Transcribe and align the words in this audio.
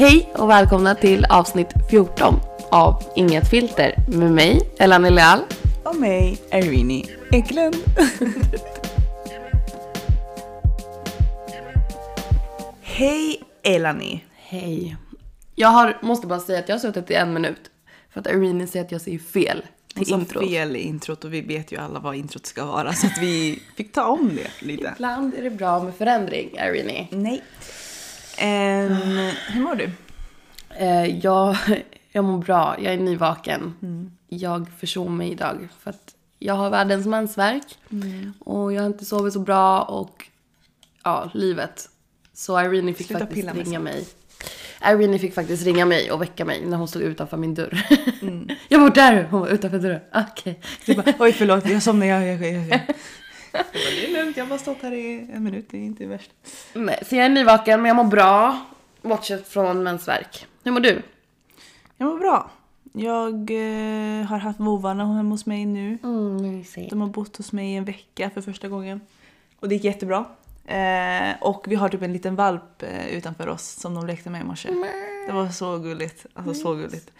Hej 0.00 0.32
och 0.34 0.50
välkomna 0.50 0.94
till 0.94 1.24
avsnitt 1.24 1.68
14 1.90 2.34
av 2.70 3.02
Inget 3.16 3.50
filter 3.50 3.94
med 4.08 4.32
mig, 4.32 4.60
Ellen 4.78 5.02
Leal. 5.14 5.38
Och 5.84 5.96
mig, 5.96 6.38
Irene 6.52 7.04
Eklund. 7.32 7.76
Hej 12.82 13.42
Elani. 13.62 14.24
Hej. 14.36 14.96
Jag 15.54 15.68
har, 15.68 15.98
måste 16.02 16.26
bara 16.26 16.40
säga 16.40 16.58
att 16.58 16.68
jag 16.68 16.76
har 16.76 16.80
suttit 16.80 17.10
i 17.10 17.14
en 17.14 17.32
minut 17.32 17.70
för 18.12 18.20
att 18.20 18.26
Irene 18.26 18.66
säger 18.66 18.84
att 18.84 18.92
jag 18.92 19.00
säger 19.00 19.18
fel 19.18 19.62
Hon 19.94 20.04
sa 20.04 20.40
fel 20.40 20.76
i 20.76 20.80
introt 20.80 21.24
och 21.24 21.34
vi 21.34 21.40
vet 21.40 21.72
ju 21.72 21.76
alla 21.76 22.00
vad 22.00 22.14
introt 22.14 22.46
ska 22.46 22.64
vara 22.64 22.92
så 22.92 23.06
att 23.06 23.18
vi 23.20 23.62
fick 23.76 23.92
ta 23.92 24.04
om 24.04 24.30
det 24.36 24.66
lite. 24.66 24.92
Ibland 24.96 25.34
är 25.34 25.42
det 25.42 25.50
bra 25.50 25.82
med 25.82 25.94
förändring, 25.94 26.50
Irene. 26.52 27.06
Nej. 27.10 27.42
Ehm, 28.40 28.92
hur 29.48 29.60
mår 29.60 29.74
du? 29.74 29.90
Eh, 30.76 31.06
jag, 31.06 31.56
jag 32.12 32.24
mår 32.24 32.38
bra, 32.38 32.76
jag 32.80 32.94
är 32.94 32.98
nyvaken. 32.98 33.74
Jag 34.28 34.66
försov 34.78 35.10
mig 35.10 35.30
idag 35.30 35.68
för 35.78 35.90
att 35.90 36.14
jag 36.38 36.54
har 36.54 36.70
världens 36.70 37.06
mensvärk 37.06 37.78
och 38.38 38.72
jag 38.72 38.82
har 38.82 38.86
inte 38.86 39.04
sovit 39.04 39.32
så 39.32 39.40
bra 39.40 39.82
och 39.82 40.26
ja, 41.04 41.30
livet. 41.34 41.88
Så 42.32 42.60
Irene 42.60 42.94
fick 42.94 43.06
Sluta 43.06 43.20
faktiskt 43.20 43.40
pilla 43.40 43.54
med 43.54 43.64
ringa 43.64 43.80
mig. 43.80 44.06
Irene 44.84 45.18
fick 45.18 45.34
faktiskt 45.34 45.64
ringa 45.64 45.86
mig 45.86 46.10
och 46.10 46.22
väcka 46.22 46.44
mig 46.44 46.66
när 46.66 46.76
hon 46.76 46.88
stod 46.88 47.02
utanför 47.02 47.36
min 47.36 47.54
dörr. 47.54 47.86
jag 48.68 48.80
var 48.80 48.90
där! 48.90 49.28
Hon 49.30 49.40
var 49.40 49.48
utanför 49.48 49.78
dörren. 49.78 50.00
Okej. 50.14 50.60
Du 50.86 50.94
bara, 50.94 51.14
oj 51.18 51.32
förlåt, 51.32 51.68
jag 51.68 51.82
somnade. 51.82 52.06
Jag, 52.06 52.46
jag, 52.46 52.68
jag, 52.68 52.80
det 53.72 54.04
är 54.06 54.12
lugnt, 54.12 54.36
jag 54.36 54.44
har 54.44 54.48
bara 54.48 54.58
stått 54.58 54.82
här 54.82 54.92
i 54.92 55.28
en 55.32 55.44
minut, 55.44 55.66
det 55.70 55.78
är 55.78 55.82
inte 55.82 56.06
värst. 56.06 56.30
Nej, 56.72 56.98
Så 57.06 57.16
jag 57.16 57.24
är 57.24 57.28
nyvaken 57.28 57.82
men 57.82 57.88
jag 57.88 57.96
mår 57.96 58.04
bra. 58.04 58.66
Bortsett 59.02 59.48
från 59.48 59.82
mensvärk. 59.82 60.46
Hur 60.64 60.72
mår 60.72 60.80
du? 60.80 61.02
Jag 61.96 62.06
mår 62.06 62.18
bra. 62.18 62.50
Jag 62.92 63.50
eh, 63.50 64.26
har 64.26 64.38
haft 64.38 64.60
vovarna 64.60 65.16
hemma 65.16 65.30
hos 65.30 65.46
mig 65.46 65.66
nu. 65.66 65.98
Mm. 66.02 66.64
De 66.90 67.00
har 67.00 67.08
bott 67.08 67.36
hos 67.36 67.52
mig 67.52 67.72
i 67.72 67.76
en 67.76 67.84
vecka 67.84 68.30
för 68.30 68.40
första 68.40 68.68
gången. 68.68 69.00
Och 69.60 69.68
det 69.68 69.74
gick 69.74 69.84
jättebra. 69.84 70.24
Eh, 70.66 71.34
och 71.40 71.64
vi 71.68 71.74
har 71.74 71.88
typ 71.88 72.02
en 72.02 72.12
liten 72.12 72.36
valp 72.36 72.82
eh, 72.82 73.06
utanför 73.06 73.48
oss 73.48 73.70
som 73.70 73.94
de 73.94 74.06
lekte 74.06 74.30
med 74.30 74.40
i 74.40 74.44
morse. 74.44 74.68
Det 75.26 75.32
var 75.32 75.48
så 75.48 75.78
gulligt. 75.78 76.26
Alltså 76.34 76.54
så 76.54 76.74
gulligt. 76.74 77.10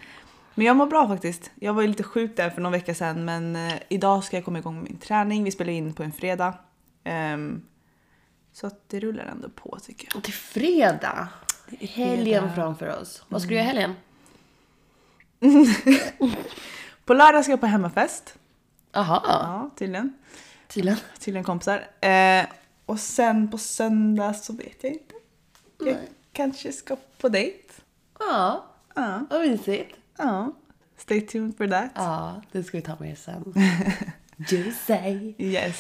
Men 0.55 0.67
jag 0.67 0.77
mår 0.77 0.87
bra 0.87 1.09
faktiskt. 1.09 1.51
Jag 1.55 1.75
var 1.75 1.83
ju 1.83 1.89
lite 1.89 2.03
sjuk 2.03 2.37
där 2.37 2.51
för 2.51 2.61
någon 2.61 2.73
vecka 2.73 2.95
sedan 2.95 3.25
men 3.25 3.57
eh, 3.57 3.75
idag 3.89 4.25
ska 4.25 4.37
jag 4.37 4.45
komma 4.45 4.59
igång 4.59 4.75
med 4.75 4.85
min 4.85 4.99
träning. 4.99 5.45
Vi 5.45 5.51
spelar 5.51 5.73
in 5.73 5.95
på 5.95 6.03
en 6.03 6.13
fredag. 6.13 6.55
Ehm, 7.05 7.63
så 8.53 8.67
att 8.67 8.89
det 8.89 9.01
rullar 9.01 9.25
ändå 9.25 9.49
på 9.49 9.79
tycker 9.83 10.09
jag. 10.11 10.17
Och 10.17 10.23
till 10.25 10.33
fredag. 10.35 11.29
är 11.81 11.87
Helgen 11.87 12.41
fredag. 12.43 12.55
framför 12.55 13.01
oss. 13.01 13.25
Vad 13.29 13.43
ska 13.43 13.49
du 13.49 13.55
göra 13.55 13.65
i 13.65 13.67
helgen? 13.67 13.95
På 17.05 17.15
lördag 17.15 17.45
ska 17.45 17.53
jag 17.53 17.61
på 17.61 17.67
hemmafest. 17.67 18.35
Jaha, 18.93 19.21
Ja, 19.25 19.71
tydligen. 19.77 20.15
tydligen. 20.69 20.99
Tydligen 21.19 21.45
kompisar. 21.45 21.87
Eh, 22.01 22.45
och 22.87 23.01
sen 23.01 23.51
på 23.51 23.59
söndag 23.59 24.35
så 24.35 24.53
vet 24.53 24.77
jag 24.85 24.93
inte. 24.93 25.15
Jag 25.79 25.97
kanske 26.33 26.73
ska 26.73 26.97
på 27.21 27.29
dejt. 27.29 27.59
Ja, 28.19 28.65
Ja, 28.95 29.27
vad 29.31 29.41
mysigt. 29.41 29.97
Ja. 30.21 30.53
Stay 30.97 31.21
tuned 31.21 31.57
for 31.57 31.67
that. 31.69 31.91
Ja, 31.95 32.43
det 32.53 32.63
ska 32.65 32.77
vi 32.77 32.83
ta 32.83 32.97
med 33.01 33.19
sen. 33.19 33.55
Say. 34.87 35.35
Yes. 35.39 35.77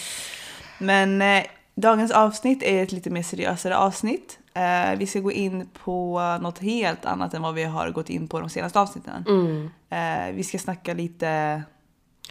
Men 0.78 1.22
eh, 1.22 1.44
dagens 1.74 2.10
avsnitt 2.10 2.62
är 2.62 2.82
ett 2.82 2.92
lite 2.92 3.10
mer 3.10 3.22
seriösare 3.22 3.76
avsnitt. 3.76 4.38
Eh, 4.54 4.98
vi 4.98 5.06
ska 5.06 5.20
gå 5.20 5.32
in 5.32 5.68
på 5.84 6.20
något 6.40 6.58
helt 6.58 7.04
annat 7.04 7.34
än 7.34 7.42
vad 7.42 7.54
vi 7.54 7.64
har 7.64 7.90
gått 7.90 8.10
in 8.10 8.28
på 8.28 8.40
de 8.40 8.48
senaste 8.50 8.80
avsnitten. 8.80 9.24
Mm. 9.28 9.70
Eh, 9.90 10.34
vi 10.34 10.44
ska 10.44 10.58
snacka 10.58 10.94
lite 10.94 11.62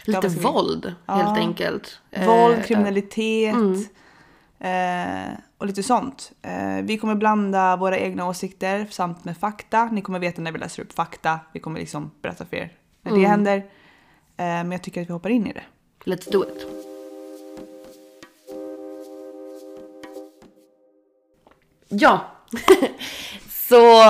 Lite 0.04 0.20
ska 0.20 0.28
vi- 0.28 0.40
våld, 0.44 0.94
Ja. 1.06 1.14
helt 1.14 1.38
enkelt. 1.38 2.00
Våld, 2.26 2.58
Eh, 2.58 2.64
kriminalitet 2.64 3.54
eh, 4.58 5.32
och 5.60 5.66
lite 5.66 5.82
sånt. 5.82 6.32
Eh, 6.42 6.82
vi 6.82 6.98
kommer 6.98 7.14
blanda 7.14 7.76
våra 7.76 7.98
egna 7.98 8.28
åsikter 8.28 8.86
samt 8.90 9.24
med 9.24 9.36
fakta. 9.36 9.84
Ni 9.92 10.02
kommer 10.02 10.18
veta 10.18 10.42
när 10.42 10.52
vi 10.52 10.58
läser 10.58 10.82
upp 10.82 10.92
fakta. 10.92 11.40
Vi 11.52 11.60
kommer 11.60 11.80
liksom 11.80 12.10
berätta 12.22 12.46
för 12.46 12.56
er 12.56 12.72
när 13.02 13.12
det 13.12 13.26
händer. 13.26 13.56
Eh, 13.56 13.64
men 14.36 14.72
jag 14.72 14.82
tycker 14.82 15.02
att 15.02 15.08
vi 15.08 15.12
hoppar 15.12 15.30
in 15.30 15.46
i 15.46 15.52
det. 15.52 15.62
Let's 16.04 16.32
do 16.32 16.44
it. 16.44 16.66
Ja, 21.88 22.20
så 23.48 24.02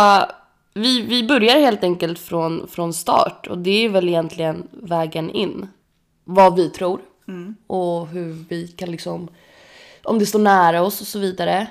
vi, 0.75 1.03
vi 1.03 1.29
börjar 1.29 1.61
helt 1.61 1.85
enkelt 1.85 2.19
från, 2.19 2.69
från 2.69 2.95
start 2.95 3.47
och 3.47 3.59
det 3.59 3.85
är 3.85 3.89
väl 3.89 4.09
egentligen 4.09 4.69
vägen 4.73 5.31
in. 5.31 5.69
Vad 6.25 6.57
vi 6.57 6.71
tror 6.71 7.01
och 7.67 8.07
hur 8.09 8.45
vi 8.49 8.69
kan 8.69 8.91
liksom, 8.91 9.29
om 10.03 10.19
det 10.19 10.27
står 10.27 10.39
nära 10.39 10.83
oss 10.83 11.01
och 11.01 11.07
så 11.07 11.19
vidare. 11.19 11.67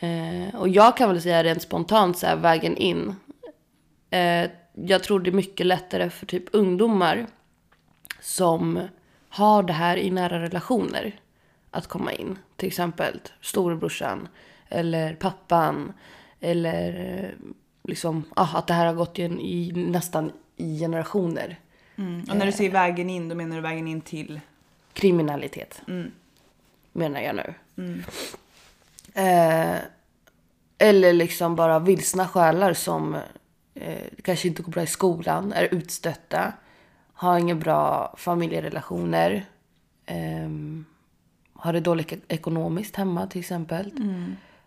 Eh, 0.00 0.54
och 0.54 0.68
jag 0.68 0.96
kan 0.96 1.08
väl 1.08 1.22
säga 1.22 1.44
rent 1.44 1.62
spontant 1.62 2.18
så 2.18 2.26
här, 2.26 2.36
vägen 2.36 2.76
in. 2.76 3.14
Eh, 4.10 4.50
jag 4.74 5.02
tror 5.02 5.20
det 5.20 5.30
är 5.30 5.32
mycket 5.32 5.66
lättare 5.66 6.10
för 6.10 6.26
typ 6.26 6.44
ungdomar 6.52 7.26
som 8.20 8.80
har 9.28 9.62
det 9.62 9.72
här 9.72 9.96
i 9.96 10.10
nära 10.10 10.42
relationer 10.42 11.20
att 11.70 11.86
komma 11.86 12.12
in. 12.12 12.38
Till 12.56 12.68
exempel 12.68 13.20
storebrorsan 13.40 14.28
eller 14.68 15.14
pappan 15.14 15.92
eller 16.40 17.14
eh, 17.22 17.48
liksom 17.88 18.24
ah, 18.36 18.58
att 18.58 18.66
det 18.66 18.74
här 18.74 18.86
har 18.86 18.94
gått 18.94 19.18
i, 19.18 19.22
en- 19.22 19.40
i 19.40 19.72
nästan 19.74 20.32
i 20.56 20.78
generationer. 20.78 21.58
Och 22.30 22.36
när 22.36 22.46
du 22.46 22.52
säger 22.52 22.70
vägen 22.70 23.10
in, 23.10 23.28
då 23.28 23.34
menar 23.34 23.56
du 23.56 23.62
vägen 23.62 23.88
in 23.88 24.00
till? 24.00 24.40
Kriminalitet 24.92 25.82
menar 26.92 27.20
jag 27.20 27.36
nu. 27.36 27.54
Eh, 29.14 29.76
eller 30.78 31.12
liksom 31.12 31.56
bara 31.56 31.78
vilsna 31.78 32.28
själar 32.28 32.72
som 32.74 33.14
eh, 33.74 34.02
kanske 34.22 34.48
inte 34.48 34.62
går 34.62 34.72
bra 34.72 34.82
i 34.82 34.86
skolan, 34.86 35.52
är 35.52 35.74
utstötta, 35.74 36.52
har 37.12 37.38
inga 37.38 37.54
bra 37.54 38.14
familjerelationer, 38.18 39.44
ehm, 40.06 40.84
har 41.54 41.72
det 41.72 41.80
dåligt 41.80 42.12
ek- 42.12 42.22
ekonomiskt 42.28 42.96
hemma 42.96 43.26
till 43.26 43.40
exempel. 43.40 43.92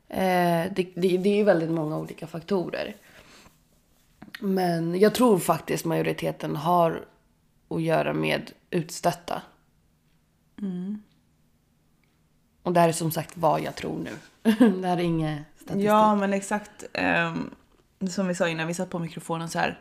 Eh, 0.07 0.71
det, 0.75 0.87
det, 0.95 1.17
det 1.17 1.29
är 1.29 1.35
ju 1.37 1.43
väldigt 1.43 1.69
många 1.71 1.97
olika 1.97 2.27
faktorer. 2.27 2.95
Men 4.39 4.99
jag 4.99 5.15
tror 5.15 5.39
faktiskt 5.39 5.85
majoriteten 5.85 6.55
har 6.55 7.05
att 7.69 7.81
göra 7.81 8.13
med 8.13 8.51
utstötta. 8.69 9.41
Och 12.65 12.73
det 12.73 12.79
här 12.79 12.87
är 12.87 12.93
som 12.93 13.11
sagt 13.11 13.37
vad 13.37 13.61
jag 13.61 13.75
tror 13.75 13.99
nu. 13.99 14.11
det 14.81 14.87
här 14.87 14.97
är 14.97 15.01
inget 15.03 15.39
statistik. 15.55 15.83
Ja, 15.85 16.15
men 16.15 16.33
exakt. 16.33 16.83
ehm, 16.93 17.49
som 18.09 18.27
vi 18.27 18.35
sa 18.35 18.47
innan 18.49 18.67
vi 18.67 18.73
satt 18.73 18.89
på 18.89 18.99
mikrofonen 18.99 19.49
så 19.49 19.59
här. 19.59 19.79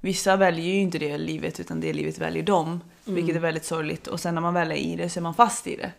Vissa 0.00 0.36
väljer 0.36 0.66
ju 0.66 0.80
inte 0.80 0.98
det 0.98 1.18
livet 1.18 1.60
utan 1.60 1.80
det 1.80 1.92
livet 1.92 2.18
väljer 2.18 2.42
dem. 2.42 2.80
Vilket 3.04 3.36
är 3.36 3.40
väldigt 3.40 3.64
sorgligt. 3.64 4.06
Och 4.06 4.20
sen 4.20 4.34
när 4.34 4.42
man 4.42 4.54
väl 4.54 4.70
är 4.72 4.76
i 4.76 4.96
det 4.96 5.08
så 5.08 5.20
är 5.20 5.22
man 5.22 5.34
fast 5.34 5.66
i 5.66 5.76
det. 5.76 5.92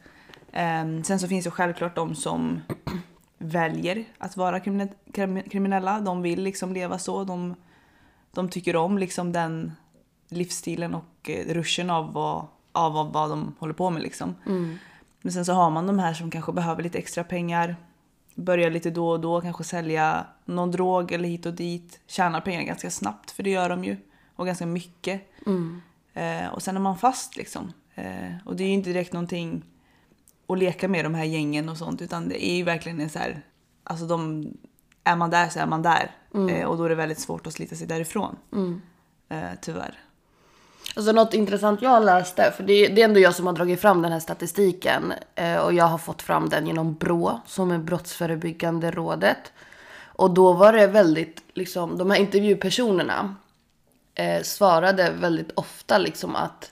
Ehm, 0.52 1.04
sen 1.04 1.20
så 1.20 1.28
finns 1.28 1.46
det 1.46 1.52
självklart 1.52 1.96
de 1.96 2.16
som 2.16 2.62
väljer 3.38 4.06
att 4.18 4.38
vara 4.38 4.60
krimine- 4.60 4.94
krim- 5.14 5.50
kriminella. 5.50 6.00
De 6.00 6.22
vill 6.22 6.44
liksom 6.44 6.74
leva 6.74 7.00
så. 7.00 7.24
De, 7.24 7.56
de 8.32 8.50
tycker 8.50 8.76
om 8.76 8.98
liksom 8.98 9.32
den 9.32 9.72
livsstilen 10.30 10.96
och 10.96 11.30
eh, 11.30 11.54
ruschen 11.54 11.90
av 11.90 12.14
vad, 12.14 12.46
av 12.72 13.12
vad, 13.14 13.30
de 13.30 13.56
håller 13.60 13.74
på 13.74 13.90
med 13.90 14.02
liksom. 14.02 14.36
Men 15.26 15.34
sen 15.34 15.46
så 15.46 15.54
har 15.54 15.70
man 15.70 15.88
de 15.88 16.00
här 16.00 16.14
som 16.14 16.32
kanske 16.32 16.52
behöver 16.52 16.84
lite 16.84 16.98
extra 16.98 17.24
pengar. 17.24 17.76
Börjar 18.36 18.70
lite 18.70 18.90
då 18.90 19.10
och 19.10 19.20
då, 19.20 19.42
kanske 19.42 19.64
sälja 19.64 20.26
någon 20.46 20.72
drog 20.72 21.12
eller 21.12 21.30
hit 21.30 21.46
och 21.46 21.54
dit. 21.54 22.00
Tjänar 22.08 22.42
pengar 22.42 22.64
ganska 22.64 22.90
snabbt, 22.90 23.32
för 23.32 23.44
det 23.44 23.50
gör 23.50 23.70
de 23.70 23.84
ju. 23.84 23.98
Och 24.36 24.46
ganska 24.46 24.66
mycket. 24.66 25.22
Eh, 26.14 26.48
och 26.48 26.62
sen 26.62 26.76
är 26.76 26.80
man 26.82 26.98
fast 26.98 27.36
liksom. 27.38 27.74
Eh, 27.96 28.32
och 28.46 28.56
det 28.56 28.64
är 28.64 28.68
ju 28.68 28.74
inte 28.74 28.90
direkt 28.90 29.14
någonting 29.14 29.64
att 30.48 30.58
leka 30.58 30.88
med 30.88 31.06
de 31.06 31.14
här 31.14 31.24
gängen 31.24 31.70
och 31.70 31.78
sånt. 31.78 32.02
Utan 32.02 32.30
det 32.30 32.46
är 32.46 32.56
ju 32.56 32.64
verkligen 32.64 33.00
en 33.00 33.10
så 33.10 33.20
här, 33.20 33.42
alltså 33.84 34.06
de, 34.06 34.48
är 35.04 35.16
man 35.16 35.30
där 35.30 35.50
så 35.50 35.60
är 35.60 35.66
man 35.68 35.82
där. 35.82 36.12
Eh, 36.50 36.66
och 36.66 36.78
då 36.78 36.84
är 36.84 36.90
det 36.90 36.96
väldigt 36.96 37.20
svårt 37.20 37.48
att 37.48 37.54
slita 37.54 37.76
sig 37.76 37.88
därifrån. 37.88 38.36
Eh, 39.30 39.50
tyvärr. 39.62 40.00
Alltså 40.96 41.12
något 41.12 41.34
intressant 41.34 41.82
jag 41.82 42.06
läste, 42.06 42.52
för 42.52 42.64
det, 42.64 42.88
det 42.88 43.02
är 43.02 43.06
ändå 43.06 43.20
jag 43.20 43.36
som 43.36 43.48
har 43.48 43.54
dragit 43.54 43.82
fram 43.82 44.02
den 44.02 44.12
här 44.12 44.20
statistiken. 44.20 45.14
Eh, 45.36 45.58
och 45.58 45.74
jag 45.74 45.86
har 45.86 45.98
fått 45.98 46.22
fram 46.22 46.50
den 46.50 46.68
genom 46.68 46.94
BRÅ, 46.94 47.40
som 47.46 47.72
är 47.72 47.78
Brottsförebyggande 47.78 48.92
rådet. 48.92 49.52
Och 50.06 50.32
då 50.32 50.54
var 50.54 50.74
det 50.74 50.88
väldigt, 50.88 51.44
liksom, 51.54 51.98
de 51.98 52.12
här 52.12 52.18
intervjupersonerna 52.18 53.36
eh, 54.16 54.42
svarade 54.42 55.12
väldigt 55.12 55.52
ofta 55.56 55.98
liksom 55.98 56.36
att 56.36 56.72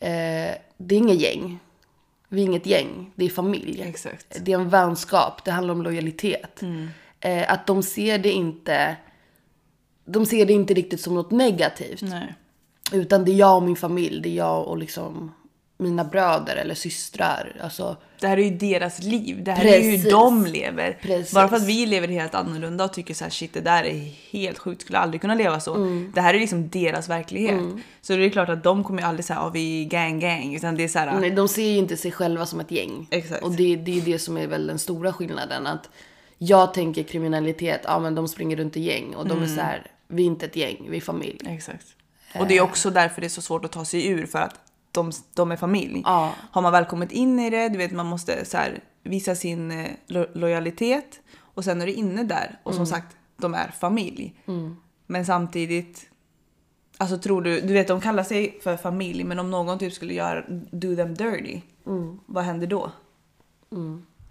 eh, 0.00 0.54
det 0.76 0.94
är 0.94 0.98
inget 0.98 1.20
gäng. 1.20 1.58
Vi 2.28 2.40
är 2.40 2.44
inget 2.44 2.66
gäng, 2.66 3.12
det 3.14 3.24
är 3.24 3.30
familj. 3.30 3.82
Exakt. 3.82 4.36
Det 4.40 4.52
är 4.52 4.58
en 4.58 4.68
vänskap, 4.68 5.44
det 5.44 5.50
handlar 5.50 5.74
om 5.74 5.82
lojalitet. 5.82 6.62
Eh, 7.20 7.52
att 7.52 7.66
de 7.66 7.82
ser 7.82 8.18
det 8.18 8.30
inte 8.30 8.96
de 10.06 10.26
ser 10.26 10.46
det 10.46 10.52
inte 10.52 10.74
riktigt 10.74 11.00
som 11.00 11.14
något 11.14 11.30
negativt. 11.30 12.02
Nej. 12.02 12.34
Utan 12.92 13.24
det 13.24 13.32
är 13.32 13.36
jag 13.36 13.56
och 13.56 13.62
min 13.62 13.76
familj, 13.76 14.20
det 14.20 14.28
är 14.28 14.34
jag 14.34 14.68
och 14.68 14.78
liksom 14.78 15.32
mina 15.78 16.04
bröder 16.04 16.56
eller 16.56 16.74
systrar. 16.74 17.56
Alltså, 17.62 17.96
Det 18.20 18.26
här 18.26 18.38
är 18.38 18.42
ju 18.42 18.50
deras 18.50 19.02
liv. 19.02 19.44
Det 19.44 19.52
här 19.52 19.64
är 19.64 19.78
ju 19.78 19.90
hur 19.90 19.96
Precis. 19.96 20.10
de 20.10 20.46
lever. 20.46 20.98
Precis. 21.02 21.34
Bara 21.34 21.48
för 21.48 21.56
att 21.56 21.66
vi 21.66 21.86
lever 21.86 22.08
helt 22.08 22.34
annorlunda 22.34 22.84
och 22.84 22.92
tycker 22.92 23.14
så 23.14 23.24
här 23.24 23.30
shit 23.30 23.52
det 23.52 23.60
där 23.60 23.84
är 23.84 24.12
helt 24.30 24.58
sjukt, 24.58 24.82
skulle 24.82 24.98
aldrig 24.98 25.20
kunna 25.20 25.34
leva 25.34 25.60
så. 25.60 25.74
Mm. 25.74 26.12
Det 26.14 26.20
här 26.20 26.34
är 26.34 26.38
liksom 26.38 26.68
deras 26.68 27.08
verklighet. 27.08 27.60
Så 28.00 28.16
det 28.16 28.24
är 28.24 28.30
klart 28.30 28.48
att 28.48 28.64
de 28.64 28.84
kommer 28.84 29.00
ju 29.00 29.08
aldrig 29.08 29.24
säga 29.24 29.38
att 29.38 29.54
vi 29.54 29.84
är 29.84 29.88
gang 29.88 30.20
gang. 30.20 30.54
Utan 30.54 30.76
det 30.76 30.84
är 30.84 30.88
så 30.88 30.98
här, 30.98 31.20
nej, 31.20 31.30
de 31.30 31.48
ser 31.48 31.70
ju 31.70 31.76
inte 31.76 31.96
sig 31.96 32.12
själva 32.12 32.46
som 32.46 32.60
ett 32.60 32.70
gäng. 32.70 33.06
Exakt. 33.10 33.42
Och 33.42 33.52
det, 33.52 33.76
det 33.76 33.98
är 33.98 34.02
det 34.02 34.18
som 34.18 34.36
är 34.36 34.46
väl 34.46 34.66
den 34.66 34.78
stora 34.78 35.12
skillnaden. 35.12 35.66
Att 35.66 35.90
jag 36.38 36.74
tänker 36.74 37.02
kriminalitet, 37.02 37.80
ja 37.84 37.98
men 37.98 38.14
de 38.14 38.28
springer 38.28 38.56
runt 38.56 38.76
i 38.76 38.80
gäng. 38.80 39.14
Och 39.14 39.28
de 39.28 39.42
är 39.42 39.46
så 39.46 39.60
här, 39.60 39.86
vi 40.08 40.22
är 40.22 40.26
inte 40.26 40.46
ett 40.46 40.56
gäng, 40.56 40.86
vi 40.90 40.96
är 40.96 41.00
familj. 41.00 41.40
Exakt. 41.46 41.95
Och 42.40 42.46
det 42.48 42.56
är 42.56 42.60
också 42.60 42.90
därför 42.90 43.20
det 43.20 43.26
är 43.26 43.28
så 43.28 43.42
svårt 43.42 43.64
att 43.64 43.72
ta 43.72 43.84
sig 43.84 44.06
ur 44.08 44.26
för 44.26 44.38
att 44.38 44.60
de, 44.92 45.12
de 45.34 45.52
är 45.52 45.56
familj. 45.56 46.02
Ja. 46.04 46.32
Har 46.50 46.62
man 46.62 46.72
väl 46.72 46.84
kommit 46.84 47.12
in 47.12 47.38
i 47.40 47.50
det, 47.50 47.68
du 47.68 47.78
vet 47.78 47.92
man 47.92 48.06
måste 48.06 48.44
så 48.44 48.56
här, 48.56 48.80
visa 49.02 49.34
sin 49.34 49.70
eh, 49.70 49.90
lo- 50.06 50.26
lojalitet 50.34 51.20
och 51.38 51.64
sen 51.64 51.82
är 51.82 51.86
du 51.86 51.92
inne 51.92 52.22
där 52.24 52.58
och 52.62 52.74
som 52.74 52.86
sagt, 52.86 53.16
de 53.36 53.54
är 53.54 53.68
familj. 53.80 54.34
Men 55.06 55.26
samtidigt, 55.26 56.06
alltså 56.96 57.18
tror 57.18 57.42
du, 57.42 57.60
du 57.60 57.72
vet 57.72 57.88
de 57.88 58.00
kallar 58.00 58.22
sig 58.24 58.58
för 58.62 58.76
familj 58.76 59.24
men 59.24 59.38
om 59.38 59.50
någon 59.50 59.78
typ 59.78 59.92
skulle 59.92 60.14
göra, 60.14 60.44
do 60.70 60.96
them 60.96 61.14
dirty, 61.14 61.60
vad 62.26 62.44
händer 62.44 62.66
då? 62.66 62.90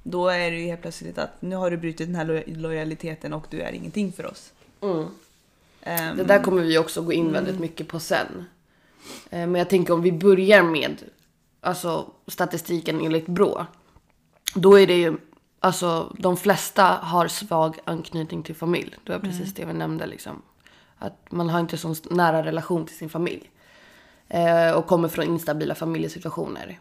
Då 0.03 0.27
är 0.27 0.51
det 0.51 0.57
ju 0.57 0.65
helt 0.65 0.81
plötsligt 0.81 1.17
att 1.17 1.41
nu 1.41 1.55
har 1.55 1.71
du 1.71 1.77
brutit 1.77 2.07
den 2.07 2.15
här 2.15 2.25
lo- 2.25 2.43
lojaliteten 2.45 3.33
och 3.33 3.45
du 3.49 3.61
är 3.61 3.71
ingenting 3.71 4.11
för 4.13 4.25
oss. 4.25 4.53
Ehm, 5.85 6.17
Det 6.17 6.23
där 6.23 6.43
kommer 6.43 6.61
vi 6.61 6.77
också 6.77 7.01
gå 7.01 7.13
in 7.13 7.31
väldigt 7.31 7.59
mycket 7.59 7.87
på 7.87 7.99
sen. 7.99 8.45
Eh, 9.29 9.47
Men 9.47 9.55
jag 9.55 9.69
tänker 9.69 9.93
om 9.93 10.01
vi 10.01 10.11
börjar 10.11 10.63
med 10.63 11.03
alltså, 11.61 12.11
statistiken 12.27 13.01
enligt 13.01 13.27
Brå. 13.27 13.65
Då 14.55 14.79
är 14.79 14.87
det 14.87 14.97
ju, 14.97 15.17
alltså 15.59 16.15
de 16.19 16.37
flesta 16.37 16.83
har 16.83 17.27
svag 17.27 17.79
anknytning 17.85 18.43
till 18.43 18.55
familj. 18.55 18.95
Det 19.03 19.11
var 19.11 19.19
precis 19.19 19.53
det 19.53 19.65
vi 19.65 19.73
nämnde 19.73 20.05
liksom. 20.05 20.41
Att 20.97 21.31
man 21.31 21.49
har 21.49 21.59
inte 21.59 21.77
så 21.77 21.95
nära 22.09 22.43
relation 22.43 22.85
till 22.85 22.97
sin 22.97 23.09
familj. 23.09 23.51
Eh, 24.27 24.71
och 24.71 24.85
kommer 24.87 25.07
från 25.07 25.25
instabila 25.25 25.75
familjesituationer. 25.75 26.79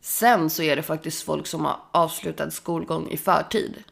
Sen 0.00 0.50
så 0.50 0.62
är 0.62 0.76
det 0.76 0.82
faktiskt 0.82 1.22
folk 1.22 1.46
som 1.46 1.64
har 1.64 1.76
avslutat 1.92 2.52
skolgång 2.52 3.08
i 3.08 3.16
förtid. 3.16 3.84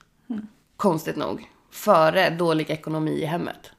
Konstigt 0.76 1.16
nog. 1.16 1.50
Före 1.70 2.30
dålig 2.30 2.70
ekonomi 2.70 3.10
i 3.22 3.24
hemmet. 3.24 3.70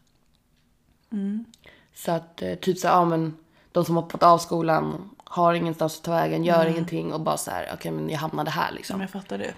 Så 1.93 2.11
att 2.11 2.41
eh, 2.41 2.55
typ 2.55 2.77
så 2.77 2.87
här, 2.87 2.95
ja 2.95 3.05
men 3.05 3.37
de 3.71 3.85
som 3.85 3.95
hoppat 3.95 4.23
av 4.23 4.37
skolan 4.37 5.09
har 5.17 5.53
ingenstans 5.53 5.97
att 5.97 6.03
ta 6.03 6.11
vägen, 6.11 6.43
gör 6.43 6.65
ingenting 6.65 7.13
och 7.13 7.21
bara 7.21 7.37
så 7.37 7.51
här, 7.51 7.69
okej 7.73 7.91
men 7.91 8.09
jag 8.09 8.19
hamnade 8.19 8.51
här 8.51 8.71
liksom. 8.71 9.01
Jag 9.01 9.09
fattar 9.09 9.37
det. 9.37 9.53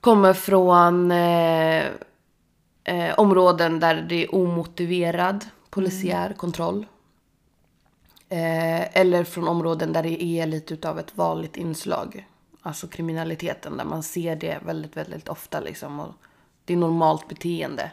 Kommer 0.00 0.32
från 0.32 1.10
eh, 1.10 1.84
eh, 2.84 3.14
områden 3.18 3.80
där 3.80 3.94
det 4.08 4.24
är 4.24 4.34
omotiverad 4.34 5.44
polisiär 5.70 6.32
kontroll. 6.32 6.86
Eh, 8.28 8.98
eller 8.98 9.24
från 9.24 9.48
områden 9.48 9.92
där 9.92 10.02
det 10.02 10.22
är 10.22 10.46
lite 10.46 10.74
utav 10.74 10.98
ett 10.98 11.16
vanligt 11.16 11.56
inslag. 11.56 12.28
Alltså 12.62 12.86
kriminaliteten 12.86 13.76
där 13.76 13.84
man 13.84 14.02
ser 14.02 14.36
det 14.36 14.58
väldigt, 14.66 14.96
väldigt 14.96 15.28
ofta 15.28 15.60
liksom. 15.60 16.00
Och 16.00 16.14
det 16.64 16.72
är 16.72 16.76
normalt 16.76 17.28
beteende. 17.28 17.90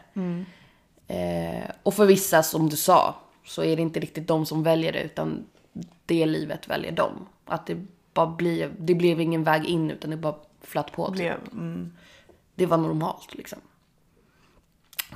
Eh, 1.08 1.70
och 1.82 1.94
för 1.94 2.06
vissa, 2.06 2.42
som 2.42 2.68
du 2.68 2.76
sa, 2.76 3.14
så 3.44 3.62
är 3.62 3.76
det 3.76 3.82
inte 3.82 4.00
riktigt 4.00 4.28
de 4.28 4.46
som 4.46 4.62
väljer 4.62 4.92
det 4.92 5.02
utan 5.02 5.44
det 6.06 6.26
livet 6.26 6.68
väljer 6.68 6.92
de. 6.92 7.26
Att 7.44 7.66
det 7.66 7.86
bara 8.14 8.26
blev, 8.26 8.74
det 8.78 8.94
blev 8.94 9.20
ingen 9.20 9.44
väg 9.44 9.64
in 9.64 9.90
utan 9.90 10.10
det 10.10 10.16
bara 10.16 10.34
flöt 10.60 10.92
på. 10.92 11.06
typ. 11.06 11.16
Blev, 11.16 11.38
mm. 11.52 11.92
Det 12.54 12.66
var 12.66 12.76
normalt 12.76 13.34
liksom. 13.34 13.58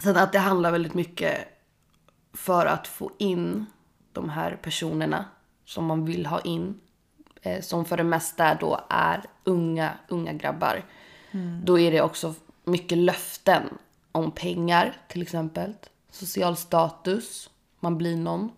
Sen 0.02 0.16
att 0.16 0.32
det 0.32 0.38
handlar 0.38 0.72
väldigt 0.72 0.94
mycket 0.94 1.48
för 2.32 2.66
att 2.66 2.86
få 2.86 3.10
in 3.18 3.66
de 4.12 4.28
här 4.28 4.58
personerna 4.62 5.24
som 5.64 5.84
man 5.84 6.04
vill 6.04 6.26
ha 6.26 6.40
in. 6.40 6.80
Eh, 7.42 7.60
som 7.60 7.84
för 7.84 7.96
det 7.96 8.04
mesta 8.04 8.54
då 8.54 8.80
är 8.88 9.22
unga, 9.44 9.92
unga 10.08 10.32
grabbar. 10.32 10.84
Då 11.62 11.78
är 11.78 11.90
det 11.90 12.00
också 12.00 12.34
mycket 12.64 12.98
löften 12.98 13.62
om 14.16 14.30
pengar 14.30 14.96
till 15.08 15.22
exempel. 15.22 15.72
Social 16.10 16.56
status, 16.56 17.50
man 17.80 17.98
blir 17.98 18.16
någon. 18.16 18.50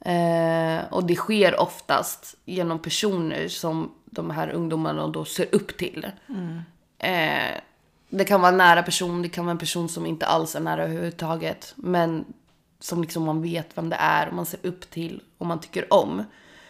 Eh, 0.00 0.92
och 0.92 1.04
det 1.04 1.14
sker 1.14 1.60
oftast 1.60 2.34
genom 2.44 2.78
personer 2.78 3.48
som 3.48 3.94
de 4.04 4.30
här 4.30 4.50
ungdomarna 4.50 5.08
då 5.08 5.24
ser 5.24 5.54
upp 5.54 5.78
till. 5.78 6.06
Eh, 6.98 7.60
det 8.08 8.24
kan 8.24 8.40
vara 8.40 8.52
en 8.52 8.58
nära 8.58 8.82
person, 8.82 9.22
det 9.22 9.28
kan 9.28 9.44
vara 9.44 9.50
en 9.52 9.58
person 9.58 9.88
som 9.88 10.06
inte 10.06 10.26
alls 10.26 10.56
är 10.56 10.60
nära 10.60 10.84
överhuvudtaget. 10.84 11.72
Men 11.76 12.24
som 12.80 13.02
liksom 13.02 13.22
man 13.24 13.42
vet 13.42 13.78
vem 13.78 13.88
det 13.88 13.96
är 13.96 14.28
och 14.28 14.34
man 14.34 14.46
ser 14.46 14.66
upp 14.66 14.90
till 14.90 15.22
och 15.38 15.46
man 15.46 15.60
tycker 15.60 15.92
om. 15.92 16.24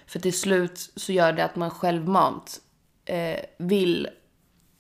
För 0.06 0.18
till 0.18 0.40
slut 0.40 0.92
så 0.96 1.12
gör 1.12 1.32
det 1.32 1.44
att 1.44 1.56
man 1.56 1.70
självmant 1.70 2.60
eh, 3.04 3.40
vill 3.58 4.08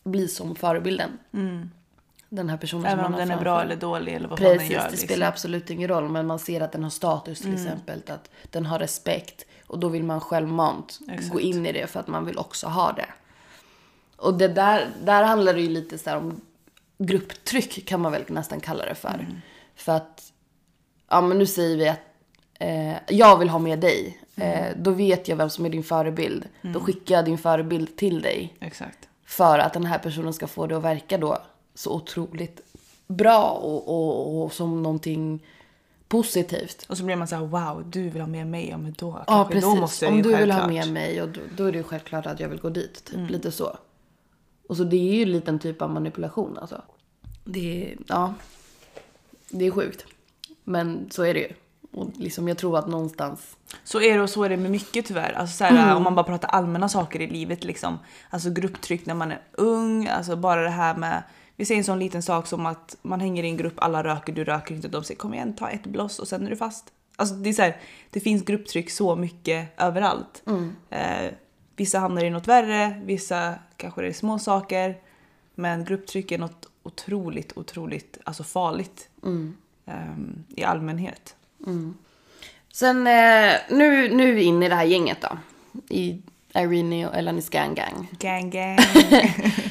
bli 0.04 0.28
som 0.28 0.54
förebilden. 0.54 1.18
Den 2.32 2.48
här 2.48 2.56
personen 2.56 2.86
Även 2.86 2.96
som 2.98 3.04
om 3.06 3.12
man 3.12 3.20
har 3.20 3.26
den 3.28 3.38
är 3.38 3.42
bra 3.42 3.62
eller 3.62 3.76
dålig 3.76 4.14
eller 4.14 4.28
vad 4.28 4.38
fan 4.38 4.48
den 4.48 4.58
Precis, 4.58 4.72
gör. 4.72 4.84
det 4.84 4.90
liksom. 4.90 5.06
spelar 5.08 5.26
absolut 5.28 5.70
ingen 5.70 5.88
roll. 5.88 6.08
Men 6.08 6.26
man 6.26 6.38
ser 6.38 6.60
att 6.60 6.72
den 6.72 6.82
har 6.82 6.90
status 6.90 7.44
Mm. 7.44 7.56
till 7.56 7.66
exempel. 7.66 8.02
Att 8.06 8.30
den 8.50 8.66
har 8.66 8.78
respekt. 8.78 9.44
Och 9.66 9.78
då 9.78 9.88
vill 9.88 10.04
man 10.04 10.20
självmant 10.20 10.98
Exakt. 11.08 11.32
gå 11.32 11.40
in 11.40 11.66
i 11.66 11.72
det 11.72 11.86
för 11.86 12.00
att 12.00 12.06
man 12.08 12.26
vill 12.26 12.38
också 12.38 12.66
ha 12.66 12.92
det. 12.92 13.06
Och 14.16 14.34
det 14.34 14.48
där, 14.48 14.88
där 15.04 15.22
handlar 15.22 15.54
det 15.54 15.60
ju 15.60 15.68
lite 15.68 15.98
så 15.98 16.16
om 16.16 16.40
grupptryck 16.98 17.86
kan 17.88 18.00
man 18.00 18.12
väl 18.12 18.22
nästan 18.28 18.60
kalla 18.60 18.84
det 18.84 18.94
för. 18.94 19.08
Mm. 19.14 19.36
För 19.74 19.92
att, 19.92 20.32
ja 21.08 21.20
men 21.20 21.38
nu 21.38 21.46
säger 21.46 21.76
vi 21.76 21.88
att 21.88 22.00
eh, 22.60 22.96
jag 23.16 23.38
vill 23.38 23.48
ha 23.48 23.58
med 23.58 23.78
dig. 23.78 24.20
Mm. 24.36 24.52
Eh, 24.64 24.76
då 24.76 24.90
vet 24.90 25.28
jag 25.28 25.36
vem 25.36 25.50
som 25.50 25.66
är 25.66 25.70
din 25.70 25.84
förebild. 25.84 26.48
Då 26.62 26.80
skickar 26.80 27.14
jag 27.14 27.24
din 27.24 27.38
förebild 27.38 27.96
till 27.96 28.22
dig. 28.22 28.56
Exakt. 28.60 29.08
För 29.26 29.58
att 29.58 29.72
den 29.72 29.84
här 29.86 29.98
personen 29.98 30.32
ska 30.32 30.46
få 30.46 30.66
det 30.66 30.76
att 30.76 30.82
verka 30.82 31.18
då 31.18 31.38
så 31.80 31.92
otroligt 31.92 32.60
bra 33.06 33.50
och, 33.50 33.88
och, 33.88 34.44
och 34.44 34.52
som 34.52 34.82
någonting 34.82 35.46
positivt. 36.08 36.86
Och 36.88 36.98
så 36.98 37.04
blir 37.04 37.16
man 37.16 37.28
så 37.28 37.36
här: 37.36 37.44
wow, 37.46 37.84
du 37.90 38.08
vill 38.08 38.20
ha 38.20 38.28
med 38.28 38.46
mig, 38.46 38.68
ja 38.68 38.78
men 38.78 38.94
då 38.98 39.06
Ja, 39.06 39.24
kanske, 39.26 39.54
precis. 39.54 39.74
då 39.74 39.80
måste 39.80 40.04
jag 40.04 40.14
Om 40.14 40.22
du 40.22 40.36
vill 40.36 40.50
ha 40.50 40.58
självklart. 40.58 40.84
Mm. 40.84 40.92
med 40.92 40.92
mig 40.92 41.22
och 41.22 41.28
då, 41.28 41.40
då 41.56 41.64
är 41.64 41.72
det 41.72 41.78
ju 41.78 41.84
självklart 41.84 42.26
att 42.26 42.40
jag 42.40 42.48
vill 42.48 42.60
gå 42.60 42.68
dit. 42.68 43.04
Typ. 43.04 43.30
Lite 43.30 43.52
så. 43.52 43.76
Och 44.68 44.76
så 44.76 44.84
det 44.84 44.96
är 44.96 45.14
ju 45.14 45.22
en 45.22 45.32
liten 45.32 45.58
typ 45.58 45.82
av 45.82 45.90
manipulation 45.90 46.58
alltså. 46.58 46.82
Det 47.44 47.92
är, 47.92 47.96
ja. 48.06 48.34
Det 49.48 49.66
är 49.66 49.70
sjukt. 49.70 50.04
Men 50.64 51.10
så 51.10 51.22
är 51.22 51.34
det 51.34 51.40
ju. 51.40 51.52
Och 51.92 52.10
liksom 52.16 52.48
jag 52.48 52.58
tror 52.58 52.78
att 52.78 52.88
någonstans. 52.88 53.56
Så 53.84 54.00
är 54.00 54.16
det 54.16 54.22
och 54.22 54.30
så 54.30 54.42
är 54.42 54.48
det 54.48 54.56
med 54.56 54.70
mycket 54.70 55.06
tyvärr. 55.06 55.32
Alltså 55.32 55.56
så 55.56 55.64
här, 55.64 55.96
Om 55.96 56.02
man 56.02 56.14
bara 56.14 56.26
pratar 56.26 56.48
allmänna 56.48 56.88
saker 56.88 57.20
i 57.20 57.26
livet 57.26 57.64
liksom. 57.64 57.98
Alltså 58.30 58.50
grupptryck 58.50 59.06
när 59.06 59.14
man 59.14 59.32
är 59.32 59.40
ung, 59.52 60.06
alltså 60.06 60.36
bara 60.36 60.62
det 60.62 60.70
här 60.70 60.94
med 60.94 61.22
vi 61.60 61.66
säger 61.66 61.78
en 61.78 61.84
sån 61.84 61.98
liten 61.98 62.22
sak 62.22 62.46
som 62.46 62.66
att 62.66 62.96
man 63.02 63.20
hänger 63.20 63.42
i 63.44 63.46
en 63.46 63.56
grupp, 63.56 63.74
alla 63.76 64.04
röker, 64.04 64.32
du 64.32 64.44
röker 64.44 64.74
inte. 64.74 64.88
De 64.88 65.04
säger 65.04 65.18
kom 65.18 65.34
igen, 65.34 65.56
ta 65.56 65.68
ett 65.70 65.86
bloss 65.86 66.18
och 66.18 66.28
sen 66.28 66.46
är 66.46 66.50
du 66.50 66.56
fast. 66.56 66.84
Alltså 67.16 67.34
det 67.34 67.48
är 67.48 67.52
så 67.52 67.62
här, 67.62 67.76
det 68.10 68.20
finns 68.20 68.42
grupptryck 68.44 68.90
så 68.90 69.16
mycket 69.16 69.80
överallt. 69.80 70.42
Eh, 70.90 71.32
vissa 71.76 71.98
hamnar 71.98 72.24
i 72.24 72.30
något 72.30 72.48
värre, 72.48 73.00
vissa 73.04 73.54
kanske 73.76 74.02
det 74.02 74.08
är 74.08 74.12
små 74.12 74.38
saker. 74.38 74.96
Men 75.54 75.84
grupptryck 75.84 76.32
är 76.32 76.38
något 76.38 76.66
otroligt, 76.82 77.56
otroligt 77.56 78.18
alltså 78.24 78.44
farligt. 78.44 79.08
ehm, 79.86 80.44
I 80.48 80.64
allmänhet. 80.64 81.36
Sen 82.72 83.06
eh, 83.06 83.52
nu, 83.70 84.14
nu 84.14 84.42
inne 84.42 84.66
i 84.66 84.68
det 84.68 84.74
här 84.74 84.84
gänget 84.84 85.18
då. 85.20 85.38
I 85.88 86.22
Irene 86.54 87.06
och 87.08 87.14
Elanis 87.16 87.48
Gang 87.48 87.74
Gang. 87.74 88.08
Gang 88.18 88.50
gang. 88.50 88.78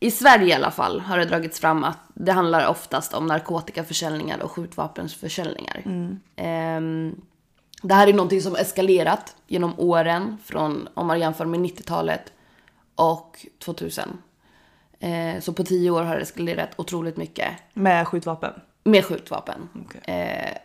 I 0.00 0.10
Sverige 0.10 0.46
i 0.46 0.52
alla 0.52 0.70
fall 0.70 1.00
har 1.00 1.18
det 1.18 1.24
dragits 1.24 1.60
fram 1.60 1.84
att 1.84 1.98
det 2.14 2.32
handlar 2.32 2.66
oftast 2.66 3.14
om 3.14 3.26
narkotikaförsäljningar 3.26 4.42
och 4.42 4.50
skjutvapensförsäljningar. 4.50 5.82
Ehm, 6.36 7.20
det 7.82 7.94
här 7.94 8.06
är 8.08 8.12
någonting 8.12 8.40
som 8.42 8.56
eskalerat 8.56 9.36
genom 9.46 9.78
åren 9.80 10.38
från, 10.44 10.88
om 10.94 11.06
man 11.06 11.20
jämför 11.20 11.44
med 11.44 11.60
90-talet 11.60 12.32
och 12.94 13.46
2000. 13.64 14.18
Eh, 15.00 15.40
så 15.40 15.52
på 15.52 15.64
tio 15.64 15.90
år 15.90 16.02
har 16.02 16.16
det 16.16 16.22
eskalerat 16.22 16.70
otroligt 16.76 17.16
mycket 17.16 17.48
Med 17.74 18.08
skjutvapen. 18.08 18.52
med 18.84 19.04
skjutvapen. 19.04 19.68
Okej. 19.86 20.14
Eh, 20.14 20.56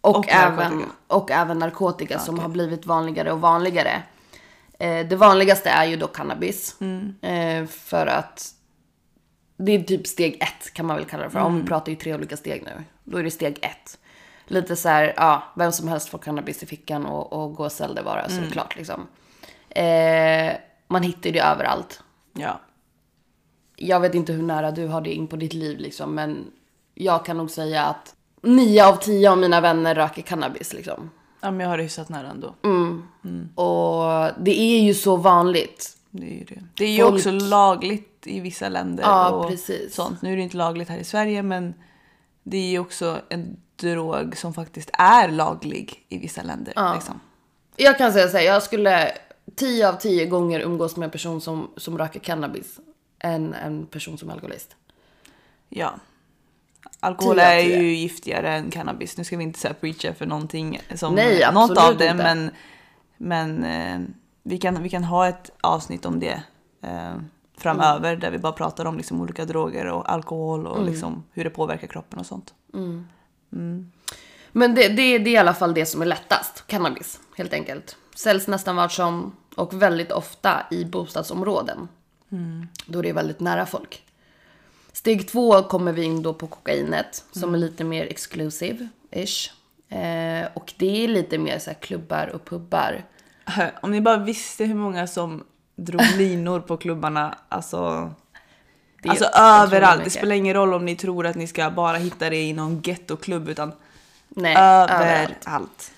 och, 0.00 0.16
Och 0.16 0.28
även, 0.28 0.56
narkotika. 0.72 0.90
och 1.06 1.30
även 1.30 1.58
narkotika 1.58 2.18
som 2.18 2.38
har 2.38 2.48
blivit 2.48 2.86
vanligare 2.86 3.32
och 3.32 3.40
vanligare. 3.40 4.02
Eh, 4.78 5.06
det 5.06 5.16
vanligaste 5.16 5.70
är 5.70 5.84
ju 5.84 5.96
då 5.96 6.06
cannabis. 6.06 6.76
Eh, 7.22 7.66
för 7.66 8.06
att 8.06 8.52
det 9.56 9.72
är 9.72 9.82
typ 9.82 10.06
steg 10.06 10.34
ett 10.42 10.74
kan 10.74 10.86
man 10.86 10.96
väl 10.96 11.04
kalla 11.04 11.24
det 11.24 11.30
för. 11.30 11.38
Om 11.38 11.46
Mm. 11.46 11.60
vi 11.62 11.68
pratar 11.68 11.92
i 11.92 11.96
tre 11.96 12.14
olika 12.14 12.36
steg 12.36 12.62
nu. 12.62 12.84
Då 13.04 13.18
är 13.18 13.22
det 13.22 13.30
steg 13.30 13.58
ett. 13.62 13.98
Lite 14.46 14.76
så 14.76 14.88
här, 14.88 15.14
ja, 15.16 15.42
vem 15.56 15.72
som 15.72 15.88
helst 15.88 16.08
får 16.08 16.18
cannabis 16.18 16.62
i 16.62 16.66
fickan 16.66 17.06
och, 17.06 17.32
och 17.32 17.54
gå 17.54 17.64
och 17.64 17.72
sälja 17.72 17.94
det 17.94 18.02
bara, 18.02 18.28
så 18.28 18.36
är 18.36 18.40
det 18.40 18.50
klart 18.50 18.76
liksom. 18.76 19.06
Eh, 19.68 20.52
man 20.88 21.02
hittar 21.02 21.30
det 21.30 21.40
överallt. 21.40 22.02
Ja. 22.32 22.60
Jag 23.76 24.00
vet 24.00 24.14
inte 24.14 24.32
hur 24.32 24.42
nära 24.42 24.70
du 24.70 24.86
har 24.86 25.00
det 25.00 25.12
in 25.14 25.26
på 25.26 25.36
ditt 25.36 25.52
liv 25.52 25.78
liksom, 25.78 26.14
men 26.14 26.50
jag 26.94 27.24
kan 27.24 27.36
nog 27.36 27.50
säga 27.50 27.84
att 27.84 28.14
nio 28.42 28.86
av 28.86 28.96
tio 28.96 29.30
av 29.30 29.38
mina 29.38 29.60
vänner 29.60 29.94
röker 29.94 30.22
cannabis 30.22 30.72
liksom. 30.72 31.10
Ja, 31.40 31.50
men 31.50 31.60
jag 31.60 31.68
har 31.68 31.76
det 31.76 31.82
hyfsat 31.82 32.08
nära 32.08 32.30
ändå. 32.30 32.54
Och 33.54 34.30
det 34.44 34.60
är 34.60 34.80
ju 34.82 34.94
så 34.94 35.16
vanligt. 35.16 35.96
Det 36.10 36.26
är 36.26 36.38
ju 36.38 36.44
det. 36.44 36.62
Det 36.74 36.84
är 36.84 36.90
ju 36.90 37.02
Folk- 37.02 37.14
också 37.14 37.30
lagligt 37.30 38.26
i 38.26 38.40
vissa 38.40 38.68
länder. 38.68 39.04
Ja, 39.04 39.30
och 39.30 39.50
precis. 39.50 39.94
Sånt. 39.94 40.22
Nu 40.22 40.32
är 40.32 40.36
det 40.36 40.42
inte 40.42 40.56
lagligt 40.56 40.88
här 40.88 40.98
i 40.98 41.04
Sverige 41.04 41.42
men 41.42 41.74
det 42.42 42.56
är 42.56 42.70
ju 42.70 42.78
också 42.78 43.20
en 43.28 43.56
drog 43.76 44.36
som 44.36 44.54
faktiskt 44.54 44.90
är 44.92 45.28
laglig 45.28 46.04
i 46.08 46.18
vissa 46.18 46.42
länder. 46.42 46.94
Liksom. 46.94 47.20
Jag 47.76 47.98
kan 47.98 48.12
säga 48.12 48.28
så 48.28 48.36
här, 48.36 48.44
jag 48.44 48.62
skulle 48.62 49.12
10 49.54 49.88
av 49.88 49.92
10 49.92 50.26
gånger 50.26 50.60
umgås 50.60 50.96
med 50.96 51.04
en 51.06 51.10
person 51.10 51.40
som, 51.40 51.70
som 51.76 51.98
röker 51.98 52.20
cannabis 52.20 52.80
än 53.18 53.54
en 53.54 53.86
person 53.86 54.18
som 54.18 54.28
är 54.28 54.32
alkoholist. 54.32 54.76
Ja. 55.68 55.94
Alkohol 57.00 57.38
är 57.38 57.58
ju 57.60 57.94
giftigare 57.94 58.54
än 58.54 58.70
cannabis. 58.70 59.16
Nu 59.16 59.24
ska 59.24 59.36
vi 59.36 59.44
inte 59.44 59.58
säga 59.58 59.74
preacha 59.74 60.14
för 60.14 60.26
någonting 60.26 60.80
som 60.94 61.14
Nej, 61.14 61.52
något 61.52 61.78
av 61.78 61.96
det 61.96 62.04
inte. 62.04 62.14
men, 62.14 62.50
men 63.16 63.64
eh, 63.64 64.08
vi, 64.42 64.58
kan, 64.58 64.82
vi 64.82 64.88
kan 64.88 65.04
ha 65.04 65.28
ett 65.28 65.50
avsnitt 65.60 66.04
om 66.06 66.20
det 66.20 66.42
eh, 66.82 67.14
framöver 67.58 68.08
Mm. 68.08 68.20
där 68.20 68.30
vi 68.30 68.38
bara 68.38 68.52
pratar 68.52 68.84
om 68.84 68.96
liksom, 68.96 69.20
olika 69.20 69.44
droger 69.44 69.86
och 69.86 70.12
alkohol 70.12 70.66
och 70.66 70.84
liksom, 70.84 71.24
hur 71.32 71.44
det 71.44 71.50
påverkar 71.50 71.86
kroppen 71.86 72.18
och 72.18 72.26
sånt. 72.26 72.54
Men 74.52 74.74
det, 74.74 74.88
det, 74.88 75.18
det 75.18 75.30
är 75.30 75.34
i 75.34 75.36
alla 75.36 75.54
fall 75.54 75.74
det 75.74 75.86
som 75.86 76.02
är 76.02 76.06
lättast, 76.06 76.66
cannabis 76.66 77.20
helt 77.36 77.52
enkelt. 77.52 77.96
Säljs 78.14 78.46
nästan 78.46 78.76
vart 78.76 78.92
som 78.92 79.36
och 79.56 79.82
väldigt 79.82 80.12
ofta 80.12 80.66
i 80.70 80.84
bostadsområden. 80.84 81.88
Då 82.86 83.02
det 83.02 83.08
är 83.08 83.12
väldigt 83.12 83.40
nära 83.40 83.66
folk. 83.66 84.02
Steg 84.96 85.28
två 85.28 85.62
kommer 85.62 85.92
vi 85.92 86.02
in 86.02 86.22
då 86.22 86.34
på 86.34 86.46
kokainet 86.46 87.24
som 87.32 87.54
är 87.54 87.58
lite 87.58 87.84
mer 87.84 88.06
exclusive-ish. 88.06 89.50
Eh, 89.88 90.48
och 90.54 90.72
det 90.76 91.04
är 91.04 91.08
lite 91.08 91.38
mer 91.38 91.58
så 91.58 91.74
klubbar 91.74 92.26
och 92.26 92.44
pubbar. 92.44 93.04
Om 93.80 93.90
ni 93.90 94.00
bara 94.00 94.16
visste 94.16 94.64
hur 94.64 94.74
många 94.74 95.06
som 95.06 95.44
drog 95.74 96.02
linor 96.16 96.60
på 96.60 96.76
klubbarna, 96.76 97.38
alltså 97.48 98.10
Det 99.02 99.08
Alltså 99.08 99.24
överallt. 99.24 100.04
Det 100.04 100.10
spelar 100.10 100.36
ingen 100.36 100.54
roll 100.54 100.74
om 100.74 100.84
ni 100.84 100.96
tror 100.96 101.26
att 101.26 101.36
ni 101.36 101.46
ska 101.46 101.70
bara 101.70 101.96
hitta 101.96 102.30
det 102.30 102.36
i 102.42 102.52
någon 102.52 102.80
gettoklubb 102.80 103.48
utan 103.48 103.72
Nej, 104.28 104.56
överallt. 104.56 105.30
överallt. 105.46 105.92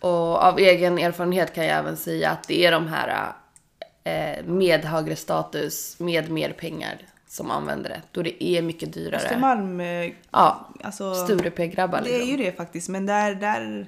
Och 0.00 0.42
av 0.42 0.58
egen 0.58 0.98
erfarenhet 0.98 1.54
kan 1.54 1.66
jag 1.66 1.78
även 1.78 1.96
säga 1.96 2.30
att 2.30 2.48
det 2.48 2.66
är 2.66 2.72
de 2.72 2.86
här 2.86 3.32
eh, 4.04 4.44
med 4.44 4.84
högre 4.84 5.16
status, 5.16 5.96
med 5.98 6.30
mer 6.30 6.52
pengar 6.52 6.98
som 7.28 7.50
använder 7.50 7.90
det. 7.90 8.02
Då 8.12 8.22
det 8.22 8.44
är 8.44 8.62
mycket 8.62 8.92
dyrare. 8.92 9.16
Östermalm, 9.20 9.80
eh, 9.80 10.12
Ja, 10.30 10.68
alltså 10.84 11.14
Sturepé-grabbar 11.14 12.00
det 12.04 12.14
är 12.14 12.18
liksom. 12.18 12.30
ju 12.30 12.36
det 12.36 12.56
faktiskt. 12.56 12.88
Men 12.88 13.06
där, 13.06 13.34
där, 13.34 13.86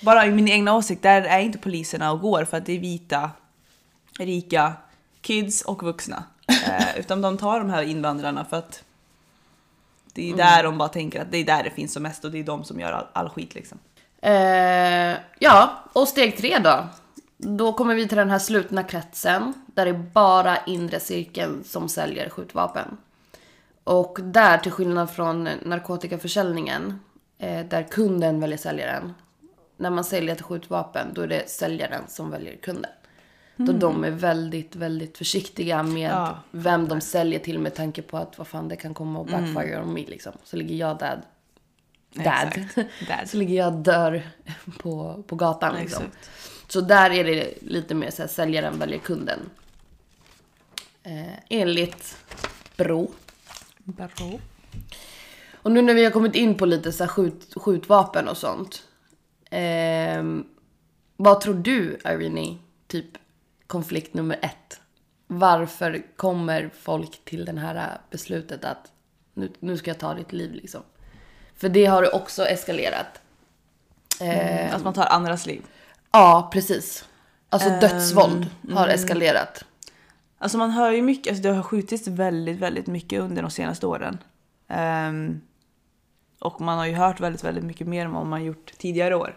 bara 0.00 0.26
i 0.26 0.30
min 0.30 0.48
egna 0.48 0.74
åsikt, 0.76 1.02
där 1.02 1.22
är 1.22 1.38
inte 1.40 1.58
poliserna 1.58 2.12
och 2.12 2.20
går 2.20 2.44
för 2.44 2.56
att 2.56 2.66
det 2.66 2.72
är 2.72 2.78
vita, 2.78 3.30
rika 4.18 4.72
kids 5.20 5.62
och 5.62 5.82
vuxna. 5.82 6.24
Eh, 6.68 6.98
utan 6.98 7.22
de 7.22 7.38
tar 7.38 7.58
de 7.58 7.70
här 7.70 7.82
invandrarna 7.82 8.44
för 8.44 8.56
att 8.56 8.84
det 10.14 10.22
är 10.22 10.26
Mm. 10.26 10.36
där 10.38 10.62
de 10.62 10.78
bara 10.78 10.88
tänker 10.88 11.20
att 11.22 11.30
det 11.32 11.38
är 11.38 11.44
där 11.44 11.62
det 11.62 11.70
finns 11.70 11.92
som 11.92 12.02
mest 12.02 12.24
och 12.24 12.30
det 12.30 12.38
är 12.38 12.42
de 12.44 12.64
som 12.64 12.80
gör 12.80 12.92
all, 12.92 13.06
all 13.12 13.28
skit 13.28 13.54
liksom. 13.54 13.78
Eh, 14.22 15.16
ja, 15.38 15.70
och 15.92 16.08
steg 16.08 16.36
tre 16.36 16.58
då. 16.58 16.86
Då 17.38 17.72
kommer 17.72 17.94
vi 17.94 18.08
till 18.08 18.16
den 18.16 18.30
här 18.30 18.38
slutna 18.38 18.82
kretsen 18.82 19.52
där 19.66 19.84
det 19.84 19.90
är 19.90 20.10
bara 20.12 20.56
inre 20.56 21.00
cirkeln 21.00 21.64
som 21.64 21.88
säljer 21.88 22.28
skjutvapen. 22.28 22.96
Och 23.84 24.18
där, 24.22 24.58
till 24.58 24.72
skillnad 24.72 25.10
från 25.10 25.48
narkotikaförsäljningen, 25.62 27.00
eh, 27.38 27.66
där 27.66 27.82
kunden 27.82 28.40
väljer 28.40 28.58
säljaren. 28.58 29.14
När 29.76 29.90
man 29.90 30.04
säljer 30.04 30.34
ett 30.34 30.42
skjutvapen, 30.42 31.06
då 31.14 31.22
är 31.22 31.26
det 31.26 31.50
säljaren 31.50 32.02
som 32.08 32.30
väljer 32.30 32.56
kunden. 32.56 32.90
Då 33.56 33.72
de 33.72 34.04
är 34.04 34.10
väldigt, 34.10 34.76
väldigt 34.76 35.18
försiktiga 35.18 35.82
med 35.82 36.10
Ja, 36.10 36.38
vem 36.50 36.88
de 36.88 37.00
säljer 37.00 37.38
till 37.38 37.58
med 37.58 37.74
tanke 37.74 38.02
på 38.02 38.16
att 38.16 38.38
vad 38.38 38.46
fan 38.46 38.68
det 38.68 38.76
kan 38.76 38.94
komma 38.94 39.18
och 39.18 39.26
backfire 39.26 39.82
on 39.82 39.92
me 39.92 40.06
liksom. 40.06 40.32
Så 40.44 40.56
ligger 40.56 40.74
jag 40.74 40.98
dad. 40.98 41.22
Dad. 42.12 42.64
Dad. 43.08 43.28
Så 43.28 43.36
ligger 43.36 43.54
jag 43.54 43.72
dör 43.72 44.22
på, 44.78 45.22
på 45.26 45.36
gatan 45.36 45.76
liksom. 45.76 46.04
Exakt. 46.04 46.30
Så 46.68 46.80
där 46.80 47.10
är 47.10 47.24
det 47.24 47.54
lite 47.62 47.94
mer 47.94 48.10
så 48.10 48.22
här, 48.22 48.28
säljaren 48.28 48.78
väljer 48.78 48.98
kunden. 48.98 49.50
Eh, 51.02 51.32
enligt 51.48 52.16
Bro. 52.76 53.12
Bro. 53.84 54.40
Och 55.52 55.72
nu 55.72 55.82
när 55.82 55.94
vi 55.94 56.04
har 56.04 56.10
kommit 56.10 56.34
in 56.34 56.54
på 56.54 56.66
lite 56.66 56.92
så 56.92 57.04
här 57.04 57.08
skjut, 57.08 57.54
skjutvapen 57.56 58.28
och 58.28 58.36
sånt. 58.36 58.82
ehm, 59.50 60.44
vad 61.16 61.40
tror 61.40 61.54
du, 61.54 61.98
Irene, 62.04 62.58
typ 62.86 63.06
konflikt 63.66 64.14
nummer 64.14 64.38
ett? 64.42 64.80
Varför 65.26 66.02
kommer 66.16 66.70
folk 66.80 67.24
till 67.24 67.44
det 67.44 67.60
här 67.60 67.98
beslutet 68.10 68.64
att 68.64 68.92
nu, 69.34 69.52
nu 69.60 69.76
ska 69.76 69.90
jag 69.90 69.98
ta 69.98 70.14
ditt 70.14 70.32
liv 70.32 70.52
liksom? 70.52 70.82
För 71.56 71.68
det 71.68 71.84
har 71.84 72.14
också 72.14 72.46
eskalerat. 72.46 73.20
Eh, 74.20 74.74
Att 74.74 74.84
man 74.84 74.94
tar 74.94 75.06
andras 75.06 75.46
liv. 75.46 75.62
Ja, 76.12 76.48
precis. 76.52 77.08
Alltså 77.48 77.68
Ehm, 77.68 77.80
dödsvåld 77.80 78.50
har 78.72 78.88
eskalerat. 78.88 79.64
Alltså 80.38 80.58
man 80.58 80.70
hör 80.70 80.90
ju 80.92 81.02
mycket, 81.02 81.30
alltså 81.30 81.42
det 81.42 81.54
har 81.54 81.62
skjutits 81.62 82.08
väldigt, 82.08 82.58
väldigt 82.58 82.86
mycket 82.86 83.20
under 83.20 83.42
de 83.42 83.50
senaste 83.50 83.86
åren. 83.86 84.18
Ehm, 84.68 85.40
och 86.40 86.60
man 86.60 86.78
har 86.78 86.86
ju 86.86 86.94
hört 86.94 87.20
väldigt, 87.20 87.44
väldigt 87.44 87.64
mycket 87.64 87.86
mer 87.86 88.04
än 88.04 88.12
vad 88.12 88.26
man 88.26 88.44
gjort 88.44 88.72
tidigare 88.78 89.14
år. 89.16 89.36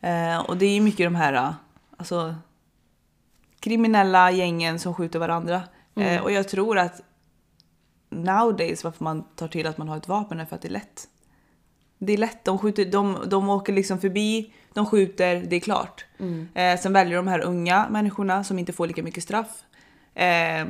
Eh, 0.00 0.38
och 0.40 0.56
det 0.56 0.66
är 0.66 0.74
ju 0.74 0.80
mycket 0.80 1.06
de 1.06 1.14
här, 1.14 1.54
alltså 1.96 2.34
kriminella 3.60 4.30
gängen 4.30 4.78
som 4.78 4.94
skjuter 4.94 5.18
varandra. 5.18 5.62
Eh, 5.96 6.22
och 6.22 6.32
jag 6.32 6.48
tror 6.48 6.78
att 6.78 7.00
nowadays 8.10 8.84
varför 8.84 9.04
man 9.04 9.22
tar 9.36 9.48
till 9.48 9.66
att 9.66 9.78
man 9.78 9.88
har 9.88 9.96
ett 9.96 10.08
vapen 10.08 10.40
är 10.40 10.44
för 10.44 10.56
att 10.56 10.62
det 10.62 10.68
är 10.68 10.72
lätt. 10.72 11.08
Det 11.98 12.12
är 12.12 12.16
lätt, 12.18 12.44
de, 12.44 12.58
skjuter, 12.58 12.84
de, 12.84 13.18
de 13.26 13.48
åker 13.50 13.72
liksom 13.72 14.00
förbi, 14.00 14.52
de 14.74 14.86
skjuter, 14.86 15.40
det 15.40 15.56
är 15.56 15.60
klart. 15.60 16.04
Eh, 16.54 16.80
sen 16.80 16.92
väljer 16.92 17.16
de 17.16 17.28
här 17.28 17.40
unga 17.40 17.88
människorna 17.90 18.44
som 18.44 18.58
inte 18.58 18.72
får 18.72 18.86
lika 18.86 19.02
mycket 19.02 19.22
straff. 19.22 19.64
Eh, 20.14 20.66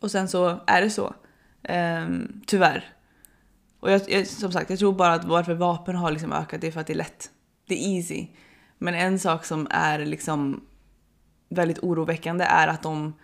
och 0.00 0.10
sen 0.10 0.28
så 0.28 0.60
är 0.66 0.82
det 0.82 0.90
så. 0.90 1.14
Eh, 1.62 2.06
tyvärr. 2.46 2.84
Och 3.80 3.90
jag, 3.92 4.10
jag, 4.10 4.26
som 4.26 4.52
sagt, 4.52 4.70
jag 4.70 4.78
tror 4.78 4.92
bara 4.92 5.14
att 5.14 5.24
varför 5.24 5.54
vapen 5.54 5.96
har 5.96 6.10
liksom 6.10 6.32
ökat 6.32 6.60
det 6.60 6.66
är 6.66 6.72
för 6.72 6.80
att 6.80 6.86
det 6.86 6.92
är 6.92 6.96
lätt. 6.96 7.30
Det 7.66 7.74
är 7.74 7.96
easy. 7.96 8.26
Men 8.78 8.94
en 8.94 9.18
sak 9.18 9.44
som 9.44 9.66
är 9.70 9.98
liksom 9.98 10.64
väldigt 11.48 11.78
oroväckande 11.78 12.44
är 12.44 12.68
att 12.68 12.82
de 12.82 13.14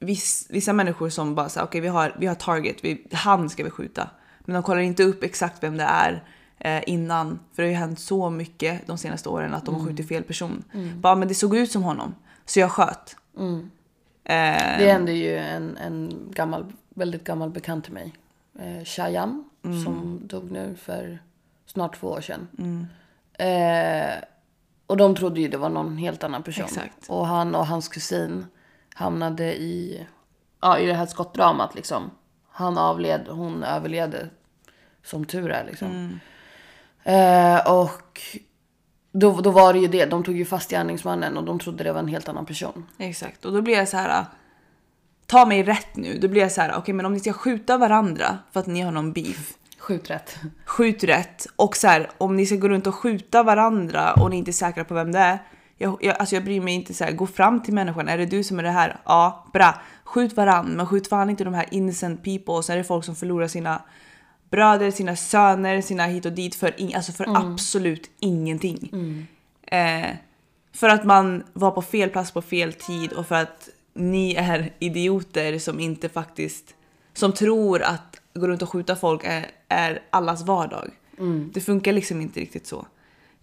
viss, 0.00 0.46
vissa 0.50 0.72
människor 0.72 1.08
som 1.08 1.34
bara 1.34 1.48
säger 1.48 1.66
okej 1.66 1.80
vi, 1.80 1.88
har, 1.88 2.16
vi 2.18 2.26
har 2.26 2.34
target, 2.34 2.84
vi, 2.84 3.06
han 3.12 3.50
ska 3.50 3.64
vi 3.64 3.70
skjuta. 3.70 4.10
Men 4.40 4.54
de 4.54 4.62
kollar 4.62 4.80
inte 4.80 5.04
upp 5.04 5.24
exakt 5.24 5.62
vem 5.62 5.76
det 5.76 5.84
är 5.84 6.24
innan. 6.86 7.38
För 7.54 7.62
det 7.62 7.68
har 7.68 7.72
ju 7.72 7.76
hänt 7.78 7.98
så 8.00 8.30
mycket 8.30 8.86
de 8.86 8.98
senaste 8.98 9.28
åren 9.28 9.54
att 9.54 9.66
de 9.66 9.74
har 9.74 9.86
skjutit 9.86 10.08
fel 10.08 10.22
person. 10.22 10.64
Bara 10.96 11.14
men 11.14 11.28
det 11.28 11.34
såg 11.34 11.56
ut 11.56 11.72
som 11.72 11.82
honom, 11.82 12.14
så 12.44 12.60
jag 12.60 12.70
sköt. 12.70 13.16
Eh, 14.24 14.78
Det 14.78 14.92
hände 14.92 15.12
ju 15.12 15.36
en, 15.38 15.76
en 15.76 16.28
gammal, 16.30 16.72
väldigt 16.88 17.24
gammal 17.24 17.50
bekant 17.50 17.84
till 17.84 17.92
mig. 17.92 18.12
Eh, 18.58 18.84
Shayan, 18.84 19.44
som 19.84 20.20
dog 20.26 20.50
nu 20.50 20.74
för 20.80 21.18
snart 21.66 21.96
två 22.00 22.06
år 22.08 22.20
sedan. 22.20 22.48
Eh, 23.38 24.14
och 24.86 24.96
de 24.96 25.14
trodde 25.14 25.40
ju 25.40 25.48
det 25.48 25.56
var 25.56 25.68
någon 25.68 25.96
helt 25.98 26.24
annan 26.24 26.42
person. 26.42 26.64
Exakt. 26.64 27.08
Och 27.08 27.26
han 27.26 27.54
och 27.54 27.66
hans 27.66 27.88
kusin 27.88 28.46
hamnade 28.94 29.54
i, 29.62 30.06
ja, 30.60 30.78
i 30.78 30.86
det 30.86 30.94
här 30.94 31.06
skottdramat 31.06 31.74
liksom. 31.74 32.10
Han 32.50 32.78
avled, 32.78 33.26
hon 33.28 33.62
överlevde. 33.62 34.28
Som 35.04 35.24
tur 35.24 35.50
är 35.50 35.64
liksom. 35.64 36.20
Eh, 37.08 37.66
och 37.66 38.20
då, 39.12 39.40
då 39.40 39.50
var 39.50 39.72
det 39.72 39.78
ju 39.78 39.88
det, 39.88 40.04
de 40.04 40.24
tog 40.24 40.36
ju 40.36 40.44
fast 40.44 40.70
gärningsmannen 40.70 41.36
och 41.36 41.44
de 41.44 41.58
trodde 41.58 41.84
det 41.84 41.92
var 41.92 42.00
en 42.00 42.08
helt 42.08 42.28
annan 42.28 42.46
person. 42.46 42.86
Exakt, 42.98 43.44
och 43.44 43.52
då 43.52 43.62
blir 43.62 43.74
jag 43.74 43.88
så 43.88 43.96
här. 43.96 44.24
Ta 45.26 45.46
mig 45.46 45.62
rätt 45.62 45.96
nu. 45.96 46.18
Då 46.18 46.28
blir 46.28 46.42
jag 46.42 46.52
så 46.52 46.60
här, 46.60 46.74
okej 46.76 46.94
men 46.94 47.06
om 47.06 47.12
ni 47.12 47.20
ska 47.20 47.32
skjuta 47.32 47.78
varandra 47.78 48.38
för 48.52 48.60
att 48.60 48.66
ni 48.66 48.80
har 48.80 48.92
någon 48.92 49.12
beef. 49.12 49.54
Skjut 49.78 50.10
rätt. 50.10 50.36
Skjut 50.64 51.04
rätt. 51.04 51.46
Och 51.56 51.76
så 51.76 51.86
här, 51.86 52.10
om 52.18 52.36
ni 52.36 52.46
ska 52.46 52.56
gå 52.56 52.68
runt 52.68 52.86
och 52.86 52.94
skjuta 52.94 53.42
varandra 53.42 54.12
och 54.12 54.30
ni 54.30 54.36
inte 54.36 54.50
är 54.50 54.52
säkra 54.52 54.84
på 54.84 54.94
vem 54.94 55.12
det 55.12 55.18
är. 55.18 55.38
Jag, 55.76 55.98
jag, 56.00 56.16
alltså 56.16 56.34
jag 56.36 56.44
bryr 56.44 56.60
mig 56.60 56.74
inte 56.74 56.94
så 56.94 57.04
här, 57.04 57.12
gå 57.12 57.26
fram 57.26 57.62
till 57.62 57.74
människan. 57.74 58.08
Är 58.08 58.18
det 58.18 58.26
du 58.26 58.44
som 58.44 58.58
är 58.58 58.62
det 58.62 58.70
här? 58.70 59.00
Ja, 59.04 59.46
bra. 59.52 59.74
Skjut 60.04 60.36
varann, 60.36 60.66
men 60.66 60.86
skjut 60.86 61.08
fan 61.08 61.30
inte 61.30 61.44
de 61.44 61.54
här 61.54 61.66
innocent 61.70 62.24
people. 62.24 62.54
Och 62.54 62.64
så 62.64 62.72
är 62.72 62.76
det 62.76 62.84
folk 62.84 63.04
som 63.04 63.16
förlorar 63.16 63.48
sina 63.48 63.82
bröder, 64.50 64.90
sina 64.90 65.16
söner, 65.16 65.80
sina 65.80 66.06
hit 66.06 66.26
och 66.26 66.32
dit 66.32 66.54
för, 66.54 66.80
in, 66.80 66.94
alltså 66.96 67.12
för 67.12 67.24
absolut 67.36 68.10
ingenting. 68.20 68.88
Eh, 69.66 70.10
för 70.72 70.88
att 70.88 71.04
man 71.04 71.42
var 71.52 71.70
på 71.70 71.82
fel 71.82 72.10
plats 72.10 72.30
på 72.32 72.42
fel 72.42 72.72
tid 72.72 73.12
och 73.12 73.26
för 73.26 73.34
att 73.34 73.68
ni 73.94 74.34
är 74.34 74.72
idioter 74.78 75.58
som 75.58 75.80
inte 75.80 76.08
faktiskt, 76.08 76.74
som 77.14 77.32
tror 77.32 77.82
att 77.82 78.20
gå 78.34 78.48
runt 78.48 78.62
och 78.62 78.68
skjuta 78.68 78.96
folk 78.96 79.20
är, 79.24 79.46
är 79.68 80.02
allas 80.10 80.42
vardag. 80.42 80.90
Det 81.52 81.60
funkar 81.60 81.92
liksom 81.92 82.20
inte 82.20 82.40
riktigt 82.40 82.66
så. 82.66 82.86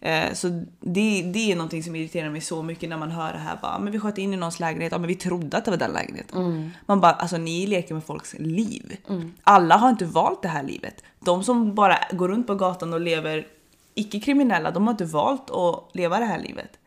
Eh, 0.06 0.34
så 0.34 0.48
det, 0.80 1.22
det 1.34 1.52
är 1.52 1.56
någonting 1.56 1.84
som 1.84 1.96
irriterar 1.96 2.30
mig 2.30 2.42
så 2.42 2.64
mycket 2.64 2.90
när 2.90 2.98
man 2.98 3.12
hör 3.12 3.34
det 3.34 3.40
här. 3.40 3.60
Bara, 3.62 3.80
men 3.80 3.92
vi 3.94 4.00
sköt 4.00 4.18
in 4.18 4.34
i 4.34 4.38
någons 4.38 4.60
lägenhet, 4.60 4.92
ja, 4.92 4.98
men 4.98 5.08
vi 5.08 5.16
trodde 5.16 5.58
att 5.58 5.66
det 5.66 5.72
var 5.72 5.78
den 5.78 5.92
lägenheten. 5.92 6.72
Man 6.86 7.02
bara, 7.02 7.12
alltså 7.12 7.38
ni 7.38 7.68
leker 7.68 7.94
med 7.94 8.04
folks 8.04 8.36
liv. 8.40 8.98
Alla 9.44 9.78
har 9.78 9.90
inte 9.90 10.06
valt 10.06 10.42
det 10.42 10.48
här 10.48 10.64
livet. 10.64 11.04
De 11.20 11.44
som 11.44 11.76
bara 11.76 11.98
går 12.12 12.28
runt 12.28 12.48
på 12.48 12.56
gatan 12.56 12.94
och 12.94 13.02
lever 13.02 13.48
icke-kriminella, 13.94 14.72
de 14.72 14.84
har 14.88 14.92
inte 14.92 15.06
valt 15.06 15.52
att 15.52 15.90
leva 15.94 16.20
det 16.20 16.26
här 16.26 16.40
livet. 16.40 16.80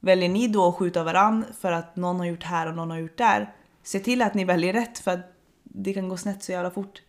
Väljer 0.00 0.28
ni 0.28 0.48
då 0.48 0.68
att 0.68 0.76
skjuta 0.76 1.04
varann 1.04 1.44
för 1.60 1.72
att 1.72 1.96
någon 1.96 2.18
har 2.18 2.26
gjort 2.26 2.42
här 2.42 2.66
och 2.68 2.74
någon 2.74 2.90
har 2.90 2.98
gjort 2.98 3.18
där, 3.18 3.52
se 3.82 3.98
till 4.00 4.22
att 4.22 4.34
ni 4.34 4.44
väljer 4.44 4.72
rätt 4.72 4.98
för 4.98 5.10
att 5.10 5.32
det 5.62 5.92
kan 5.92 6.08
gå 6.08 6.16
snett 6.16 6.42
så 6.42 6.52
jävla 6.52 6.70
fort. 6.70 7.02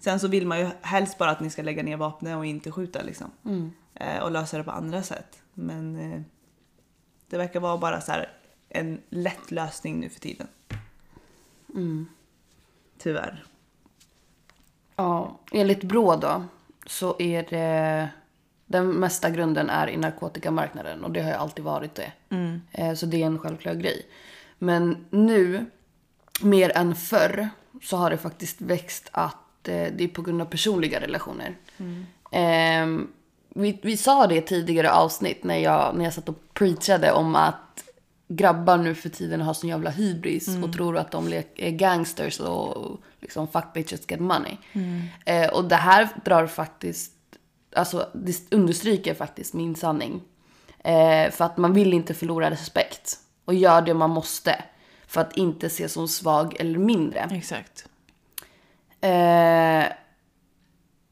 Sen 0.00 0.20
så 0.20 0.28
vill 0.28 0.46
man 0.46 0.58
ju 0.60 0.68
helst 0.82 1.18
bara 1.18 1.30
att 1.30 1.40
ni 1.40 1.50
ska 1.50 1.62
lägga 1.62 1.82
ner 1.82 1.96
vapnet 1.96 2.36
och 2.36 2.46
inte 2.46 2.70
skjuta 2.70 3.02
liksom. 3.02 3.30
Eh, 3.44 3.52
och 4.22 4.30
lösa 4.30 4.58
det 4.58 4.64
på 4.64 4.70
andra 4.70 5.02
sätt. 5.02 5.42
Men 5.54 6.12
eh, 6.12 6.20
det 7.28 7.36
verkar 7.38 7.60
vara 7.60 7.78
bara 7.78 8.00
så 8.00 8.12
här 8.12 8.28
en 8.68 9.00
lätt 9.08 9.50
lösning 9.50 10.00
nu 10.00 10.08
för 10.08 10.20
tiden. 10.20 10.46
Tyvärr. 12.98 13.44
Ja, 14.96 15.38
enligt 15.52 15.82
Brå 15.84 16.16
då 16.16 16.44
så 16.86 17.16
är 17.18 17.42
det 17.50 18.08
den 18.66 18.86
mesta 18.92 19.30
grunden 19.30 19.70
är 19.70 19.88
i 19.88 19.96
narkotikamarknaden 19.96 21.04
och 21.04 21.10
det 21.10 21.20
har 21.22 21.28
ju 21.30 21.36
alltid 21.36 21.64
varit 21.64 21.94
det. 21.94 22.12
Eh, 22.72 22.94
Så 22.94 23.06
det 23.06 23.22
är 23.22 23.26
en 23.26 23.38
självklar 23.38 23.74
grej. 23.74 24.06
Men 24.58 25.06
nu, 25.10 25.66
mer 26.42 26.76
än 26.76 26.94
förr, 26.94 27.48
så 27.82 27.96
har 27.96 28.10
det 28.10 28.16
faktiskt 28.18 28.60
växt 28.60 29.08
att 29.12 29.68
eh, 29.68 29.86
det 29.92 30.04
är 30.04 30.08
på 30.08 30.22
grund 30.22 30.42
av 30.42 30.46
personliga 30.46 31.00
relationer. 31.00 31.56
Ehm, 32.30 33.08
vi, 33.54 33.80
vi 33.82 33.96
sa 33.96 34.26
det 34.26 34.36
i 34.36 34.42
tidigare 34.42 34.92
avsnitt 34.92 35.44
när 35.44 35.58
jag, 35.58 35.96
när 35.96 36.04
jag 36.04 36.14
satt 36.14 36.28
och 36.28 36.54
preachade 36.54 37.12
om 37.12 37.36
att 37.36 37.84
grabbar 38.28 38.76
nu 38.76 38.94
för 38.94 39.08
tiden 39.08 39.40
har 39.40 39.54
sån 39.54 39.70
jävla 39.70 39.90
hybris 39.90 40.48
och 40.64 40.72
tror 40.72 40.96
att 40.96 41.10
de 41.10 41.32
är 41.56 41.70
gangsters 41.70 42.40
och 42.40 43.00
liksom 43.20 43.48
fuck 43.48 43.72
bitches 43.74 44.10
get 44.10 44.20
money. 44.20 44.56
Eh, 45.24 45.50
och 45.50 45.64
det 45.64 45.76
här 45.76 46.08
drar 46.24 46.46
faktiskt, 46.46 47.12
alltså 47.76 48.08
det 48.12 48.52
understryker 48.52 49.14
faktiskt 49.14 49.54
min 49.54 49.74
sanning. 49.74 50.22
Eh, 50.78 51.30
för 51.30 51.44
att 51.44 51.56
man 51.56 51.72
vill 51.72 51.92
inte 51.92 52.14
förlora 52.14 52.50
respekt 52.50 53.18
och 53.44 53.54
gör 53.54 53.82
det 53.82 53.94
man 53.94 54.10
måste 54.10 54.64
för 55.06 55.20
att 55.20 55.36
inte 55.36 55.66
ses 55.66 55.92
som 55.92 56.08
svag 56.08 56.56
eller 56.60 56.78
mindre. 56.78 57.28
Exakt. 57.32 57.88
Eh, 59.00 59.92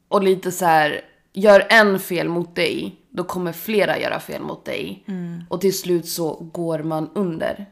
och 0.07 0.23
lite 0.23 0.51
så 0.51 0.65
här, 0.65 1.01
gör 1.33 1.67
en 1.69 1.99
fel 1.99 2.29
mot 2.29 2.55
dig, 2.55 2.95
då 3.09 3.23
kommer 3.23 3.51
flera 3.51 3.99
göra 3.99 4.19
fel 4.19 4.41
mot 4.41 4.65
dig. 4.65 5.03
Och 5.49 5.61
till 5.61 5.77
slut 5.79 6.07
så 6.07 6.33
går 6.33 6.79
man 6.79 7.09
under. 7.15 7.65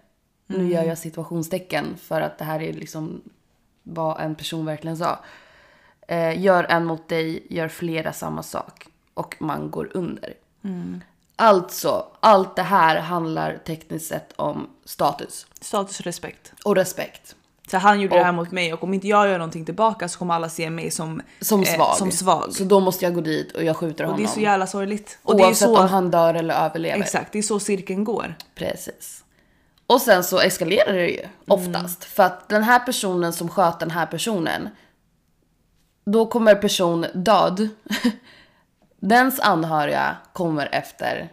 Nu 0.47 0.71
gör 0.71 0.83
jag 0.83 0.97
situationstecken 0.97 1.97
för 1.97 2.21
att 2.21 2.37
det 2.37 2.45
här 2.45 2.61
är 2.61 2.73
liksom 2.73 3.21
vad 3.83 4.21
en 4.21 4.35
person 4.35 4.65
verkligen 4.65 4.97
sa. 4.97 5.19
Eh, 6.07 6.41
gör 6.41 6.63
en 6.63 6.85
mot 6.85 7.09
dig, 7.09 7.47
gör 7.49 7.67
flera 7.67 8.13
samma 8.13 8.43
sak. 8.43 8.87
Och 9.13 9.35
man 9.39 9.71
går 9.71 9.91
under. 9.93 10.33
Alltså, 11.35 12.05
allt 12.19 12.55
det 12.55 12.61
här 12.63 12.99
handlar 12.99 13.57
tekniskt 13.57 14.07
sett 14.07 14.33
om 14.35 14.69
status 14.85 15.47
Status 15.61 15.99
och 15.99 16.05
respekt. 16.05 16.53
och 16.65 16.75
respekt. 16.75 17.35
Så 17.71 17.77
han 17.77 18.01
gjorde 18.01 18.15
det 18.15 18.23
här 18.23 18.29
Och- 18.29 18.35
mot 18.35 18.51
mig 18.51 18.73
och 18.73 18.83
om 18.83 18.93
inte 18.93 19.07
jag 19.07 19.27
gör 19.27 19.37
någonting 19.37 19.65
tillbaka 19.65 20.09
så 20.09 20.19
kommer 20.19 20.33
alla 20.33 20.49
se 20.49 20.69
mig 20.69 20.91
som, 20.91 21.21
Som 21.41 21.63
eh, 21.63 21.75
svag. 21.75 21.95
som 21.95 22.11
svag. 22.11 22.53
Så 22.53 22.63
då 22.63 22.79
måste 22.79 23.05
jag 23.05 23.13
gå 23.15 23.21
dit 23.21 23.51
och 23.51 23.63
jag 23.63 23.75
skjuter 23.77 24.03
och 24.03 24.09
honom. 24.09 24.23
det 24.25 24.29
är 24.29 24.33
så 24.33 24.39
jävla 24.39 24.67
sorgligt. 24.67 25.19
Och 25.23 25.35
det 25.37 25.43
är 25.43 25.47
Oavsett 25.47 25.67
så, 25.67 25.79
om 25.79 25.87
han 25.87 26.11
dör 26.11 26.33
eller 26.33 26.65
överlever. 26.65 26.99
Exakt, 27.03 27.31
det 27.33 27.39
är 27.39 27.43
så 27.43 27.59
cirkeln 27.59 28.03
går. 28.03 28.35
Precis. 28.55 29.23
Och 29.87 30.01
sen 30.01 30.23
så 30.23 30.39
eskalerar 30.39 30.93
det 30.93 31.07
ju 31.09 31.21
oftast. 31.47 32.03
För 32.03 32.23
att 32.23 32.49
den 32.49 32.63
här 32.63 32.79
personen 32.79 33.33
som 33.33 33.49
sköt 33.49 33.79
den 33.79 33.91
här 33.91 34.05
personen. 34.05 34.69
Då 36.05 36.25
kommer 36.25 36.55
person 36.55 37.05
död. 37.13 37.69
Dens 39.01 39.39
anhöriga 39.39 40.17
kommer 40.33 40.69
efter 40.71 41.29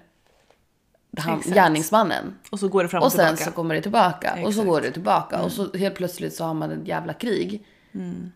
han, 1.16 1.38
Exakt. 1.38 1.54
gärningsmannen. 1.54 2.38
Och 2.50 2.60
så 2.60 2.68
går 2.68 2.82
det 2.82 2.88
fram 2.88 3.00
och, 3.02 3.06
Och 3.06 3.12
sen 3.12 3.26
tillbaka. 3.26 3.44
så 3.44 3.50
kommer 3.50 3.74
det 3.74 3.82
tillbaka. 3.82 4.32
Och 4.32 4.38
så 4.42 4.48
Exakt. 4.48 4.66
går 4.66 4.80
det 4.80 4.90
tillbaka. 4.90 5.42
Och 5.42 5.52
så 5.52 5.72
helt 5.72 5.94
plötsligt 5.94 6.34
så 6.34 6.44
har 6.44 6.54
man 6.54 6.70
ett 6.70 6.88
jävla 6.88 7.12
krig. 7.12 7.66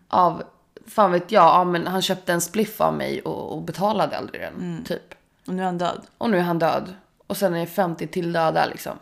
Av, 0.07 0.43
fan 0.87 1.11
vet 1.11 1.31
jag, 1.31 1.43
ja, 1.43 1.63
men 1.63 1.87
han 1.87 2.01
köpte 2.01 2.33
en 2.33 2.41
spliff 2.41 2.81
av 2.81 2.93
mig 2.93 3.21
och, 3.21 3.53
och 3.53 3.61
betalade 3.61 4.17
aldrig 4.17 4.41
den. 4.41 4.83
Typ. 4.87 5.13
Och 5.47 5.53
nu 5.53 5.61
är 5.61 5.65
han 5.65 5.77
död. 5.77 6.01
Och 6.17 6.29
nu 6.29 6.37
är 6.37 6.41
han 6.41 6.59
död. 6.59 6.93
Och 7.27 7.37
sen 7.37 7.53
är 7.55 7.59
det 7.59 7.65
50 7.67 8.07
till 8.07 8.33
döda 8.33 8.65
liksom. 8.65 8.97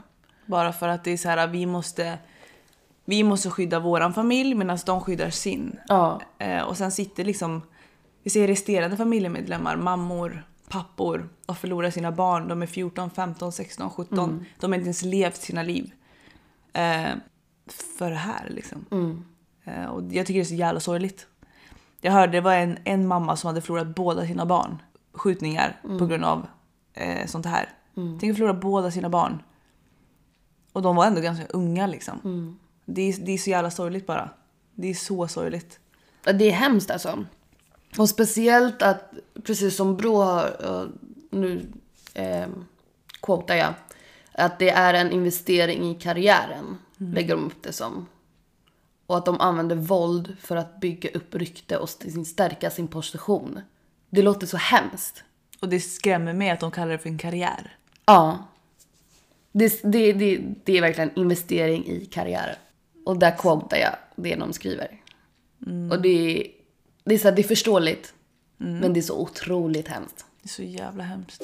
Bara 0.46 0.74
för 0.74 0.88
att 0.88 1.04
det 1.04 1.12
är 1.12 1.18
så 1.18 1.30
här, 1.30 1.48
vi 1.48 1.66
måste, 1.66 2.18
vi 3.06 3.24
måste 3.24 3.50
skydda 3.50 3.80
våran 3.80 4.14
familj 4.14 4.56
medan 4.56 4.78
de 4.86 5.02
skyddar 5.02 5.30
sin. 5.30 5.80
Ja. 5.88 6.22
Eh, 6.38 6.62
och 6.62 6.78
sen 6.78 6.92
sitter 6.92 7.26
liksom, 7.26 7.62
vi 8.24 8.30
ser 8.30 8.48
resterande 8.48 8.98
familjemedlemmar, 8.98 9.76
mammor, 9.76 10.44
pappor 10.70 11.30
och 11.46 11.58
förlorar 11.58 11.90
sina 11.90 12.12
barn. 12.12 12.48
De 12.48 12.62
är 12.62 12.66
14, 12.66 13.10
15, 13.10 13.52
16, 13.52 13.90
17. 13.90 14.46
De 14.60 14.72
har 14.72 14.76
inte 14.78 14.86
ens 14.86 15.04
levt 15.04 15.42
sina 15.42 15.64
liv. 15.64 15.92
Eh, 16.74 17.10
för 17.98 18.10
det 18.10 18.16
här 18.16 18.50
liksom. 18.50 18.86
Eh, 19.64 19.86
och 19.86 20.04
jag 20.04 20.26
tycker 20.26 20.40
det 20.40 20.44
är 20.44 20.46
så 20.46 20.54
jävla 20.54 20.80
sorgligt. 20.80 21.28
Jag 22.02 22.12
hörde 22.12 22.32
det 22.32 22.42
var 22.42 22.54
en, 22.54 22.78
en 22.84 23.08
mamma 23.08 23.36
som 23.36 23.48
hade 23.48 23.62
förlorat 23.62 23.96
båda 23.96 24.28
sina 24.28 24.46
barn. 24.46 24.82
Skjutningar 25.14 25.82
på 26.00 26.06
grund 26.06 26.24
av 26.24 26.48
eh, 26.94 27.26
sånt 27.28 27.46
här. 27.46 27.70
Tänk 28.20 28.32
att 28.32 28.38
förlora 28.38 28.54
båda 28.54 28.92
sina 28.92 29.10
barn. 29.10 29.44
Och 30.74 30.82
de 30.82 30.96
var 30.96 31.06
ändå 31.06 31.22
ganska 31.22 31.46
unga 31.46 31.88
liksom. 31.88 32.20
Det, 32.86 33.02
är, 33.02 33.26
det 33.26 33.32
är 33.32 33.38
så 33.38 33.50
jävla 33.50 33.72
sorgligt 33.72 34.08
bara. 34.08 34.30
Det 34.76 34.88
är 34.88 34.94
så 34.94 35.28
sorgligt. 35.28 35.80
Det 36.24 36.50
är 36.50 36.52
hemskt 36.52 36.92
alltså. 36.92 37.26
Och 37.98 38.10
speciellt 38.10 38.82
att, 38.82 39.14
precis 39.44 39.76
som 39.76 39.98
Brå 39.98 40.22
har, 40.22 40.46
eh, 40.64 40.88
nu 41.30 41.68
eh, 42.14 42.48
quotar 43.22 43.56
jag, 43.56 43.74
att 44.32 44.60
det 44.60 44.70
är 44.70 44.94
en 44.94 45.12
investering 45.12 45.92
i 45.92 45.96
karriären, 45.96 46.78
lägger 46.98 47.36
de 47.36 47.46
upp 47.46 47.64
det 47.64 47.74
som. 47.74 48.08
Och 49.06 49.18
att 49.18 49.26
de 49.26 49.42
använder 49.42 49.76
våld 49.76 50.38
för 50.42 50.56
att 50.56 50.80
bygga 50.80 51.10
upp 51.10 51.36
rykte 51.36 51.78
och 51.78 51.90
st- 51.90 52.26
stärka 52.26 52.70
sin 52.70 52.88
position. 52.88 53.60
Det 54.10 54.22
låter 54.22 54.48
så 54.48 54.58
hemskt. 54.58 55.24
Och 55.60 55.70
det 55.70 55.80
skrämmer 55.80 56.34
mig 56.34 56.50
att 56.50 56.60
de 56.60 56.72
kallar 56.72 56.92
det 56.92 56.98
för 56.98 57.10
en 57.10 57.18
karriär. 57.18 57.78
Ja. 58.06 58.48
Det, 59.52 59.82
det, 59.84 60.14
det, 60.14 60.42
det 60.64 60.78
är 60.78 60.82
verkligen 60.82 61.12
investering 61.16 61.86
i 61.86 62.06
karriären. 62.06 62.56
Och 63.06 63.20
där 63.20 63.38
quotar 63.38 63.78
jag 63.78 63.96
det 64.16 64.36
de 64.36 64.54
skriver. 64.54 65.02
Och 65.92 66.02
det, 66.02 66.48
det, 67.04 67.14
är 67.14 67.18
så 67.18 67.28
här, 67.28 67.36
det 67.36 67.42
är 67.42 67.48
förståeligt. 67.48 68.14
Men 68.58 68.94
det 68.94 69.00
är 69.00 69.02
så 69.02 69.22
otroligt 69.22 69.88
hemskt. 69.88 70.26
Det 70.42 70.48
är 70.48 70.50
så 70.50 70.64
jävla 70.64 71.04
hemskt. 71.04 71.42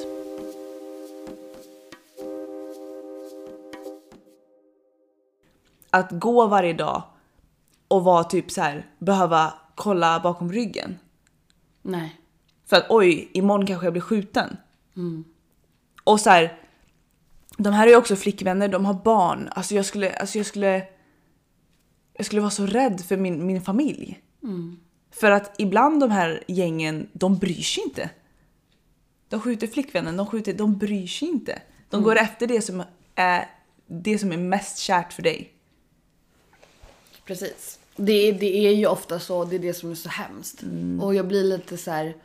Att 5.89 6.12
gå 6.12 6.48
varje 6.48 6.74
dag 6.74 7.04
och 7.88 8.04
vara 8.04 8.24
typ 8.24 8.52
så 8.52 8.62
här, 8.62 8.86
behöva 9.00 9.54
kolla 9.76 10.20
bakom 10.20 10.52
ryggen. 10.52 11.00
Nej. 11.82 12.20
För 12.65 12.78
att 12.78 12.86
oj, 12.89 13.30
imorgon 13.34 13.68
kanske 13.68 13.86
jag 13.86 13.94
blir 13.94 14.02
skjuten. 14.02 14.58
Och 16.04 16.20
så 16.20 16.30
här, 16.30 16.60
de 17.58 17.74
här 17.74 17.88
är 17.88 17.91
ju 17.91 17.98
också 17.98 18.15
flickvänner, 18.15 18.68
de 18.68 18.86
har 18.86 18.94
barn. 18.94 19.50
Alltså 19.52 19.76
jag 19.76 19.86
skulle, 19.86 20.15
alltså 20.15 20.38
jag 20.38 20.46
skulle, 20.46 20.88
jag 22.13 22.26
skulle 22.26 22.41
vara 22.41 22.52
så 22.52 22.65
rädd 22.65 23.02
för 23.02 23.18
min, 23.18 23.46
min 23.46 23.62
familj. 23.62 24.22
För 25.15 25.32
att 25.32 25.56
ibland 25.58 25.99
de 25.99 26.12
här 26.12 26.43
gängen, 26.47 27.10
de 27.13 27.38
bryr 27.38 27.62
sig 27.62 27.84
inte. 27.84 28.10
De 29.30 29.41
skjuter 29.41 29.67
flickvännen, 29.67 30.17
de, 30.17 30.28
skjuter, 30.28 30.54
de 30.54 30.78
bryr 30.78 31.08
sig 31.08 31.28
inte. 31.28 31.62
De 31.89 32.04
går 32.04 32.15
efter 32.15 32.47
det 32.47 32.62
som 32.62 32.84
är 33.15 33.49
det 33.88 34.19
som 34.19 34.32
är 34.32 34.38
mest 34.38 34.78
kärt 34.78 35.13
för 35.13 35.21
dig. 35.23 35.51
Precis. 37.25 37.80
Det, 37.95 38.32
det 38.32 38.67
är 38.67 38.71
ju 38.71 38.88
ofta 38.88 39.19
så, 39.19 39.45
det 39.45 39.56
är 39.56 39.60
det 39.60 39.73
som 39.73 39.91
är 39.91 39.95
så 39.95 40.10
hemskt. 40.10 40.63
Och 41.01 41.15
jag 41.15 41.28
blir 41.28 41.43
lite 41.43 41.78
så 41.78 41.91
här. 41.91 42.15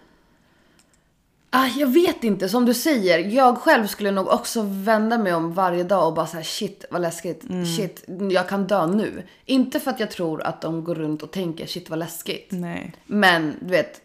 Ah, 1.52 1.66
jag 1.66 1.86
vet 1.86 2.24
inte, 2.24 2.48
som 2.48 2.64
du 2.64 2.74
säger. 2.74 3.18
Jag 3.18 3.58
själv 3.58 3.86
skulle 3.86 4.10
nog 4.10 4.28
också 4.28 4.62
vända 4.62 5.18
mig 5.18 5.34
om 5.34 5.54
varje 5.54 5.84
dag 5.84 6.08
och 6.08 6.14
bara 6.14 6.26
säga 6.26 6.44
shit 6.44 6.84
vad 6.90 7.00
läskigt. 7.02 7.44
Shit, 7.76 8.04
jag 8.30 8.48
kan 8.48 8.66
dö 8.66 8.86
nu. 8.86 9.22
Inte 9.44 9.80
för 9.80 9.90
att 9.90 10.00
jag 10.00 10.10
tror 10.10 10.42
att 10.42 10.60
de 10.60 10.84
går 10.84 10.94
runt 10.94 11.22
och 11.22 11.30
tänker 11.30 11.66
shit 11.66 11.90
vad 11.90 11.98
läskigt. 11.98 12.46
Nej. 12.50 12.92
Men 13.06 13.54
du 13.60 13.66
vet, 13.66 14.00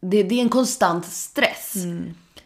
det, 0.00 0.22
det 0.22 0.34
är 0.34 0.42
en 0.42 0.48
konstant 0.48 1.06
stress. 1.06 1.72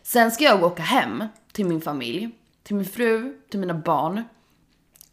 Sen 0.02 0.30
ska 0.30 0.44
jag 0.44 0.64
åka 0.64 0.82
hem 0.82 1.24
till 1.52 1.66
min 1.66 1.80
familj, 1.80 2.30
till 2.62 2.76
min 2.76 2.84
fru, 2.86 3.34
till 3.50 3.60
mina 3.60 3.74
barn, 3.74 4.22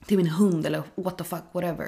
till 0.06 0.18
min 0.18 0.28
hund 0.28 0.66
eller 0.66 0.84
what 0.96 1.18
the 1.18 1.24
fuck, 1.24 1.44
whatever. 1.52 1.86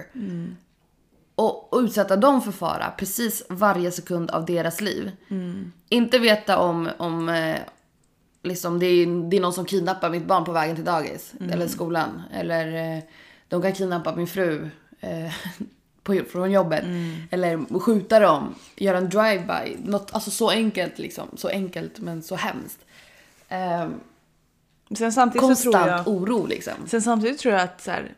Och, 1.36 1.74
och 1.74 1.80
utsätta 1.80 2.16
dem 2.16 2.42
för 2.42 2.52
fara 2.52 2.92
precis 2.98 3.44
varje 3.50 3.92
sekund 3.92 4.32
av 4.32 4.46
deras 4.46 4.82
liv. 4.82 5.12
Inte 5.90 6.20
veta 6.20 6.58
om, 6.58 6.90
om 6.98 7.30
eh, 7.30 7.58
liksom 8.44 8.80
det 8.80 8.86
är, 8.86 9.30
det 9.30 9.38
är 9.38 9.42
någon 9.42 9.54
som 9.54 9.66
kidnappar 9.66 10.10
mitt 10.10 10.26
barn 10.26 10.46
på 10.46 10.52
vägen 10.52 10.76
till 10.76 10.86
dagis 10.86 11.34
eller 11.52 11.68
skolan. 11.68 12.22
Eller 12.34 12.96
eh, 12.98 13.04
de 13.48 13.62
kan 13.62 13.74
kidnappa 13.74 14.16
min 14.16 14.28
fru 14.28 14.70
eh, 15.00 15.34
på, 16.04 16.20
från 16.32 16.52
jobbet. 16.52 16.84
Eller 17.32 17.80
skjuta 17.80 18.20
dem, 18.20 18.56
göra 18.76 18.98
en 18.98 19.10
drive-by. 19.10 19.78
Något, 19.84 20.14
alltså 20.14 20.32
så 20.32 20.50
enkelt 20.50 21.00
liksom. 21.00 21.28
Så 21.36 21.48
enkelt 21.48 22.00
men 22.00 22.24
så 22.24 22.36
hemskt. 22.36 22.80
Eh, 23.50 23.88
Sen 24.98 25.14
samtidigt 25.14 25.58
så 25.58 25.64
tror 25.64 25.76
jag... 25.76 25.84
konstant 25.84 26.08
oro 26.08 26.46
liksom. 26.46 26.74
Sen 26.88 27.02
samtidigt 27.02 27.40
tror 27.40 27.54
jag 27.54 27.64
att 27.64 27.82
så 27.82 27.92
här, 27.92 28.14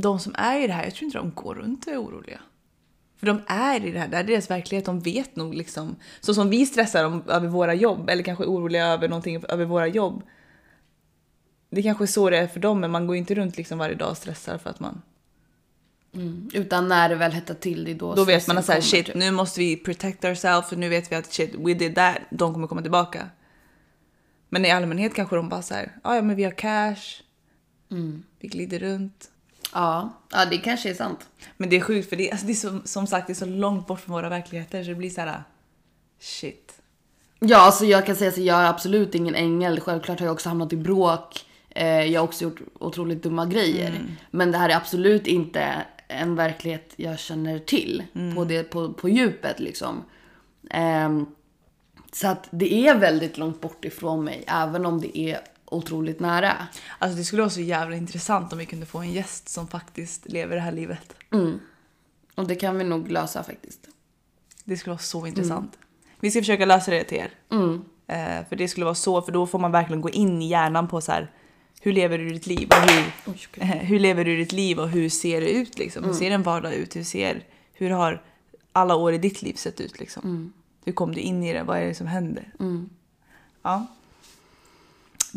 de 0.00 0.18
som 0.20 0.34
är 0.38 0.60
i 0.60 0.66
det 0.66 0.72
här, 0.72 0.84
jag 0.84 0.94
tror 0.94 1.04
inte 1.04 1.18
de 1.18 1.32
går 1.34 1.54
runt 1.54 1.86
och 1.86 1.92
är 1.92 2.02
oroliga. 2.02 2.40
För 3.16 3.26
de 3.26 3.40
är 3.46 3.84
i 3.86 3.90
det 3.90 3.98
här, 3.98 4.08
det 4.08 4.16
är 4.16 4.24
deras 4.24 4.50
verklighet, 4.50 4.84
de 4.84 5.00
vet 5.00 5.36
nog 5.36 5.54
liksom. 5.54 5.96
Så 6.20 6.34
som 6.34 6.50
vi 6.50 6.66
stressar 6.66 7.04
om, 7.04 7.22
över 7.28 7.48
våra 7.48 7.74
jobb, 7.74 8.10
eller 8.10 8.22
kanske 8.22 8.44
är 8.44 8.48
oroliga 8.48 8.86
över 8.86 9.08
någonting 9.08 9.44
över 9.48 9.64
våra 9.64 9.86
jobb. 9.86 10.22
Det 11.70 11.82
kanske 11.82 12.04
är 12.04 12.06
så 12.06 12.30
det 12.30 12.38
är 12.38 12.46
för 12.46 12.60
dem, 12.60 12.80
men 12.80 12.90
man 12.90 13.06
går 13.06 13.16
inte 13.16 13.34
runt 13.34 13.56
liksom 13.56 13.78
varje 13.78 13.94
dag 13.94 14.10
och 14.10 14.16
stressar 14.16 14.58
för 14.58 14.70
att 14.70 14.80
man... 14.80 15.02
Utan 16.52 16.88
när 16.88 17.08
det 17.08 17.14
väl 17.14 17.32
hettar 17.32 17.54
till, 17.54 17.84
det 17.84 17.90
är 17.90 17.94
då 17.94 18.14
Då 18.14 18.24
vet 18.24 18.46
man 18.48 18.58
att 18.58 18.64
så 18.64 18.72
här, 18.72 18.80
shit, 18.80 19.06
typ. 19.06 19.14
nu 19.14 19.30
måste 19.30 19.60
vi 19.60 19.76
protect 19.76 20.24
ourselves, 20.24 20.68
för 20.68 20.76
nu 20.76 20.88
vet 20.88 21.12
vi 21.12 21.16
att 21.16 21.32
shit, 21.32 21.54
we 21.58 21.74
did 21.74 21.94
that, 21.94 22.16
de 22.30 22.52
kommer 22.54 22.66
komma 22.66 22.82
tillbaka. 22.82 23.30
Men 24.48 24.64
i 24.64 24.70
allmänhet 24.70 25.14
kanske 25.14 25.36
de 25.36 25.48
bara 25.48 25.62
så 25.62 25.74
här, 25.74 25.92
"Ah, 26.02 26.14
ja 26.14 26.22
men 26.22 26.36
vi 26.36 26.44
har 26.44 26.50
cash, 26.50 27.22
vi 28.40 28.48
glider 28.48 28.78
runt. 28.78 29.30
Ja, 29.72 30.12
ja, 30.30 30.44
det 30.44 30.58
kanske 30.58 30.90
är 30.90 30.94
sant. 30.94 31.28
Men 31.56 31.68
det 31.68 31.76
är 31.76 31.80
sjukt 31.80 32.08
för 32.08 32.16
det, 32.16 32.30
alltså 32.30 32.46
det 32.46 32.52
är 32.52 32.54
så, 32.54 32.80
som 32.84 33.06
sagt 33.06 33.26
det 33.26 33.32
är 33.32 33.34
så 33.34 33.46
långt 33.46 33.86
bort 33.86 34.00
från 34.00 34.12
våra 34.12 34.28
verkligheter 34.28 34.82
så 34.82 34.88
det 34.88 34.94
blir 34.94 35.10
så 35.10 35.20
här. 35.20 35.42
shit. 36.20 36.74
Ja, 37.40 37.56
alltså 37.58 37.84
jag 37.84 38.06
kan 38.06 38.16
säga 38.16 38.32
så 38.32 38.40
jag 38.40 38.60
är 38.60 38.68
absolut 38.68 39.14
ingen 39.14 39.34
ängel. 39.34 39.80
Självklart 39.80 40.18
har 40.20 40.26
jag 40.26 40.32
också 40.32 40.48
hamnat 40.48 40.72
i 40.72 40.76
bråk. 40.76 41.46
Eh, 41.70 42.04
jag 42.04 42.20
har 42.20 42.28
också 42.28 42.44
gjort 42.44 42.60
otroligt 42.78 43.22
dumma 43.22 43.46
grejer. 43.46 44.00
Men 44.30 44.52
det 44.52 44.58
här 44.58 44.68
är 44.68 44.76
absolut 44.76 45.26
inte 45.26 45.84
en 46.08 46.34
verklighet 46.34 46.92
jag 46.96 47.18
känner 47.18 47.58
till 47.58 48.02
på, 48.34 48.44
det, 48.44 48.62
på, 48.62 48.92
på 48.92 49.08
djupet 49.08 49.60
liksom. 49.60 50.04
Ehm, 50.70 51.26
så 52.12 52.28
att 52.28 52.48
det 52.50 52.88
är 52.88 52.94
väldigt 52.94 53.38
långt 53.38 53.60
bort 53.60 53.84
ifrån 53.84 54.24
mig, 54.24 54.44
även 54.46 54.86
om 54.86 55.00
det 55.00 55.18
är 55.18 55.40
otroligt 55.70 56.20
nära. 56.20 56.52
Alltså 56.98 57.18
det 57.18 57.24
skulle 57.24 57.42
vara 57.42 57.50
så 57.50 57.60
jävla 57.60 57.96
intressant 57.96 58.52
om 58.52 58.58
vi 58.58 58.66
kunde 58.66 58.86
få 58.86 58.98
en 58.98 59.12
gäst 59.12 59.48
som 59.48 59.68
faktiskt 59.68 60.26
lever 60.32 60.54
det 60.56 60.62
här 60.62 60.72
livet. 60.72 61.14
Och 62.34 62.46
det 62.46 62.54
kan 62.54 62.78
vi 62.78 62.84
nog 62.84 63.10
lösa 63.10 63.42
faktiskt. 63.42 63.80
Det 64.64 64.76
skulle 64.76 64.92
vara 64.92 64.98
så 65.02 65.26
intressant. 65.26 65.78
Vi 66.20 66.30
ska 66.30 66.40
försöka 66.40 66.64
lösa 66.66 66.90
det 66.90 67.04
till 67.04 67.18
er. 67.18 67.30
Eh, 68.06 68.46
för 68.48 68.56
det 68.56 68.68
skulle 68.68 68.84
vara 68.84 68.94
så, 68.94 69.22
för 69.22 69.32
då 69.32 69.46
får 69.46 69.58
man 69.58 69.72
verkligen 69.72 70.00
gå 70.00 70.10
in 70.10 70.42
i 70.42 70.48
hjärnan 70.48 70.88
på 70.88 71.00
så 71.00 71.12
här. 71.12 71.30
Hur 71.80 71.92
lever 71.92 72.18
du 72.18 72.28
ditt 72.28 72.46
liv? 72.46 72.68
Och 72.70 72.90
hur, 72.90 73.12
eh, 73.62 73.68
hur 73.68 73.98
lever 73.98 74.24
du 74.24 74.36
ditt 74.36 74.52
liv 74.52 74.78
och 74.78 74.88
hur 74.88 75.08
ser 75.08 75.40
det 75.40 75.50
ut 75.50 75.78
liksom? 75.78 76.04
Hur 76.04 76.12
ser 76.12 76.30
en 76.30 76.42
vardag 76.42 76.74
ut? 76.74 76.96
Hur, 76.96 77.04
ser, 77.04 77.44
hur 77.72 77.90
har 77.90 78.22
alla 78.72 78.94
år 78.96 79.12
i 79.12 79.18
ditt 79.18 79.42
liv 79.42 79.54
sett 79.54 79.80
ut 79.80 79.98
liksom? 80.00 80.22
Hur 80.84 80.92
kom 80.92 81.14
du 81.14 81.20
in 81.20 81.42
i 81.44 81.52
det? 81.52 81.62
Vad 81.62 81.78
är 81.78 81.86
det 81.86 81.94
som 81.94 82.06
händer? 82.06 82.52
Ja. 83.62 83.86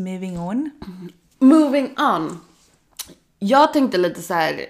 Moving 0.03 0.39
on. 0.39 0.71
Moving 1.39 1.95
on. 1.99 2.41
Jag 3.39 3.73
tänkte 3.73 3.97
lite 3.97 4.21
så 4.21 4.33
här. 4.33 4.65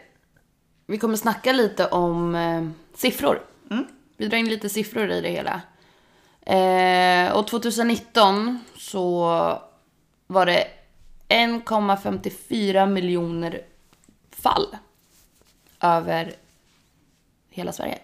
Vi 0.85 0.97
kommer 0.97 1.15
snacka 1.15 1.51
lite 1.51 1.87
om 1.87 2.35
eh, 2.35 2.67
siffror. 2.93 3.41
Vi 4.17 4.27
drar 4.27 4.37
in 4.37 4.49
lite 4.49 4.69
siffror 4.69 5.11
i 5.11 5.21
det 5.21 5.29
hela. 5.29 5.61
Eh, 6.41 7.37
och 7.37 7.47
2019 7.47 8.59
så 8.77 9.25
var 10.27 10.45
det 10.45 10.67
1,54 11.29 12.89
miljoner 12.89 13.61
fall 14.31 14.67
över 15.79 16.33
hela 17.49 17.71
Sverige. 17.71 17.99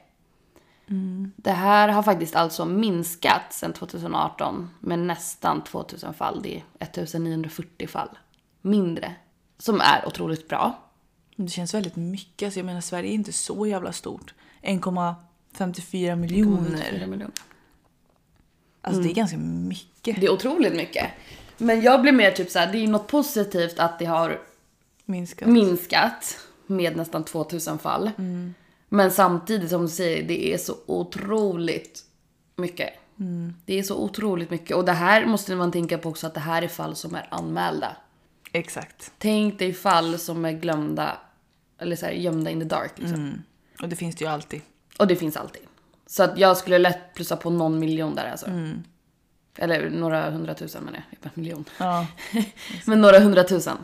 Det 1.35 1.51
här 1.51 1.87
har 1.89 2.03
faktiskt 2.03 2.35
alltså 2.35 2.65
minskat 2.65 3.53
sedan 3.53 3.73
2018 3.73 4.69
med 4.79 4.99
nästan 4.99 5.63
2000 5.63 6.13
fall. 6.13 6.41
Det 6.43 6.55
är 6.57 6.63
1940 6.79 7.87
fall 7.87 8.09
mindre. 8.61 9.15
Som 9.57 9.81
är 9.81 10.07
otroligt 10.07 10.47
bra. 10.47 10.83
Det 11.35 11.49
känns 11.49 11.73
väldigt 11.73 11.95
mycket. 11.95 12.45
Alltså 12.47 12.59
jag 12.59 12.65
menar 12.65 12.81
Sverige 12.81 13.09
är 13.09 13.13
inte 13.13 13.33
så 13.33 13.67
jävla 13.67 13.91
stort. 13.91 14.33
1,54 14.61 16.15
miljoner. 16.15 17.27
Alltså 18.81 19.01
det 19.01 19.11
är 19.11 19.13
ganska 19.13 19.37
mycket. 19.37 20.21
Det 20.21 20.25
är 20.25 20.31
otroligt 20.31 20.75
mycket. 20.75 21.07
Men 21.57 21.81
jag 21.81 22.01
blir 22.01 22.11
mer 22.11 22.31
typ 22.31 22.51
så 22.51 22.59
här, 22.59 22.71
det 22.71 22.77
är 22.77 22.87
något 22.87 23.07
positivt 23.07 23.79
att 23.79 23.99
det 23.99 24.05
har 24.05 24.39
Minskat. 25.05 25.47
minskat 25.47 26.39
med 26.67 26.97
nästan 26.97 27.23
2000 27.23 27.79
fall. 27.79 28.11
Men 28.89 29.11
samtidigt 29.11 29.69
som 29.69 29.81
du 29.81 29.87
säger, 29.87 30.23
det 30.23 30.53
är 30.53 30.57
så 30.57 30.75
otroligt 30.85 32.03
mycket. 32.55 32.93
Det 33.65 33.79
är 33.79 33.83
så 33.83 33.97
otroligt 33.97 34.49
mycket. 34.49 34.77
Och 34.77 34.85
det 34.85 34.91
här 34.91 35.25
måste 35.25 35.55
man 35.55 35.71
tänka 35.71 35.97
på 35.97 36.09
också 36.09 36.27
att 36.27 36.33
det 36.33 36.39
här 36.39 36.61
är 36.61 36.67
fall 36.67 36.95
som 36.95 37.15
är 37.15 37.27
anmälda. 37.31 37.97
Exakt. 38.51 39.11
Tänk 39.17 39.59
dig 39.59 39.73
fall 39.73 40.19
som 40.19 40.45
är 40.45 40.51
glömda, 40.51 41.17
eller 41.77 41.95
så 41.95 42.05
här, 42.05 42.13
gömda 42.13 42.51
in 42.51 42.59
the 42.59 42.65
dark. 42.65 42.91
Liksom. 42.95 43.43
Och 43.81 43.89
det 43.89 43.95
finns 43.95 44.15
det 44.15 44.25
ju 44.25 44.31
alltid. 44.31 44.61
Och 44.97 45.07
det 45.07 45.15
finns 45.15 45.37
alltid. 45.37 45.61
Så 46.07 46.23
att 46.23 46.37
jag 46.37 46.57
skulle 46.57 46.77
lätt 46.77 47.13
plussa 47.13 47.37
på 47.37 47.49
någon 47.49 47.79
miljon 47.79 48.15
där 48.15 48.31
alltså. 48.31 48.47
Eller 49.57 49.89
några 49.89 50.29
hundratusen 50.29 50.83
menar 50.83 51.03
jag, 51.09 51.19
en 51.23 51.31
miljon. 51.33 51.65
Ja. 51.77 52.07
Men 52.85 53.01
några 53.01 53.19
hundratusen. 53.19 53.77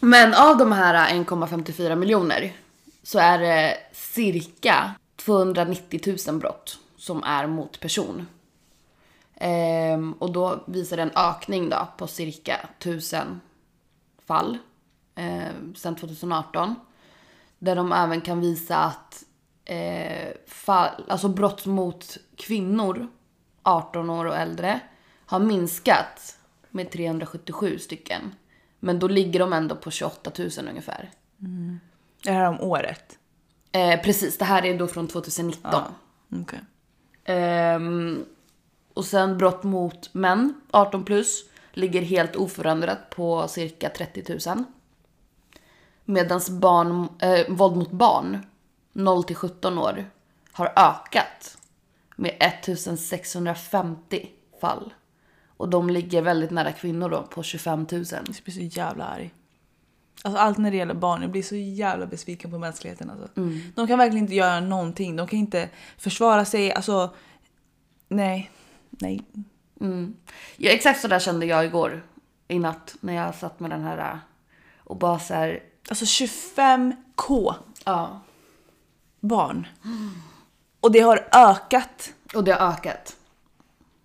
Men 0.00 0.34
av 0.34 0.58
de 0.58 0.72
här 0.72 1.14
1,54 1.14 1.96
miljoner 1.96 2.52
så 3.04 3.18
är 3.18 3.38
det 3.38 3.76
cirka 3.92 4.94
290 5.16 6.16
000 6.28 6.38
brott 6.38 6.78
som 6.96 7.22
är 7.24 7.46
mot 7.46 7.80
person. 7.80 8.26
Ehm, 9.34 10.12
och 10.12 10.32
då 10.32 10.64
visar 10.66 10.96
det 10.96 11.02
en 11.02 11.16
ökning 11.16 11.70
då 11.70 11.88
på 11.98 12.06
cirka 12.06 12.68
1000 12.78 13.40
fall 14.26 14.58
ehm, 15.14 15.74
sedan 15.74 15.96
2018. 15.96 16.74
Där 17.58 17.76
de 17.76 17.92
även 17.92 18.20
kan 18.20 18.40
visa 18.40 18.76
att 18.76 19.24
eh, 19.64 20.32
fall, 20.46 21.04
alltså 21.08 21.28
brott 21.28 21.66
mot 21.66 22.16
kvinnor 22.36 23.08
18 23.62 24.10
år 24.10 24.24
och 24.24 24.36
äldre 24.36 24.80
har 25.26 25.38
minskat 25.38 26.38
med 26.70 26.90
377 26.90 27.78
stycken. 27.78 28.34
Men 28.80 28.98
då 28.98 29.08
ligger 29.08 29.40
de 29.40 29.52
ändå 29.52 29.76
på 29.76 29.90
28 29.90 30.30
000 30.38 30.50
ungefär. 30.68 31.10
Mm. 31.40 31.80
Det 32.24 32.32
här 32.32 32.48
om 32.48 32.60
året. 32.60 33.18
Eh, 33.72 34.00
precis, 34.00 34.38
det 34.38 34.44
här 34.44 34.64
är 34.64 34.78
då 34.78 34.86
från 34.86 35.08
2019. 35.08 35.70
Ja. 35.72 35.84
Okej. 36.42 36.60
Ehm, 37.24 38.24
och 38.94 39.04
sen 39.04 39.38
brott 39.38 39.62
mot 39.62 40.14
män, 40.14 40.54
18 40.70 41.04
plus, 41.04 41.44
ligger 41.72 42.02
helt 42.02 42.36
oförändrat 42.36 43.10
på 43.10 43.48
cirka 43.48 43.88
30 43.88 44.38
000. 44.48 44.64
Medan 46.04 46.40
barn, 46.50 47.08
eh, 47.18 47.48
våld 47.48 47.76
mot 47.76 47.90
barn, 47.90 48.46
0 48.92 49.24
till 49.24 49.36
17 49.36 49.78
år, 49.78 50.10
har 50.52 50.72
ökat 50.76 51.58
med 52.16 52.36
1650 52.40 54.28
fall. 54.60 54.94
Och 55.56 55.68
de 55.68 55.90
ligger 55.90 56.22
väldigt 56.22 56.50
nära 56.50 56.72
kvinnor 56.72 57.08
då, 57.08 57.22
på 57.22 57.42
25 57.42 57.86
000. 57.92 58.04
Jag 58.10 58.24
blir 58.44 58.50
så 58.50 58.78
jävla 58.78 59.04
arg. 59.04 59.34
Alltså 60.22 60.40
allt 60.40 60.58
när 60.58 60.70
det 60.70 60.76
gäller 60.76 60.94
barn, 60.94 61.22
jag 61.22 61.30
blir 61.30 61.42
så 61.42 61.56
jävla 61.56 62.06
besviken 62.06 62.50
på 62.50 62.58
mänskligheten. 62.58 63.10
Alltså. 63.10 63.28
De 63.74 63.86
kan 63.86 63.98
verkligen 63.98 64.24
inte 64.24 64.34
göra 64.34 64.60
någonting. 64.60 65.16
De 65.16 65.26
kan 65.26 65.38
inte 65.38 65.68
försvara 65.98 66.44
sig. 66.44 66.72
Alltså, 66.72 67.14
nej. 68.08 68.50
Nej. 68.90 69.22
Ja, 70.56 70.70
exakt 70.70 71.00
så 71.00 71.08
där 71.08 71.18
kände 71.18 71.46
jag 71.46 71.64
igår, 71.64 72.02
i 72.48 72.58
natt, 72.58 72.96
när 73.00 73.12
jag 73.12 73.34
satt 73.34 73.60
med 73.60 73.70
den 73.70 73.82
här 73.82 73.98
äh, 73.98 74.18
och 74.78 74.96
bara 74.96 75.18
så 75.18 75.34
här, 75.34 75.62
Alltså 75.88 76.04
25k 76.04 77.54
ja. 77.84 78.20
barn. 79.20 79.66
Och 80.80 80.92
det 80.92 81.00
har 81.00 81.28
ökat. 81.32 82.12
Och 82.34 82.44
det 82.44 82.52
har 82.52 82.72
ökat. 82.72 83.16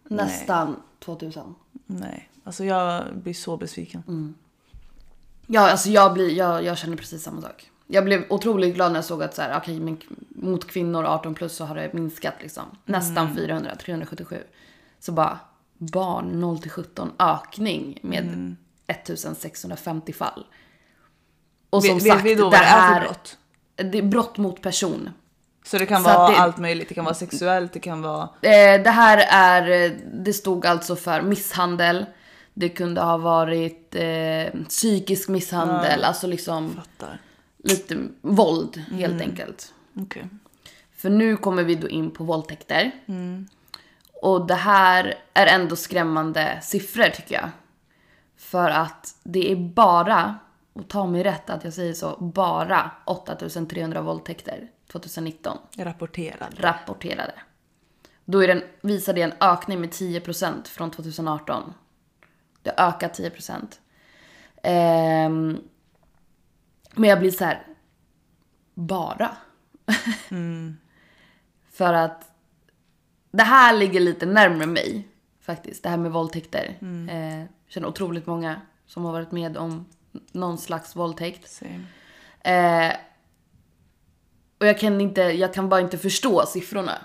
Nästan 0.03 0.75
2000. 0.99 1.55
Nej, 1.85 2.29
alltså 2.43 2.65
jag 2.65 3.03
blir 3.17 3.33
så 3.33 3.57
besviken. 3.57 4.03
Mm. 4.07 4.35
Ja, 5.51 5.71
alltså 5.71 5.89
jag, 5.89 6.13
blir, 6.13 6.29
jag, 6.37 6.63
jag 6.63 6.77
känner 6.77 6.97
precis 6.97 7.23
samma 7.23 7.41
sak. 7.41 7.69
Jag 7.87 8.05
blev 8.05 8.25
otroligt 8.29 8.75
glad 8.75 8.91
när 8.91 8.97
jag 8.97 9.05
såg 9.05 9.23
att 9.23 9.35
så 9.35 9.41
här, 9.41 9.57
okay, 9.57 9.79
men 9.79 9.97
mot 10.29 10.67
kvinnor 10.67 11.03
18 11.05 11.35
plus 11.35 11.55
så 11.55 11.65
har 11.65 11.75
det 11.75 11.93
minskat 11.93 12.33
liksom. 12.41 12.63
Nästan 12.85 13.35
400, 13.35 13.75
377. 13.75 14.43
Så 14.99 15.11
bara 15.11 15.39
barn 15.77 16.39
0 16.41 16.59
till 16.61 16.71
17 16.71 17.11
ökning 17.19 17.99
med 18.01 18.55
1650 18.87 20.13
fall. 20.13 20.45
Och 21.69 21.83
som 21.83 21.93
Vet- 21.97 22.07
sagt, 22.07 22.25
vet 22.25 22.25
vi 22.25 22.35
då 22.35 22.49
det 22.49 22.57
det 22.57 22.63
är 22.63 22.93
för 22.93 23.01
brott? 23.01 23.37
det 23.75 23.97
är 23.97 24.03
brott 24.03 24.37
mot 24.37 24.61
person. 24.61 25.09
Så 25.65 25.77
det 25.77 25.85
kan 25.85 26.03
Så 26.03 26.09
vara 26.09 26.29
det- 26.31 26.37
allt 26.37 26.57
möjligt. 26.57 26.89
Det 26.89 26.95
kan 26.95 27.05
vara 27.05 27.15
sexuellt, 27.15 27.73
det 27.73 27.79
kan 27.79 28.01
vara... 28.01 28.23
Eh, 28.41 28.83
det 28.83 28.89
här 28.89 29.17
är, 29.29 29.89
det 30.13 30.33
stod 30.33 30.65
alltså 30.65 30.95
för 30.95 31.21
misshandel. 31.21 32.05
Det 32.53 32.69
kunde 32.69 33.01
ha 33.01 33.17
varit 33.17 33.95
eh, 33.95 34.61
psykisk 34.69 35.29
misshandel, 35.29 36.03
alltså 36.03 36.27
liksom 36.27 36.73
Fattar. 36.75 37.21
lite 37.57 37.97
våld 38.21 38.77
helt 38.91 39.13
Mm. 39.13 39.29
enkelt. 39.29 39.73
Okej. 39.95 40.27
För 40.95 41.09
nu 41.09 41.37
kommer 41.37 41.63
vi 41.63 41.75
då 41.75 41.89
in 41.89 42.11
på 42.11 42.23
våldtäkter. 42.23 42.91
Och 44.21 44.47
det 44.47 44.55
här 44.55 45.15
är 45.33 45.47
ändå 45.47 45.75
skrämmande 45.75 46.59
siffror 46.61 47.03
tycker 47.09 47.35
jag. 47.35 47.49
För 48.37 48.69
att 48.69 49.15
det 49.23 49.51
är 49.51 49.55
bara, 49.55 50.35
och 50.73 50.87
ta 50.87 51.05
mig 51.07 51.23
rätt 51.23 51.49
att 51.49 51.63
jag 51.63 51.73
säger 51.73 51.93
så, 51.93 52.15
bara 52.19 52.91
8300 53.05 54.01
våldtäkter 54.01 54.67
2019 54.91 55.57
Rapporterad. 55.77 56.55
rapporterade. 56.57 57.33
Då 58.25 58.43
är 58.43 58.47
den, 58.47 58.63
visar 58.81 59.13
det 59.13 59.21
en 59.21 59.33
ökning 59.39 59.81
med 59.81 59.89
10% 59.89 60.67
från 60.67 60.91
2018. 60.91 61.73
Det 62.63 62.73
ökat 62.77 63.19
10%. 63.19 63.79
Ehm, 64.63 65.57
men 66.91 67.09
jag 67.09 67.19
blir 67.19 67.31
så 67.31 67.45
här. 67.45 67.63
Bara. 68.73 69.37
För 71.71 71.93
att 71.93 72.31
det 73.31 73.43
här 73.43 73.77
ligger 73.77 73.99
lite 73.99 74.25
närmare 74.25 74.67
mig 74.67 75.07
faktiskt. 75.41 75.83
Det 75.83 75.89
här 75.89 75.97
med 75.97 76.11
våldtäkter. 76.11 76.77
Eh, 77.09 77.39
jag 77.39 77.47
känner 77.67 77.87
otroligt 77.87 78.25
många 78.25 78.61
som 78.85 79.05
har 79.05 79.11
varit 79.11 79.31
med 79.31 79.57
om 79.57 79.85
någon 80.31 80.57
slags 80.57 80.95
våldtäkt. 80.95 81.61
Eh, 82.41 82.91
och 84.59 84.65
jag 84.65 84.79
kan, 84.79 85.01
inte, 85.01 85.21
jag 85.21 85.53
kan 85.53 85.69
bara 85.69 85.81
inte 85.81 85.97
förstå 85.97 86.45
siffrorna. 86.45 86.97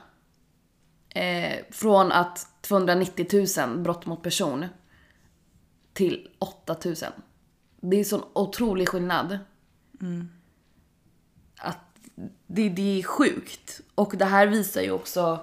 Eh, 1.08 1.58
från 1.70 2.12
att 2.12 2.48
290 2.60 3.46
000 3.66 3.78
brott 3.78 4.06
mot 4.06 4.22
person 4.22 4.66
till 5.94 6.28
8 6.38 6.76
000. 6.84 6.94
Det 7.80 8.00
är 8.00 8.04
sån 8.04 8.22
otrolig 8.32 8.88
skillnad. 8.88 9.38
Att 11.58 11.78
det, 12.46 12.68
det 12.68 12.98
är 12.98 13.02
sjukt. 13.02 13.80
Och 13.94 14.14
det 14.16 14.24
här 14.24 14.46
visar 14.46 14.82
ju 14.82 14.90
också... 14.90 15.38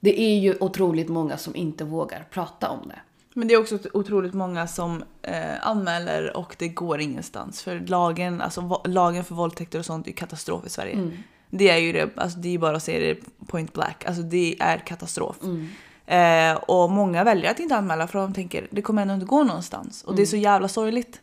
Det 0.00 0.20
är 0.20 0.38
ju 0.38 0.56
otroligt 0.60 1.08
många 1.08 1.36
som 1.36 1.56
inte 1.56 1.84
vågar 1.84 2.26
prata 2.30 2.68
om 2.68 2.88
det. 2.88 3.00
Men 3.34 3.48
det 3.48 3.54
är 3.54 3.60
också 3.60 3.78
otroligt 3.92 4.34
många 4.34 4.66
som 4.66 5.04
eh, 5.22 5.66
anmäler 5.66 6.36
och 6.36 6.56
det 6.58 6.68
går 6.68 7.00
ingenstans. 7.00 7.62
För 7.62 7.80
lagen, 7.80 8.40
alltså, 8.40 8.82
lagen 8.84 9.24
för 9.24 9.34
våldtäkter 9.34 9.78
och 9.78 9.84
sånt 9.84 10.08
är 10.08 10.12
katastrof 10.12 10.66
i 10.66 10.68
Sverige. 10.68 11.10
Det 11.50 11.70
är 11.70 11.78
ju 11.78 11.92
det, 11.92 12.10
alltså, 12.16 12.38
det 12.38 12.54
är 12.54 12.58
bara 12.58 12.76
att 12.76 12.82
säga 12.82 13.14
det 13.14 13.46
point 13.46 13.72
black. 13.72 14.04
Alltså 14.06 14.22
det 14.22 14.56
är 14.60 14.78
katastrof. 14.78 15.36
Eh, 16.06 16.54
och 16.54 16.90
många 16.90 17.24
väljer 17.24 17.50
att 17.50 17.60
inte 17.60 17.76
anmäla 17.76 18.06
för 18.06 18.18
de 18.18 18.34
tänker 18.34 18.68
det 18.70 18.82
kommer 18.82 19.02
ändå 19.02 19.14
inte 19.14 19.26
gå 19.26 19.44
någonstans. 19.44 20.04
Och 20.04 20.16
det 20.16 20.22
är 20.22 20.26
så 20.26 20.36
jävla 20.36 20.68
sorgligt. 20.68 21.20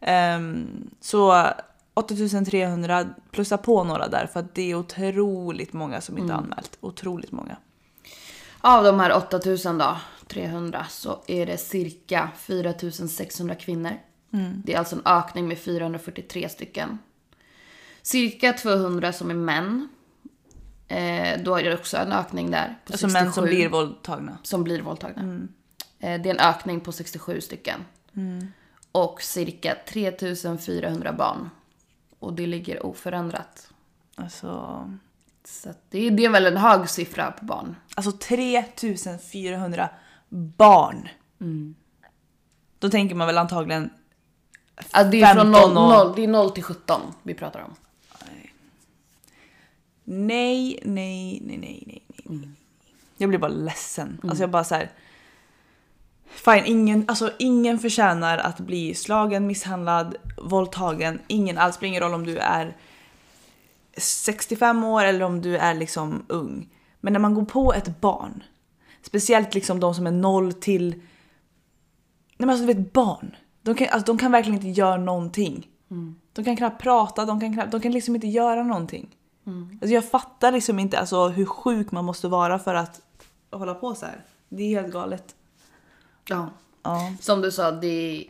Ehm, 0.00 0.90
så 1.00 1.46
8300, 1.94 3.06
plussa 3.30 3.58
på 3.58 3.84
några 3.84 4.08
där 4.08 4.26
för 4.26 4.40
att 4.40 4.54
det 4.54 4.70
är 4.70 4.74
otroligt 4.74 5.72
många 5.72 6.00
som 6.00 6.18
inte 6.18 6.32
har 6.32 6.40
anmält. 6.40 6.78
Otroligt 6.80 7.32
många. 7.32 7.56
Av 8.60 8.84
de 8.84 9.00
här 9.00 9.16
8000 9.16 9.78
då, 9.78 9.96
300, 10.26 10.86
så 10.90 11.22
är 11.26 11.46
det 11.46 11.58
cirka 11.58 12.30
4600 12.38 13.54
kvinnor. 13.54 13.92
Det 14.64 14.74
är 14.74 14.78
alltså 14.78 14.96
en 14.96 15.02
ökning 15.04 15.48
med 15.48 15.58
443 15.58 16.48
stycken. 16.48 16.98
Cirka 18.02 18.52
200 18.52 19.12
som 19.12 19.30
är 19.30 19.34
män. 19.34 19.88
Eh, 20.92 21.42
då 21.42 21.56
är 21.56 21.62
det 21.64 21.74
också 21.74 21.96
en 21.96 22.12
ökning 22.12 22.50
där. 22.50 22.78
På 22.86 22.92
Alltså 22.92 23.06
män 23.06 23.12
som 23.32 23.44
67 23.44 23.46
blir 23.46 23.68
våldtagna. 23.68 24.38
som 24.42 24.64
blir 24.64 24.82
våldtagna. 24.82 25.22
Eh, 25.98 26.20
det 26.20 26.30
är 26.30 26.34
en 26.34 26.40
ökning 26.40 26.80
på 26.80 26.92
67 26.92 27.40
stycken. 27.40 27.84
Och 28.92 29.22
cirka 29.22 29.76
3400 29.88 31.12
barn. 31.12 31.50
Och 32.18 32.32
det 32.32 32.46
ligger 32.46 32.86
oförändrat. 32.86 33.68
Alltså... 34.14 34.88
Så 35.44 35.68
det, 35.90 36.06
är, 36.06 36.10
det 36.10 36.24
är 36.24 36.28
väl 36.30 36.46
en 36.46 36.56
hög 36.56 36.88
siffra 36.88 37.30
på 37.32 37.44
barn. 37.44 37.76
Alltså 37.94 38.12
3400 38.12 39.88
barn. 40.56 41.08
Då 42.78 42.90
tänker 42.90 43.14
man 43.14 43.26
väl 43.26 43.38
antagligen 43.38 43.90
Alltså 44.90 45.10
det 45.10 45.22
är 45.22 45.34
från 45.34 45.52
15 45.52 45.74
0, 45.74 45.82
och- 45.82 46.06
0, 46.06 46.12
det 46.16 46.24
är 46.24 46.28
0 46.28 46.50
till 46.50 46.62
17 46.62 47.00
vi 47.22 47.34
pratar 47.34 47.60
om. 47.60 47.74
Nej, 50.04 50.78
nej, 50.84 51.40
nej, 51.42 51.58
nej, 51.58 51.84
nej, 51.86 52.02
nej. 52.06 52.38
nej. 52.38 52.48
Jag 53.16 53.28
blir 53.28 53.38
bara 53.38 53.50
ledsen. 53.50 54.20
Alltså 54.22 54.42
jag 54.42 54.50
bara 54.50 54.64
så 54.64 54.74
här. 54.74 54.90
Fine, 56.26 56.64
ingen, 56.66 57.04
alltså 57.08 57.30
ingen 57.38 57.78
förtjänar 57.78 58.38
att 58.38 58.60
bli 58.60 58.94
slagen, 58.94 59.46
misshandlad, 59.46 60.16
våldtagen. 60.42 61.20
Ingen 61.26 61.58
alls. 61.58 61.74
spelar 61.74 61.88
ingen 61.88 62.02
roll 62.02 62.14
om 62.14 62.26
du 62.26 62.38
är 62.38 62.76
65 63.96 64.84
år 64.84 65.04
eller 65.04 65.24
om 65.24 65.40
du 65.40 65.56
är 65.56 65.74
liksom 65.74 66.24
ung. 66.28 66.68
Men 67.00 67.12
när 67.12 67.20
man 67.20 67.34
går 67.34 67.44
på 67.44 67.72
ett 67.72 68.00
barn, 68.00 68.42
speciellt 69.02 69.54
liksom 69.54 69.80
de 69.80 69.94
som 69.94 70.06
är 70.06 70.10
noll 70.10 70.52
till... 70.52 70.88
Nej 70.90 72.46
men 72.46 72.50
alltså 72.50 72.66
du 72.66 72.74
vet 72.74 72.92
barn. 72.92 73.36
De 73.62 73.74
kan, 73.74 73.88
alltså, 73.90 74.12
de 74.12 74.18
kan 74.18 74.32
verkligen 74.32 74.58
inte 74.58 74.80
göra 74.80 74.96
någonting. 74.96 75.68
De 76.32 76.44
kan 76.44 76.56
knappt 76.56 76.82
prata, 76.82 77.24
de 77.24 77.40
kan, 77.40 77.54
knappt, 77.54 77.72
de 77.72 77.80
kan 77.80 77.92
liksom 77.92 78.14
inte 78.14 78.26
göra 78.26 78.62
någonting. 78.62 79.16
Alltså 79.72 79.94
jag 79.94 80.10
fattar 80.10 80.52
liksom 80.52 80.78
inte 80.78 80.98
alltså, 80.98 81.28
hur 81.28 81.46
sjuk 81.46 81.92
man 81.92 82.04
måste 82.04 82.28
vara 82.28 82.58
för 82.58 82.74
att 82.74 83.00
hålla 83.50 83.74
på 83.74 83.94
så 83.94 84.06
här. 84.06 84.24
Det 84.48 84.62
är 84.62 84.80
helt 84.80 84.92
galet. 84.92 85.34
Ja. 86.28 86.50
Ja. 86.82 87.14
Som 87.20 87.40
du 87.40 87.50
sa, 87.50 87.70
det 87.70 87.86
är, 87.86 88.24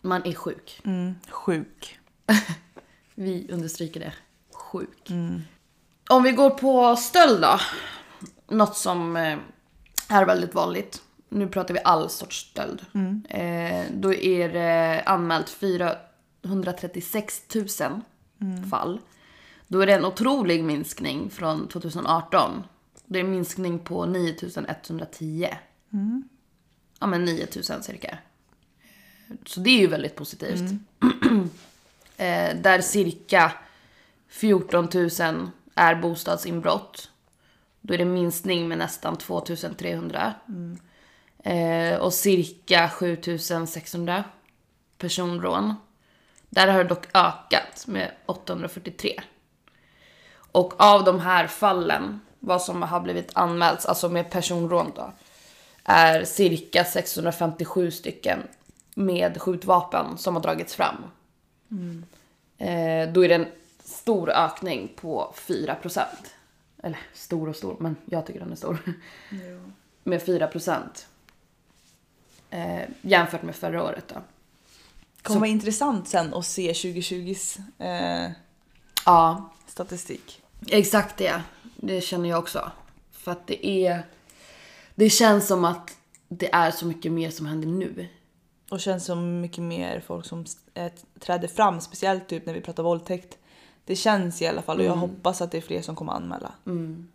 man 0.00 0.26
är 0.26 0.34
sjuk. 0.34 0.80
Mm, 0.84 1.14
sjuk. 1.30 1.98
Vi 3.14 3.52
understryker 3.52 4.00
det. 4.00 4.12
Sjuk. 4.52 5.10
Om 6.10 6.22
vi 6.22 6.32
går 6.32 6.50
på 6.50 6.96
stöld 6.96 7.42
då. 7.42 7.58
Något 8.48 8.76
som 8.76 9.16
eh, 9.16 9.38
är 10.08 10.26
väldigt 10.26 10.54
vanligt. 10.54 11.02
Nu 11.28 11.48
pratar 11.48 11.74
vi 11.74 11.80
all 11.84 12.10
sorts 12.10 12.50
stöld. 12.50 12.86
Eh, 13.28 13.84
då 13.92 14.14
är 14.14 14.48
det 14.48 15.02
anmält 15.06 15.50
436 15.50 17.42
000 17.54 17.68
fall. 18.70 19.00
Då 19.68 19.80
är 19.80 19.86
det 19.86 19.94
en 19.94 20.04
otrolig 20.04 20.64
minskning 20.64 21.30
från 21.30 21.68
2018. 21.68 22.64
Det 23.06 23.18
är 23.18 23.24
en 23.24 23.30
minskning 23.30 23.78
på 23.78 24.06
9 24.06 24.36
110. 24.68 25.48
Ja 27.00 27.06
men 27.06 27.24
9 27.24 27.46
000 27.70 27.82
cirka. 27.82 28.18
Så 29.46 29.60
det 29.60 29.70
är 29.70 29.78
ju 29.78 29.86
väldigt 29.86 30.16
positivt. 30.16 30.70
eh, 32.16 32.56
där 32.56 32.80
cirka 32.80 33.52
14 34.28 34.88
000 34.94 35.10
är 35.74 35.94
bostadsinbrott. 35.94 37.10
Då 37.80 37.94
är 37.94 37.98
det 37.98 38.04
minskning 38.04 38.68
med 38.68 38.78
nästan 38.78 39.16
2 39.16 39.40
300. 39.78 40.34
Eh, 41.38 41.98
och 41.98 42.14
cirka 42.14 42.88
7 42.88 43.18
600 43.66 44.24
personrån. 44.98 45.74
Där 46.48 46.68
har 46.68 46.78
det 46.78 46.88
dock 46.88 47.06
ökat 47.14 47.84
med 47.86 48.10
843. 48.26 49.20
Och 50.54 50.74
av 50.76 51.04
de 51.04 51.20
här 51.20 51.46
fallen, 51.46 52.20
vad 52.40 52.62
som 52.62 52.82
har 52.82 53.00
blivit 53.00 53.30
anmälts, 53.32 53.86
alltså 53.86 54.08
med 54.08 54.30
personrån 54.30 54.92
då, 54.96 55.12
är 55.84 56.24
cirka 56.24 56.84
657 56.84 57.90
stycken 57.90 58.38
med 58.94 59.42
skjutvapen 59.42 60.18
som 60.18 60.34
har 60.34 60.42
dragits 60.42 60.74
fram. 60.74 60.96
Eh, 62.58 63.12
då 63.12 63.24
är 63.24 63.28
det 63.28 63.34
en 63.34 63.46
stor 63.84 64.30
ökning 64.30 64.92
på 64.96 65.34
4% 65.36 66.00
Eller 66.82 66.98
stor 67.12 67.48
och 67.48 67.56
stor, 67.56 67.76
men 67.78 67.96
jag 68.04 68.26
tycker 68.26 68.40
den 68.40 68.52
är 68.52 68.56
stor. 68.56 68.78
Med 70.04 70.22
4 70.22 70.48
Eh, 72.50 72.88
jämfört 73.02 73.42
med 73.42 73.56
förra 73.56 73.82
året 73.82 74.08
då. 74.08 74.14
kommer 75.22 75.40
vara 75.40 75.50
intressant 75.50 76.08
sen 76.08 76.34
att 76.34 76.46
se 76.46 76.72
2020s 76.72 77.60
eh, 77.78 78.30
Ja, 79.06 79.50
statistik. 79.66 80.43
Exakt 80.68 81.16
det. 81.16 81.42
Det 81.76 82.00
känner 82.00 82.28
jag 82.28 82.38
också. 82.38 82.70
För 83.12 83.32
att 83.32 83.46
det 83.46 83.66
är... 83.66 84.02
Det 84.94 85.10
känns 85.10 85.46
som 85.46 85.64
att 85.64 85.96
det 86.28 86.54
är 86.54 86.70
så 86.70 86.86
mycket 86.86 87.12
mer 87.12 87.30
som 87.30 87.46
händer 87.46 87.68
nu. 87.68 88.08
Och 88.70 88.80
känns 88.80 89.04
som 89.04 89.40
mycket 89.40 89.62
mer 89.62 90.02
folk 90.06 90.26
som 90.26 90.44
träder 91.20 91.48
fram, 91.48 91.80
speciellt 91.80 92.28
typ 92.28 92.46
när 92.46 92.54
vi 92.54 92.60
pratar 92.60 92.82
våldtäkt. 92.82 93.38
Det 93.84 93.96
känns 93.96 94.42
i 94.42 94.46
alla 94.46 94.62
fall 94.62 94.78
och 94.78 94.84
jag 94.84 94.96
hoppas 94.96 95.40
att 95.40 95.50
det 95.50 95.58
är 95.58 95.62
fler 95.62 95.82
som 95.82 95.96
kommer 95.96 96.12
anmäla. 96.12 96.52
Um, 96.64 97.08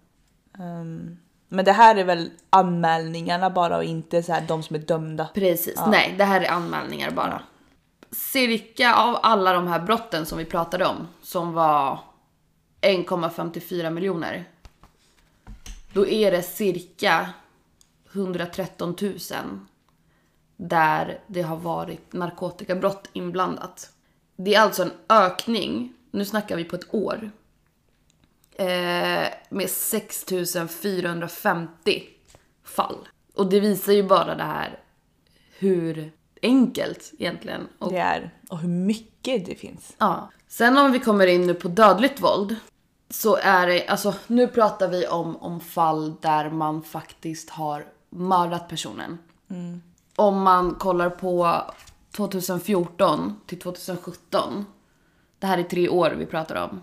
men 1.48 1.66
det 1.66 1.72
här 1.72 1.96
är 1.96 2.04
väl 2.04 2.32
anmälningarna 2.50 3.50
bara 3.50 3.78
och 3.78 3.84
inte 3.84 4.24
så 4.24 4.34
här 4.34 4.42
de 4.48 4.64
som 4.64 4.76
är 4.76 4.80
dömda. 4.80 5.30
Precis, 5.34 5.80
nej 5.88 6.16
det 6.18 6.24
här 6.24 6.42
är 6.42 6.50
anmälningar 6.50 7.12
bara. 7.12 7.42
Cirka 8.12 8.96
av 8.96 9.18
alla 9.24 9.54
de 9.54 9.68
här 9.68 9.80
brotten 9.80 10.26
som 10.26 10.38
vi 10.38 10.46
pratade 10.46 10.86
om, 10.86 11.08
som 11.22 11.54
var 11.54 12.00
1,54 12.82 13.90
miljoner. 13.90 14.46
Då 15.94 16.08
är 16.08 16.32
det 16.32 16.44
cirka 16.44 17.34
113 18.14 18.96
000 19.02 19.20
där 20.58 21.20
det 21.28 21.42
har 21.42 21.58
varit 21.58 22.14
narkotikabrott 22.14 23.10
inblandat. 23.14 23.92
Det 24.36 24.56
är 24.56 24.62
alltså 24.62 24.84
en 24.84 24.92
ökning, 25.10 25.94
nu 26.12 26.26
snackar 26.26 26.56
vi 26.56 26.64
på 26.64 26.76
ett 26.76 26.94
år, 26.94 27.32
eh, 28.52 29.28
med 29.50 29.70
6 29.70 30.26
450 30.82 32.04
fall. 32.64 33.08
Och 33.34 33.50
det 33.50 33.60
visar 33.60 33.94
ju 33.94 34.04
bara 34.04 34.36
det 34.36 34.44
här 34.44 34.80
hur 35.58 36.12
enkelt 36.42 37.14
egentligen. 37.20 37.68
Och, 37.80 37.92
Det 37.92 37.98
är. 37.98 38.34
Och 38.50 38.58
hur 38.58 38.70
mycket 38.70 39.46
det 39.46 39.56
finns. 39.56 39.96
ja. 39.98 40.30
Sen 40.48 40.78
om 40.78 40.92
vi 40.92 41.00
kommer 41.00 41.28
in 41.28 41.48
nu 41.48 41.54
på 41.54 41.68
dödligt 41.68 42.22
våld 42.22 42.56
så 43.10 43.36
är 43.36 43.68
det, 43.68 43.88
alltså 43.88 44.14
nu 44.28 44.48
pratar 44.48 44.88
vi 44.88 45.08
om, 45.08 45.38
om 45.38 45.60
fall 45.60 46.16
där 46.22 46.50
man 46.50 46.84
faktiskt 46.84 47.50
har 47.50 47.86
mördat 48.10 48.70
personen. 48.70 49.18
Om 50.16 50.42
man 50.42 50.76
kollar 50.76 51.10
på 51.10 51.62
2014 52.12 53.40
till 53.46 53.60
2017, 53.60 54.66
det 55.40 55.48
här 55.48 55.58
är 55.58 55.64
tre 55.64 55.90
år 55.90 56.12
vi 56.12 56.26
pratar 56.26 56.56
om, 56.70 56.82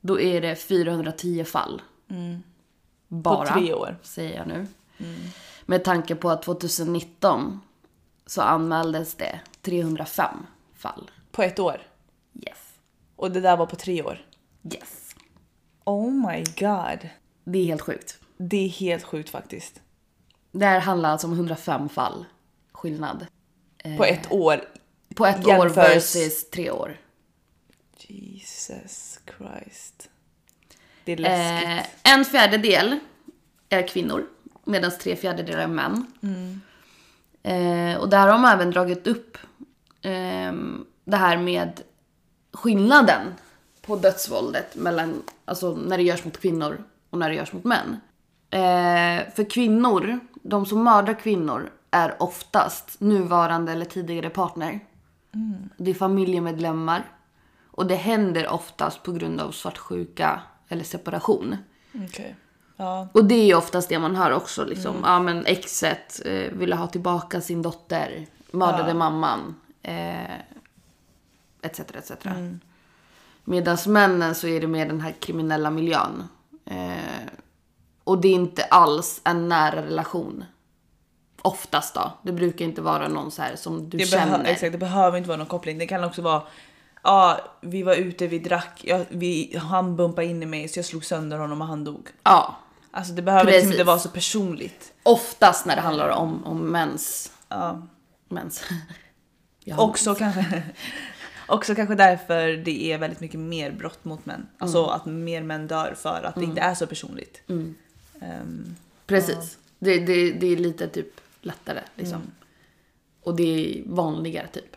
då 0.00 0.20
är 0.20 0.40
det 0.40 0.56
410 0.56 1.44
fall. 1.44 1.82
Bara, 3.08 3.46
tre 3.46 3.74
år. 3.74 3.98
säger 4.02 4.36
jag 4.36 4.46
nu. 4.46 4.66
Med 5.66 5.84
tanke 5.84 6.14
på 6.14 6.30
att 6.30 6.42
2019 6.42 7.60
så 8.26 8.42
anmäldes 8.42 9.14
det 9.14 9.40
305 9.62 10.46
fall. 10.74 11.10
På 11.30 11.42
ett 11.42 11.58
år. 11.58 11.82
Yes. 12.46 12.58
Och 13.16 13.30
det 13.30 13.40
där 13.40 13.56
var 13.56 13.66
på 13.66 13.76
tre 13.76 14.02
år. 14.02 14.26
Yes. 14.74 15.14
Oh 15.84 16.10
my 16.10 16.44
god. 16.58 17.08
Det 17.44 17.58
är 17.58 17.64
helt 17.64 17.82
sjukt. 17.82 18.18
Det 18.36 18.64
är 18.64 18.68
helt 18.68 19.04
sjukt 19.04 19.30
faktiskt. 19.30 19.80
Det 20.52 20.66
här 20.66 20.80
handlar 20.80 21.10
alltså 21.10 21.26
om 21.26 21.32
105 21.32 21.88
fall 21.88 22.24
skillnad. 22.72 23.26
På 23.96 24.04
ett 24.04 24.32
år. 24.32 24.64
På 25.14 25.26
ett 25.26 25.46
år 25.46 25.52
Jämförs- 25.52 25.76
versus 25.94 26.50
tre 26.50 26.70
år. 26.70 26.96
Jesus 27.98 29.20
Christ. 29.38 30.08
Det 31.04 31.12
är 31.12 31.16
läskigt. 31.16 31.68
Eh, 32.04 32.12
en 32.14 32.24
fjärdedel 32.24 32.98
är 33.68 33.88
kvinnor 33.88 34.26
medan 34.64 34.90
tre 35.00 35.16
fjärdedelar 35.16 35.58
är 35.62 35.66
män. 35.66 36.06
Eh, 37.46 37.96
och 37.96 38.08
där 38.08 38.28
har 38.28 38.38
man 38.38 38.52
även 38.52 38.70
dragit 38.70 39.06
upp 39.06 39.38
ehm, 40.02 40.84
det 41.04 41.16
här 41.16 41.36
med 41.36 41.80
skillnaden 42.52 43.22
på 43.82 43.96
dödsvåldet 43.96 44.76
mellan, 44.76 45.22
alltså 45.44 45.74
när 45.74 45.96
det 45.96 46.02
görs 46.02 46.24
mot 46.24 46.40
kvinnor 46.40 46.84
och 47.10 47.18
när 47.18 47.28
det 47.28 47.34
görs 47.34 47.52
mot 47.52 47.64
män. 47.64 48.00
Eh, 48.50 49.32
för 49.34 49.50
kvinnor, 49.50 50.20
de 50.42 50.66
som 50.66 50.84
mördar 50.84 51.14
kvinnor 51.14 51.70
är 51.90 52.22
oftast 52.22 53.00
nuvarande 53.00 53.72
eller 53.72 53.84
tidigare 53.84 54.30
partner. 54.30 54.80
Det 55.76 55.90
är 55.90 55.94
familjemedlemmar. 55.94 57.04
Och 57.70 57.86
det 57.86 57.94
händer 57.94 58.48
oftast 58.48 59.02
på 59.02 59.12
grund 59.12 59.40
av 59.40 59.50
svartsjuka 59.50 60.40
eller 60.68 60.84
separation. 60.84 61.56
Okej. 61.94 62.36
Ja. 62.76 63.08
Och 63.12 63.24
det 63.24 63.34
är 63.34 63.46
ju 63.46 63.54
oftast 63.54 63.88
det 63.88 63.98
man 63.98 64.16
hör 64.16 64.30
också. 64.30 64.64
Liksom. 64.64 64.96
Ja, 65.04 65.20
men 65.20 65.46
exet 65.46 66.20
eh, 66.24 66.52
ville 66.52 66.76
ha 66.76 66.86
tillbaka 66.86 67.40
sin 67.40 67.62
dotter, 67.62 68.26
mördade 68.50 68.94
mamman. 68.94 69.54
Eh, 69.82 70.34
etc. 71.62 71.80
etc. 71.80 72.26
Mm. 72.26 72.60
Medan 73.44 73.78
männen 73.86 74.34
så 74.34 74.46
är 74.46 74.60
det 74.60 74.66
mer 74.66 74.86
den 74.86 75.00
här 75.00 75.12
kriminella 75.12 75.70
miljön. 75.70 76.28
Eh, 76.64 77.30
och 78.04 78.20
det 78.20 78.28
är 78.28 78.34
inte 78.34 78.64
alls 78.64 79.20
en 79.24 79.48
nära 79.48 79.82
relation. 79.82 80.44
Oftast 81.42 81.94
då. 81.94 82.12
Det 82.22 82.32
brukar 82.32 82.64
inte 82.64 82.82
vara 82.82 83.08
någon 83.08 83.30
så 83.30 83.42
här 83.42 83.56
som 83.56 83.88
du 83.90 83.98
Det, 83.98 84.06
känner. 84.06 84.44
exakt, 84.44 84.72
det 84.72 84.78
behöver 84.78 85.18
inte 85.18 85.28
vara 85.28 85.38
någon 85.38 85.46
koppling. 85.46 85.78
Det 85.78 85.86
kan 85.86 86.04
också 86.04 86.22
vara 86.22 86.42
Ja, 87.02 87.40
vi 87.60 87.82
var 87.82 87.94
ute, 87.94 88.26
vi 88.26 88.38
drack, 88.38 88.80
ja, 88.84 89.04
vi, 89.08 89.58
han 89.62 89.96
bumpade 89.96 90.26
in 90.26 90.42
i 90.42 90.46
mig 90.46 90.68
så 90.68 90.78
jag 90.78 90.86
slog 90.86 91.04
sönder 91.04 91.38
honom 91.38 91.60
och 91.60 91.66
han 91.66 91.84
dog. 91.84 92.08
Ja. 92.22 92.56
Alltså 92.96 93.12
det 93.12 93.22
behöver 93.22 93.52
liksom 93.52 93.72
inte 93.72 93.84
vara 93.84 93.98
så 93.98 94.08
personligt. 94.08 94.92
Oftast 95.02 95.66
när 95.66 95.76
det 95.76 95.82
handlar 95.82 96.08
om, 96.08 96.44
om 96.44 96.58
mäns... 96.58 97.32
Ja. 97.48 97.86
mäns. 98.28 98.64
Ja, 99.68 99.78
Också 99.78 100.14
kanske, 100.14 100.62
också 101.46 101.74
kanske 101.74 101.94
därför 101.94 102.48
det 102.48 102.92
är 102.92 102.98
väldigt 102.98 103.20
mycket 103.20 103.40
mer 103.40 103.70
brott 103.70 104.04
mot 104.04 104.26
män. 104.26 104.46
Alltså 104.58 104.78
Mm. 104.78 104.90
att 104.90 105.06
mer 105.06 105.42
män 105.42 105.66
dör 105.66 105.94
för 105.98 106.22
att 106.24 106.34
det 106.34 106.44
inte 106.44 106.60
är 106.60 106.74
så 106.74 106.86
personligt. 106.86 107.42
Ehm, 108.20 108.76
Precis. 109.06 109.58
Det, 109.78 109.98
det, 109.98 110.32
det 110.32 110.46
är 110.46 110.56
lite 110.56 110.88
typ 110.88 111.20
lättare 111.40 111.80
liksom. 111.96 112.16
Mm. 112.16 112.30
Och 113.22 113.36
det 113.36 113.42
är 113.42 113.82
vanligare 113.86 114.46
typ. 114.46 114.76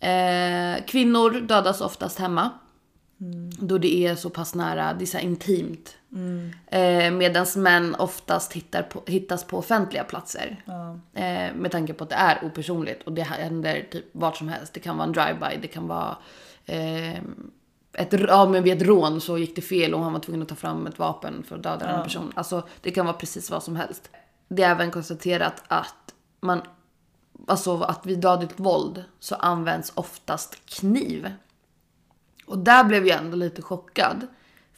Eh, 0.00 0.84
kvinnor 0.86 1.40
dödas 1.40 1.80
oftast 1.80 2.18
hemma. 2.18 2.50
Mm. 3.20 3.50
Då 3.50 3.78
det 3.78 4.06
är 4.06 4.14
så 4.14 4.30
pass 4.30 4.54
nära, 4.54 4.94
det 4.94 5.04
är 5.04 5.06
så 5.06 5.16
här 5.16 5.24
intimt. 6.10 6.54
Eh, 6.66 7.10
Medan 7.10 7.46
män 7.56 7.94
oftast 7.94 8.52
hittar 8.52 8.82
på, 8.82 9.02
hittas 9.06 9.44
på 9.44 9.58
offentliga 9.58 10.04
platser. 10.04 10.62
Eh, 11.14 11.54
med 11.54 11.70
tanke 11.70 11.92
på 11.92 12.04
att 12.04 12.10
det 12.10 12.16
är 12.16 12.44
opersonligt 12.44 13.02
och 13.02 13.12
det 13.12 13.22
händer 13.22 13.86
typ 13.90 14.04
vart 14.12 14.36
som 14.36 14.48
helst. 14.48 14.72
Det 14.74 14.80
kan 14.80 14.96
vara 14.96 15.06
en 15.06 15.12
drive-by, 15.12 15.58
det 15.62 15.68
kan 15.68 15.88
vara 15.88 16.16
eh, 16.66 17.16
ett, 17.92 18.12
ja, 18.28 18.48
men 18.48 18.62
vid 18.62 18.82
ett 18.82 18.88
rån 18.88 19.20
så 19.20 19.38
gick 19.38 19.56
det 19.56 19.62
fel 19.62 19.94
och 19.94 20.00
han 20.00 20.12
var 20.12 20.20
tvungen 20.20 20.42
att 20.42 20.48
ta 20.48 20.54
fram 20.54 20.86
ett 20.86 20.98
vapen 20.98 21.42
för 21.48 21.56
att 21.56 21.62
döda 21.62 21.86
den 21.86 21.96
här 21.96 22.04
personen. 22.04 22.32
Alltså 22.34 22.68
det 22.80 22.90
kan 22.90 23.06
vara 23.06 23.16
precis 23.16 23.50
vad 23.50 23.62
som 23.62 23.76
helst. 23.76 24.10
Det 24.48 24.62
är 24.62 24.70
även 24.70 24.90
konstaterat 24.90 25.62
att 25.68 26.14
man 26.40 26.62
Alltså 27.46 27.80
att 27.80 28.06
vid 28.06 28.18
dödligt 28.18 28.60
våld 28.60 29.04
så 29.20 29.34
används 29.34 29.92
oftast 29.94 30.66
kniv. 30.66 31.32
Och 32.46 32.58
där 32.58 32.84
blev 32.84 33.06
jag 33.06 33.18
ändå 33.18 33.36
lite 33.36 33.62
chockad. 33.62 34.26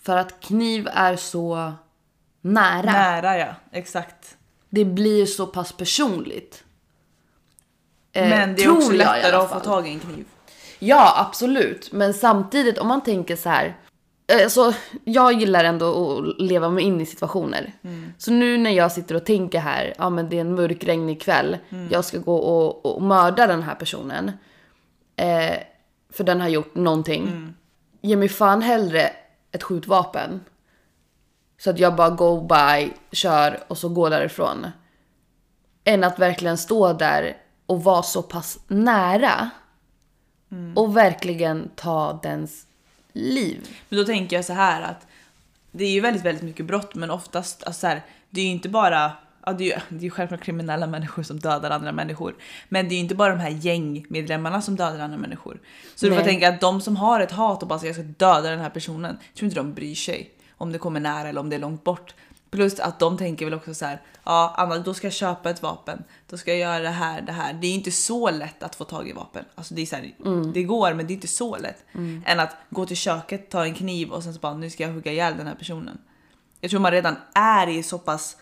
För 0.09 0.17
att 0.17 0.41
kniv 0.41 0.89
är 0.93 1.17
så 1.17 1.73
nära. 2.41 2.93
Nära 2.93 3.39
ja, 3.39 3.55
exakt. 3.73 4.37
Det 4.71 4.85
blir 4.85 5.27
så 5.27 5.47
pass 5.47 5.73
personligt. 5.73 6.65
Eh, 8.13 8.29
Men 8.29 8.55
det 8.55 8.65
är 8.65 8.71
också 8.71 8.93
lättare 8.93 9.37
att 9.37 9.51
få 9.51 9.61
tag 9.61 9.89
i 9.89 9.93
en 9.93 10.01
kniv. 10.01 10.25
Ja, 10.79 11.15
absolut. 11.29 11.93
Men 11.93 12.15
samtidigt 12.15 12.79
om 12.79 12.89
man 12.89 13.03
tänker 13.03 13.37
så 13.37 13.49
här. 13.49 13.77
Alltså, 14.45 14.75
jag 15.05 15.33
gillar 15.33 15.65
ändå 15.65 16.19
att 16.19 16.41
leva 16.41 16.71
mig 16.71 16.85
in 16.85 17.01
i 17.01 17.07
situationer. 17.07 17.73
Så 18.19 18.33
nu 18.33 18.59
när 18.59 18.71
jag 18.71 18.93
sitter 18.93 19.15
och 19.15 19.25
tänker 19.25 19.59
här, 19.59 19.95
ja 19.99 20.11
men 20.11 20.29
det 20.29 20.37
är 20.37 20.41
en 20.41 20.55
mörk 20.55 20.85
regnig 20.85 21.23
kväll. 21.23 21.57
Jag 21.91 22.05
ska 22.05 22.19
gå 22.19 22.37
och, 22.37 22.87
och 22.87 23.03
mörda 23.03 23.47
den 23.47 23.63
här 23.63 23.75
personen. 23.75 24.33
Eh, 25.17 25.57
för 26.13 26.25
den 26.25 26.41
har 26.41 26.49
gjort 26.49 26.75
någonting. 26.75 27.55
Ge 28.01 28.17
mig 28.17 28.29
fan 28.29 28.63
hellre 28.63 29.13
ett 29.59 29.65
skjutvapen. 29.65 30.41
Så 31.59 31.71
att 31.71 31.79
jag 31.79 31.97
bara 31.97 32.11
go 32.11 32.41
by, 32.41 32.93
kör 33.13 33.65
och 33.69 33.79
så 33.79 33.89
går 33.89 34.11
därifrån. 34.11 34.67
Än 35.85 36.05
att 36.05 36.19
verkligen 36.19 36.59
stå 36.59 36.93
där 36.93 37.37
och 37.67 37.85
vara 37.85 38.03
så 38.03 38.23
pass 38.23 38.59
nära. 38.67 39.51
Och 40.77 40.97
verkligen 40.97 41.71
ta 41.77 42.21
dens 42.23 42.67
liv. 43.13 43.69
Men 43.89 43.99
då 43.99 44.05
tänker 44.05 44.37
jag 44.37 44.45
så 44.45 44.53
här 44.53 44.83
att 44.83 45.07
det 45.71 45.85
är 45.85 45.91
ju 45.91 46.01
väldigt, 46.01 46.25
väldigt 46.25 46.45
mycket 46.45 46.67
brott 46.67 46.95
men 46.95 47.11
oftast, 47.11 47.65
alltså 47.65 47.81
så 47.81 47.87
här, 47.87 48.03
det 48.31 48.41
är 48.41 48.45
ju 48.45 48.51
inte 48.51 48.69
bara 48.69 49.13
Ja, 49.49 49.53
det, 49.53 49.65
är 49.65 49.67
ju, 49.67 49.81
det 49.89 49.97
är 49.97 50.05
ju 50.05 50.11
självklart 50.11 50.41
kriminella 50.41 50.87
människor 50.87 51.23
som 51.23 51.41
dödar 51.41 51.71
andra 51.71 51.93
människor. 51.93 52.37
Men 52.69 52.89
det 52.89 52.95
är 52.95 52.97
ju 52.97 53.03
inte 53.03 53.15
bara 53.15 53.31
de 53.31 53.41
här 53.41 53.51
gängmedlemmarna 53.51 54.63
som 54.63 54.77
dödar 54.77 54.99
andra 54.99 55.19
människor. 55.19 55.61
Så 55.95 56.07
du 56.07 56.13
får 56.13 56.17
Nej. 56.17 56.25
tänka 56.25 56.49
att 56.49 56.61
de 56.61 56.81
som 56.81 56.97
har 56.97 57.21
ett 57.21 57.33
hat 57.33 57.63
och 57.63 57.69
bara 57.69 57.79
säger 57.79 57.95
jag 57.95 58.05
ska 58.05 58.27
döda 58.27 58.51
den 58.51 58.61
här 58.61 58.71
personen, 58.71 59.19
jag 59.29 59.39
tror 59.39 59.47
inte 59.47 59.61
de 59.61 59.75
bryr 59.75 59.95
sig 59.95 60.31
om 60.57 60.73
det 60.73 60.79
kommer 60.79 61.01
nära 61.01 61.29
eller 61.29 61.41
om 61.41 61.51
det 61.51 61.57
är 61.57 61.61
långt 61.61 61.85
bort. 61.85 62.15
Plus 62.51 62.81
att 62.81 62.99
de 62.99 63.19
tänker 63.19 63.45
väl 63.45 63.55
också 63.55 63.75
så 63.75 63.85
här, 63.85 64.03
ja 64.25 64.55
Anna 64.57 64.79
då 64.79 64.95
ska 64.95 65.07
jag 65.07 65.15
köpa 65.15 65.51
ett 65.51 65.63
vapen, 65.63 66.05
då 66.27 66.37
ska 66.37 66.51
jag 66.51 66.61
göra 66.61 66.83
det 66.83 66.89
här, 66.89 67.21
det 67.21 67.33
här. 67.33 67.53
Det 67.53 67.67
är 67.67 67.75
inte 67.75 67.91
så 67.91 68.31
lätt 68.31 68.63
att 68.63 68.75
få 68.75 68.85
tag 68.85 69.09
i 69.09 69.13
vapen. 69.13 69.45
Alltså 69.55 69.75
det 69.75 69.83
är 69.83 69.87
så 69.87 69.97
här, 69.97 70.15
det 70.53 70.63
går 70.63 70.95
men 70.95 71.07
det 71.07 71.13
är 71.13 71.15
inte 71.15 71.29
så 71.29 71.57
lätt. 71.57 71.85
Än 72.25 72.41
att 72.41 72.57
gå 72.71 72.87
till 72.87 72.97
köket, 72.97 73.51
ta 73.51 73.65
en 73.65 73.75
kniv 73.75 74.11
och 74.11 74.23
sen 74.23 74.35
så 74.35 74.41
bara 74.41 74.55
nu 74.55 74.71
ska 74.71 74.83
jag 74.83 74.93
hugga 74.93 75.13
ihjäl 75.13 75.37
den 75.37 75.47
här 75.47 75.55
personen. 75.55 75.99
Jag 76.61 76.71
tror 76.71 76.81
man 76.81 76.93
redan 76.93 77.17
är 77.35 77.69
i 77.69 77.83
så 77.83 77.99
pass 77.99 78.37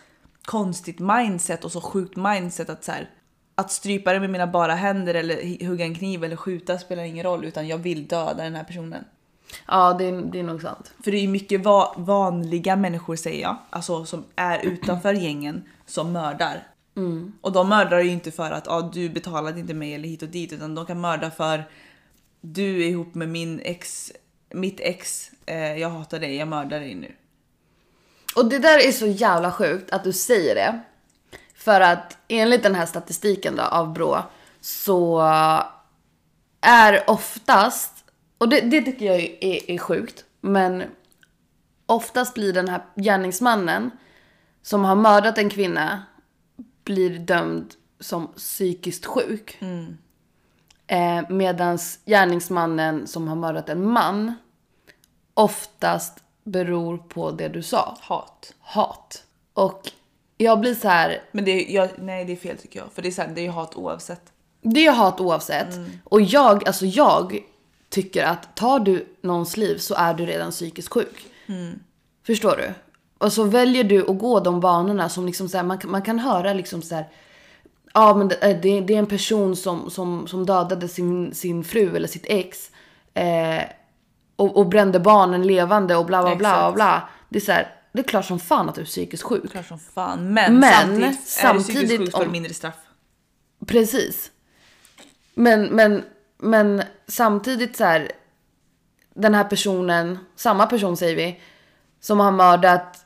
konstigt 0.47 0.99
mindset 0.99 1.63
och 1.65 1.71
så 1.71 1.81
sjukt 1.81 2.15
mindset 2.15 2.69
att 2.69 2.83
så 2.83 2.91
här, 2.91 3.09
att 3.55 3.71
strypa 3.71 4.13
det 4.13 4.19
med 4.19 4.29
mina 4.29 4.47
bara 4.47 4.75
händer 4.75 5.13
eller 5.13 5.65
hugga 5.67 5.85
en 5.85 5.95
kniv 5.95 6.23
eller 6.23 6.35
skjuta 6.35 6.79
spelar 6.79 7.03
ingen 7.03 7.23
roll 7.23 7.45
utan 7.45 7.67
jag 7.67 7.77
vill 7.77 8.07
döda 8.07 8.43
den 8.43 8.55
här 8.55 8.63
personen. 8.63 9.03
Ja, 9.67 9.93
det, 9.93 10.05
är- 10.05 10.21
det 10.31 10.39
är 10.39 10.43
nog 10.43 10.61
sant. 10.61 10.93
För 11.03 11.11
det 11.11 11.17
är 11.17 11.21
ju 11.21 11.27
mycket 11.27 11.61
va- 11.63 11.93
vanliga 11.97 12.75
människor 12.75 13.15
säger 13.15 13.41
jag, 13.41 13.55
alltså 13.69 14.05
som 14.05 14.23
är 14.35 14.65
utanför 14.65 15.13
gängen 15.13 15.63
som 15.85 16.11
mördar. 16.11 16.63
Och 17.41 17.51
de 17.51 17.69
mördar 17.69 17.99
ju 17.99 18.09
inte 18.11 18.31
för 18.31 18.51
att 18.51 18.67
ah, 18.67 18.81
du 18.81 19.09
betalade 19.09 19.59
inte 19.59 19.73
mig 19.73 19.93
eller 19.93 20.09
hit 20.09 20.21
och 20.21 20.29
dit 20.29 20.53
utan 20.53 20.75
de 20.75 20.85
kan 20.85 21.01
mörda 21.01 21.31
för 21.31 21.63
du 22.41 22.83
är 22.83 22.87
ihop 22.87 23.15
med 23.15 23.29
min 23.29 23.59
ex, 23.59 24.11
mitt 24.53 24.79
ex, 24.79 25.31
eh, 25.45 25.75
jag 25.77 25.89
hatar 25.89 26.19
dig, 26.19 26.35
jag 26.35 26.47
mördar 26.47 26.79
dig 26.79 26.95
nu. 26.95 27.11
Och 28.37 28.45
det 28.45 28.59
där 28.59 28.87
är 28.87 28.91
så 28.91 29.07
jävla 29.07 29.51
sjukt 29.51 29.91
att 29.91 30.03
du 30.03 30.13
säger 30.13 30.55
det. 30.55 30.79
För 31.55 31.81
att 31.81 32.17
enligt 32.27 32.63
den 32.63 32.75
här 32.75 32.85
statistiken 32.85 33.55
då 33.55 33.63
av 33.63 33.93
Brå 33.93 34.23
så 34.61 35.21
är 36.61 37.09
oftast, 37.09 37.91
och 38.37 38.49
det, 38.49 38.61
det 38.61 38.81
tycker 38.81 39.05
jag 39.05 39.19
är, 39.19 39.71
är 39.71 39.77
sjukt, 39.77 40.25
men 40.41 40.83
oftast 41.85 42.33
blir 42.33 42.53
den 42.53 42.69
här 42.69 42.81
gärningsmannen 42.95 43.91
som 44.61 44.85
har 44.85 44.95
mördat 44.95 45.37
en 45.37 45.49
kvinna 45.49 46.03
blir 46.83 47.19
dömd 47.19 47.73
som 47.99 48.27
psykiskt 48.27 49.05
sjuk. 49.05 49.57
Eh, 50.87 51.29
Medan 51.29 51.79
gärningsmannen 52.05 53.07
som 53.07 53.27
har 53.27 53.35
mördat 53.35 53.69
en 53.69 53.87
man 53.87 54.33
oftast 55.33 56.23
beror 56.47 56.97
på 56.97 57.31
det 57.31 57.47
du 57.47 57.63
sa 57.63 57.97
Hat. 58.01 58.53
hat. 58.59 59.23
Och 59.53 59.91
jag 60.37 60.59
blir 60.59 60.75
så 60.75 60.87
här, 60.87 61.21
Men 61.31 61.45
det 61.45 61.51
är, 61.51 61.75
jag, 61.75 61.89
nej 61.97 62.25
det 62.25 62.31
är 62.31 62.35
fel 62.35 62.57
tycker 62.57 62.79
jag. 62.79 62.91
För 62.91 63.01
det 63.01 63.07
är, 63.07 63.11
så 63.11 63.21
här, 63.21 63.29
det 63.29 63.41
är 63.41 63.43
ju 63.43 63.49
hat 63.49 63.75
oavsett. 63.75 64.21
det 64.61 64.85
är 64.87 64.91
hat 64.91 65.19
oavsett. 65.21 65.67
Och 66.03 66.21
jag, 66.21 66.67
alltså 66.67 66.85
jag 66.85 67.39
tycker 67.89 68.23
att 68.23 68.55
tar 68.55 68.79
du 68.79 69.05
någons 69.21 69.57
liv 69.57 69.77
så 69.77 69.95
är 69.95 70.13
du 70.13 70.25
redan 70.25 70.51
psykiskt 70.51 70.89
sjuk. 70.93 71.25
Förstår 72.25 72.55
du? 72.57 72.73
Och 73.17 73.33
så 73.33 73.43
väljer 73.43 73.83
du 73.83 74.09
att 74.11 74.17
gå 74.19 74.39
de 74.39 74.59
banorna 74.59 75.09
som 75.09 75.25
liksom 75.25 75.49
så 75.49 75.57
här, 75.57 75.63
man, 75.63 75.79
man 75.85 76.01
kan 76.01 76.19
höra 76.19 76.53
liksom 76.53 76.81
så 76.81 76.95
här. 76.95 77.07
Ja 77.93 78.13
men 78.15 78.27
det, 78.27 78.35
är- 78.43 78.61
det, 78.61 78.81
det 78.81 78.93
är 78.93 78.99
en 78.99 79.05
person 79.07 79.55
som, 79.55 79.89
som, 79.89 80.27
som 80.27 80.45
dödade 80.45 80.87
sin, 80.87 81.35
sin 81.35 81.63
fru 81.63 81.95
eller 81.95 82.07
sitt 82.07 82.25
ex. 82.27 82.71
Eh, 83.13 83.61
och, 84.37 84.57
och 84.57 84.67
brände 84.67 84.99
barnen 84.99 85.47
levande 85.47 85.95
och 85.95 86.05
bla 86.05 86.21
bla 86.23 86.35
bla 86.35 86.49
Exakt. 86.49 86.75
bla. 86.75 87.09
Det 87.29 87.37
är 87.37 87.41
så 87.41 87.51
här, 87.51 87.75
det 87.91 87.99
är 87.99 88.03
klart 88.03 88.25
som 88.25 88.39
fan 88.39 88.69
att 88.69 88.75
du 88.75 88.81
är 88.81 88.85
psykiskt 88.85 89.23
sjuk. 89.23 89.51
Klart 89.51 89.67
som 89.67 89.79
fan. 89.79 90.33
Men, 90.33 90.59
Men, 90.59 90.73
samtidigt, 90.73 91.03
är 91.03 91.09
du 91.09 91.15
samtidigt 91.23 91.67
psykiskt 91.75 91.99
sjuk 91.99 92.11
får 92.11 92.19
du 92.19 92.25
om- 92.25 92.31
mindre 92.31 92.53
straff. 92.53 92.75
Precis. 93.67 94.31
Men, 95.33 95.63
men, 95.63 96.03
men 96.37 96.83
samtidigt 97.07 97.75
så 97.77 97.83
här. 97.83 98.11
Den 99.13 99.33
här 99.35 99.43
personen, 99.43 100.19
samma 100.35 100.65
person 100.65 100.97
säger 100.97 101.15
vi, 101.15 101.39
som 101.99 102.19
har 102.19 102.31
mördat 102.31 103.05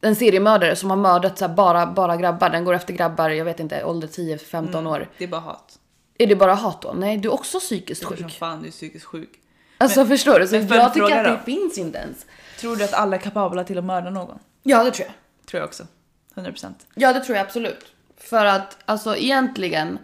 en 0.00 0.16
seriemördare 0.16 0.76
som 0.76 0.90
har 0.90 0.96
mördat 0.96 1.38
så 1.38 1.46
här 1.46 1.54
bara, 1.54 1.86
bara 1.86 2.16
grabbar. 2.16 2.50
Den 2.50 2.64
går 2.64 2.74
efter 2.74 2.92
grabbar, 2.94 3.30
jag 3.30 3.44
vet 3.44 3.60
inte, 3.60 3.84
ålder 3.84 4.08
10-15 4.08 4.86
år. 4.88 5.08
Det 5.18 5.24
är 5.24 5.28
bara 5.28 5.40
hat. 5.40 5.78
Är 6.18 6.26
det 6.26 6.36
bara 6.36 6.54
hat 6.54 6.82
då? 6.82 6.92
Nej, 6.96 7.16
du 7.18 7.28
är 7.28 7.32
också 7.34 7.58
psykiskt 7.60 8.06
Klart 8.06 8.18
som 8.18 8.28
sjuk. 8.28 8.38
fan 8.38 8.60
du 8.62 8.66
är 8.68 8.72
psykiskt 8.72 9.04
sjuk. 9.04 9.30
Alltså 9.78 10.06
förstår 10.06 10.40
du? 10.40 10.46
Så 10.46 10.54
men 10.54 10.68
jag 10.68 10.94
tycker 10.94 11.16
att 11.16 11.24
det 11.24 11.30
då? 11.30 11.38
finns 11.44 11.78
inte 11.78 11.98
ens. 11.98 12.26
Tror 12.60 12.76
du 12.76 12.84
att 12.84 12.92
alla 12.92 13.16
är 13.16 13.20
kapabla 13.20 13.64
till 13.64 13.78
att 13.78 13.84
mörda 13.84 14.10
någon? 14.10 14.38
Ja, 14.62 14.84
det 14.84 14.90
tror 14.90 15.06
jag. 15.06 15.14
Tror 15.46 15.60
jag 15.60 15.66
också. 15.66 15.86
100%. 16.34 16.72
Ja, 16.94 17.12
det 17.12 17.20
tror 17.20 17.36
jag 17.36 17.46
absolut. 17.46 17.86
För 18.16 18.44
att 18.44 18.76
alltså 18.84 19.16
egentligen 19.16 19.98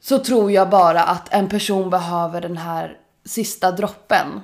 så 0.00 0.18
tror 0.18 0.52
jag 0.52 0.70
bara 0.70 1.02
att 1.02 1.34
en 1.34 1.48
person 1.48 1.90
behöver 1.90 2.40
den 2.40 2.56
här 2.56 2.98
sista 3.24 3.72
droppen 3.72 4.40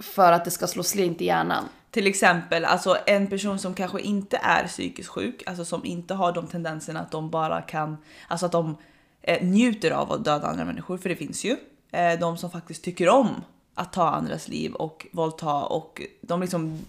för 0.00 0.32
att 0.32 0.44
det 0.44 0.50
ska 0.50 0.66
slå 0.66 0.82
slint 0.82 1.20
i 1.20 1.24
hjärnan. 1.24 1.68
Till 1.90 2.06
exempel 2.06 2.64
alltså 2.64 2.98
en 3.06 3.26
person 3.26 3.58
som 3.58 3.74
kanske 3.74 4.00
inte 4.00 4.36
är 4.42 4.66
psykiskt 4.66 5.08
sjuk, 5.08 5.42
alltså 5.46 5.64
som 5.64 5.84
inte 5.84 6.14
har 6.14 6.32
de 6.32 6.46
tendenserna 6.46 7.00
att 7.00 7.10
de 7.10 7.30
bara 7.30 7.62
kan, 7.62 7.96
alltså 8.28 8.46
att 8.46 8.52
de 8.52 8.76
eh, 9.22 9.42
njuter 9.42 9.90
av 9.90 10.12
att 10.12 10.24
döda 10.24 10.46
andra 10.46 10.64
människor, 10.64 10.98
för 10.98 11.08
det 11.08 11.16
finns 11.16 11.44
ju. 11.44 11.56
Eh, 11.90 12.18
de 12.18 12.36
som 12.36 12.50
faktiskt 12.50 12.84
tycker 12.84 13.08
om 13.08 13.28
att 13.74 13.92
ta 13.92 14.08
andras 14.08 14.48
liv 14.48 14.72
och 14.72 15.06
våldta 15.12 15.64
och 15.64 16.02
de 16.20 16.40
liksom, 16.40 16.86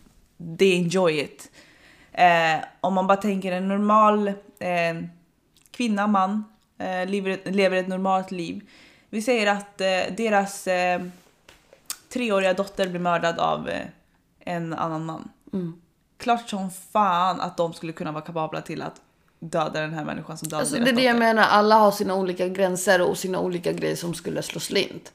they 0.59 0.77
enjoy 0.77 1.19
it. 1.19 1.51
Eh, 2.11 2.63
om 2.81 2.93
man 2.93 3.07
bara 3.07 3.17
tänker 3.17 3.51
en 3.51 3.67
normal 3.67 4.27
eh, 4.59 5.03
kvinna, 5.71 6.07
man, 6.07 6.43
eh, 6.77 7.05
lever, 7.09 7.29
ett, 7.29 7.55
lever 7.55 7.77
ett 7.77 7.87
normalt 7.87 8.31
liv. 8.31 8.69
Vi 9.09 9.21
säger 9.21 9.47
att 9.47 9.81
eh, 9.81 10.15
deras 10.17 10.67
eh, 10.67 11.01
treåriga 12.09 12.53
dotter 12.53 12.89
blir 12.89 12.99
mördad 12.99 13.39
av 13.39 13.69
en 14.39 14.73
annan 14.73 15.05
man. 15.05 15.29
Klart 16.17 16.49
som 16.49 16.71
fan 16.71 17.41
att 17.41 17.57
de 17.57 17.73
skulle 17.73 17.93
kunna 17.93 18.11
vara 18.11 18.23
kapabla 18.23 18.61
till 18.61 18.81
att 18.81 19.01
döda 19.39 19.81
den 19.81 19.93
här 19.93 20.05
människan 20.05 20.37
som 20.37 20.47
dödade 20.47 20.61
Alltså, 20.61 20.75
det 20.79 20.89
är 20.89 20.95
det 20.95 21.03
jag 21.03 21.19
menar, 21.19 21.43
alla 21.43 21.75
har 21.75 21.91
sina 21.91 22.15
olika 22.15 22.47
gränser 22.47 23.01
och 23.01 23.17
sina 23.17 23.39
olika 23.39 23.71
grejer 23.71 23.95
som 23.95 24.13
skulle 24.13 24.41
slå 24.41 24.59
slint. 24.59 25.11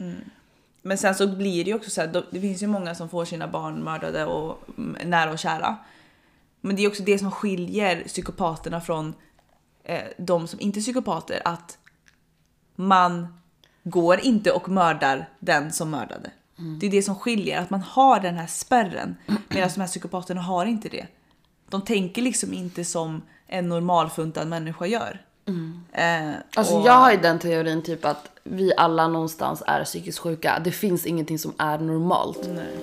Men 0.83 0.99
sen 0.99 1.15
så 1.15 1.27
blir 1.27 1.65
det 1.65 1.71
ju 1.71 1.77
också 1.77 1.91
så 1.91 2.01
här, 2.01 2.25
det 2.31 2.41
finns 2.41 2.63
ju 2.63 2.67
många 2.67 2.95
som 2.95 3.09
får 3.09 3.25
sina 3.25 3.49
barn 3.49 3.85
mördade 3.85 4.25
och 4.25 4.59
mm, 4.79 5.11
nära 5.11 5.33
och 5.33 5.39
kära. 5.39 5.77
Men 6.61 6.77
det 6.77 6.85
är 6.85 6.89
också 6.89 7.03
det 7.03 7.19
som 7.19 7.31
skiljer 7.31 8.05
psykopaterna 8.05 8.81
från 8.81 9.15
eh, 9.85 10.03
de 10.19 10.49
som 10.49 10.61
inte 10.61 10.79
är 10.79 10.81
psykopater, 10.81 11.43
att 11.45 11.79
man 12.77 13.41
går 13.83 14.21
inte 14.21 14.51
och 14.51 14.69
mördar 14.69 15.29
den 15.39 15.73
som 15.73 15.91
mördade. 15.91 16.31
Det 16.81 16.87
är 16.87 16.91
det 16.91 17.03
som 17.03 17.15
skiljer, 17.15 17.61
att 17.61 17.71
man 17.71 17.81
har 17.81 18.21
den 18.21 18.35
här 18.35 18.47
spärren 18.47 19.17
medan 19.49 19.71
de 19.75 19.81
här 19.81 19.89
psykopaterna 19.89 20.41
har 20.41 20.67
inte 20.67 20.89
det. 20.89 21.07
De 21.71 21.83
tänker 21.83 22.23
liksom 22.23 22.53
inte 22.53 22.85
som 22.85 23.23
en 23.47 23.69
normalfuntad 23.69 24.49
människa 24.49 24.87
gör. 24.87 25.23
Eh, 25.93 26.33
Alltså 26.57 26.75
och- 26.75 26.87
jag 26.87 26.93
har 26.93 27.13
ju 27.13 27.17
den 27.19 27.39
teorin 27.39 27.83
typ 27.83 28.05
att 28.05 28.31
vi 28.45 28.73
alla 28.77 29.09
någonstans 29.09 29.63
är 29.67 29.85
psykiskt 29.85 30.19
sjuka. 30.19 30.61
Det 30.65 30.71
finns 30.73 31.07
ingenting 31.07 31.39
som 31.39 31.53
är 31.59 31.79
normalt. 31.79 32.49
Nej. 32.55 32.77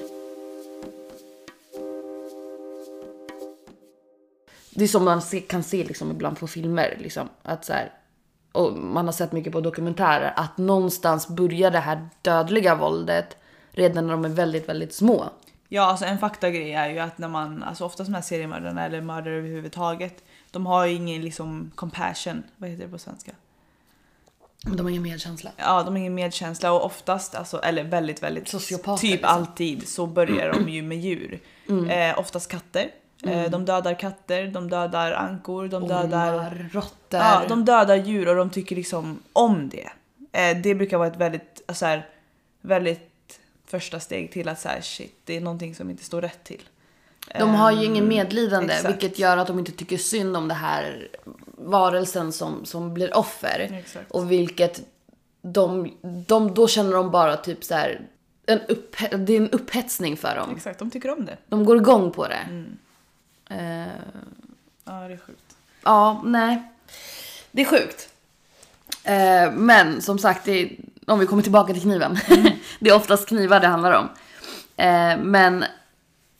Det 4.75 4.83
är 4.83 4.87
som 4.87 5.05
man 5.05 5.21
se, 5.21 5.39
kan 5.39 5.63
se 5.63 5.83
liksom 5.83 6.11
ibland 6.11 6.39
på 6.39 6.47
filmer. 6.47 6.97
Liksom, 6.99 7.29
att 7.43 7.65
så 7.65 7.73
här, 7.73 7.91
och 8.51 8.73
man 8.73 9.05
har 9.05 9.11
sett 9.11 9.31
mycket 9.31 9.53
på 9.53 9.61
dokumentärer. 9.61 10.33
Att 10.35 10.57
någonstans 10.57 11.27
börjar 11.27 11.71
det 11.71 11.79
här 11.79 12.09
dödliga 12.21 12.75
våldet 12.75 13.37
redan 13.71 14.07
när 14.07 14.13
de 14.13 14.25
är 14.25 14.29
väldigt, 14.29 14.69
väldigt 14.69 14.93
små. 14.93 15.25
Ja, 15.67 15.81
alltså 15.85 16.05
en 16.05 16.17
faktagrej 16.17 16.73
är 16.73 16.89
ju 16.89 16.99
att 16.99 17.17
när 17.17 17.27
man, 17.27 17.63
alltså 17.63 17.85
ofta 17.85 18.03
de 18.03 18.13
här 18.13 18.21
seriemördarna 18.21 18.85
eller 18.85 19.01
mördare 19.01 19.35
överhuvudtaget, 19.35 20.23
de 20.51 20.65
har 20.65 20.85
ju 20.85 20.93
ingen 20.93 21.21
liksom 21.21 21.71
compassion, 21.75 22.43
vad 22.57 22.69
heter 22.69 22.83
det 22.83 22.91
på 22.91 22.97
svenska? 22.97 23.31
De 24.63 24.79
har 24.79 24.89
ingen 24.89 25.03
medkänsla. 25.03 25.51
Ja, 25.57 25.83
de 25.83 25.89
har 25.89 25.97
ingen 25.97 26.15
medkänsla 26.15 26.71
och 26.71 26.85
oftast, 26.85 27.35
alltså, 27.35 27.59
eller 27.59 27.83
väldigt, 27.83 28.23
väldigt, 28.23 28.47
Sociopater, 28.47 29.01
typ 29.01 29.11
liksom. 29.11 29.29
alltid 29.29 29.87
så 29.87 30.07
börjar 30.07 30.53
de 30.53 30.69
ju 30.69 30.81
med 30.81 30.99
djur. 30.99 31.39
Eh, 31.89 32.19
oftast 32.19 32.51
katter. 32.51 32.91
Eh, 33.23 33.49
de 33.49 33.65
dödar 33.65 33.99
katter, 33.99 34.47
de 34.47 34.69
dödar 34.69 35.11
ankor, 35.11 35.67
de 35.67 35.87
dödar... 35.87 36.33
Ormar, 36.33 36.69
råttor. 36.73 37.19
Ja, 37.19 37.41
de 37.47 37.65
dödar 37.65 37.95
djur 37.95 38.27
och 38.27 38.35
de 38.35 38.49
tycker 38.49 38.75
liksom 38.75 39.19
om 39.33 39.69
det. 39.69 39.89
Eh, 40.31 40.57
det 40.57 40.75
brukar 40.75 40.97
vara 40.97 41.07
ett 41.07 41.17
väldigt, 41.17 41.61
alltså 41.65 41.85
här, 41.85 42.09
väldigt 42.61 43.39
första 43.65 43.99
steg 43.99 44.31
till 44.31 44.49
att 44.49 44.59
så 44.59 44.69
här, 44.69 44.81
shit, 44.81 45.15
det 45.25 45.37
är 45.37 45.41
någonting 45.41 45.75
som 45.75 45.89
inte 45.89 46.03
står 46.03 46.21
rätt 46.21 46.43
till. 46.43 46.61
De 47.39 47.49
har 47.55 47.71
ju 47.71 47.77
Ehm, 47.77 47.83
ingen 47.83 48.07
medlidande, 48.07 48.73
exakt. 48.73 48.89
vilket 48.93 49.19
gör 49.19 49.37
att 49.37 49.47
de 49.47 49.59
inte 49.59 49.71
tycker 49.71 49.97
synd 49.97 50.37
om 50.37 50.47
det 50.47 50.53
här 50.53 51.07
varelsen 51.57 52.31
som, 52.31 52.65
som 52.65 52.93
blir 52.93 53.17
offer. 53.17 53.69
Exakt. 53.73 54.11
Och 54.11 54.31
vilket 54.31 54.81
de, 55.41 55.93
de, 56.01 56.53
då 56.53 56.67
känner 56.67 56.91
de 56.91 57.11
bara 57.11 57.37
typ 57.37 57.63
så 57.63 57.75
här, 57.75 58.01
en 58.45 58.59
upp, 58.61 58.95
det 59.17 59.33
är 59.33 59.37
en 59.41 59.49
upphetsning 59.49 60.17
för 60.17 60.35
dem. 60.35 60.53
Exakt, 60.55 60.79
de 60.79 60.89
tycker 60.91 61.09
om 61.09 61.25
det. 61.25 61.37
De 61.47 61.65
går 61.65 61.77
igång 61.77 62.11
på 62.11 62.27
det. 62.27 62.39
Mm. 62.49 62.77
Eh, 63.49 63.91
Ja, 64.85 64.93
det 65.07 65.13
är 65.13 65.17
sjukt. 65.17 65.55
ja, 65.83 66.21
nej. 66.25 66.63
Det 67.51 67.61
är 67.61 67.65
sjukt. 67.65 68.09
Eh, 69.03 69.51
men 69.53 70.01
som 70.01 70.19
sagt, 70.19 70.45
det 70.45 70.51
är, 70.61 70.69
om 71.07 71.19
vi 71.19 71.25
kommer 71.25 71.43
tillbaka 71.43 71.73
till 71.73 71.81
kniven. 71.81 72.17
det 72.79 72.89
är 72.89 72.95
oftast 72.95 73.27
knivar 73.27 73.59
det 73.59 73.67
handlar 73.67 73.91
om. 73.91 74.09
Eh, 74.77 75.17
men 75.17 75.65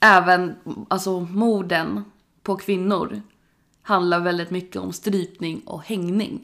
även 0.02 0.56
alltså, 0.88 1.20
morden 1.20 2.04
på 2.44 2.58
kvinnor 2.58 3.22
handlar 3.82 4.20
väldigt 4.20 4.50
mycket 4.50 4.76
om 4.76 4.94
strypning 4.94 5.62
och 5.66 5.84
hängning. 5.84 6.42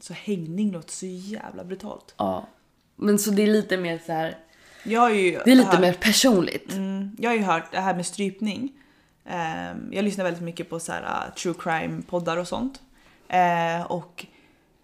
Så 0.00 0.12
hängning 0.12 0.72
låter 0.72 0.92
så 0.92 1.06
jävla 1.06 1.64
brutalt. 1.64 2.14
Ja. 2.16 2.48
Men 2.96 3.18
så 3.18 3.30
det 3.30 3.42
är 3.42 3.46
lite 3.46 3.76
mer 3.76 4.00
så 4.06 4.12
här, 4.12 4.38
ju 5.10 5.40
det 5.44 5.50
är 5.50 5.54
lite 5.54 5.68
hört, 5.68 5.80
mer 5.80 5.92
personligt. 5.92 6.72
Mm, 6.72 7.16
jag 7.18 7.30
har 7.30 7.36
ju 7.36 7.42
hört 7.42 7.72
det 7.72 7.80
här 7.80 7.94
med 7.94 8.06
strypning. 8.06 8.72
Ehm, 9.24 9.92
jag 9.92 10.04
lyssnar 10.04 10.24
väldigt 10.24 10.42
mycket 10.42 10.70
på 10.70 10.80
så 10.80 10.92
här, 10.92 11.02
uh, 11.02 11.34
true 11.34 11.54
crime 11.58 12.02
poddar 12.02 12.36
och 12.36 12.48
sånt. 12.48 12.80
Eh, 13.28 13.82
och 13.82 14.26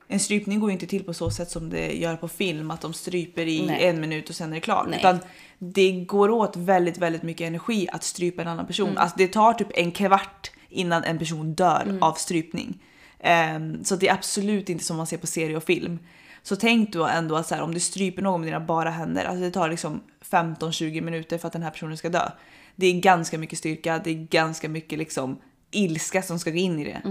en 0.08 0.20
strypning 0.20 0.60
går 0.60 0.70
ju 0.70 0.72
inte 0.72 0.86
till 0.86 1.04
på 1.04 1.14
så 1.14 1.30
sätt 1.30 1.50
som 1.50 1.70
det 1.70 1.92
gör 1.92 2.16
på 2.16 2.28
film, 2.28 2.70
att 2.70 2.80
de 2.80 2.92
stryper 2.92 3.46
i 3.46 3.66
Nej. 3.66 3.86
en 3.86 4.00
minut 4.00 4.28
och 4.28 4.34
sen 4.34 4.50
är 4.50 4.54
det 4.54 4.60
klart. 4.60 4.86
Nej. 4.88 4.98
Utan 4.98 5.18
det 5.58 5.92
går 5.92 6.30
åt 6.30 6.56
väldigt, 6.56 6.98
väldigt 6.98 7.22
mycket 7.22 7.46
energi 7.46 7.88
att 7.92 8.04
strypa 8.04 8.42
en 8.42 8.48
annan 8.48 8.66
person. 8.66 8.88
Mm. 8.88 8.98
Alltså 8.98 9.18
det 9.18 9.28
tar 9.28 9.52
typ 9.52 9.68
en 9.74 9.92
kvart 9.92 10.50
innan 10.68 11.04
en 11.04 11.18
person 11.18 11.54
dör 11.54 11.98
av 12.00 12.12
strypning. 12.12 12.82
Ehm, 13.20 13.84
så 13.84 13.96
det 13.96 14.08
är 14.08 14.14
absolut 14.14 14.68
inte 14.68 14.84
som 14.84 14.96
man 14.96 15.06
ser 15.06 15.16
på 15.16 15.26
serie 15.26 15.56
och 15.56 15.64
film. 15.64 15.98
Så 16.42 16.56
tänk 16.56 16.92
då 16.92 17.06
ändå 17.06 17.36
att 17.36 17.46
så 17.46 17.54
här, 17.54 17.62
om 17.62 17.74
du 17.74 17.80
stryper 17.80 18.22
någon 18.22 18.40
med 18.40 18.48
dina 18.48 18.60
bara 18.60 18.90
händer, 18.90 19.24
alltså 19.24 19.40
det 19.40 19.50
tar 19.50 19.68
liksom 19.68 20.00
15-20 20.30 21.00
minuter 21.00 21.38
för 21.38 21.46
att 21.46 21.52
den 21.52 21.62
här 21.62 21.70
personen 21.70 21.96
ska 21.96 22.08
dö. 22.08 22.30
Det 22.76 22.86
är 22.86 23.00
ganska 23.00 23.38
mycket 23.38 23.58
styrka, 23.58 24.00
det 24.04 24.10
är 24.10 24.14
ganska 24.14 24.68
mycket 24.68 24.98
liksom 24.98 25.38
ilska 25.70 26.22
som 26.22 26.38
ska 26.38 26.50
gå 26.50 26.56
in 26.56 26.78
i 26.78 26.84
det. 26.84 27.02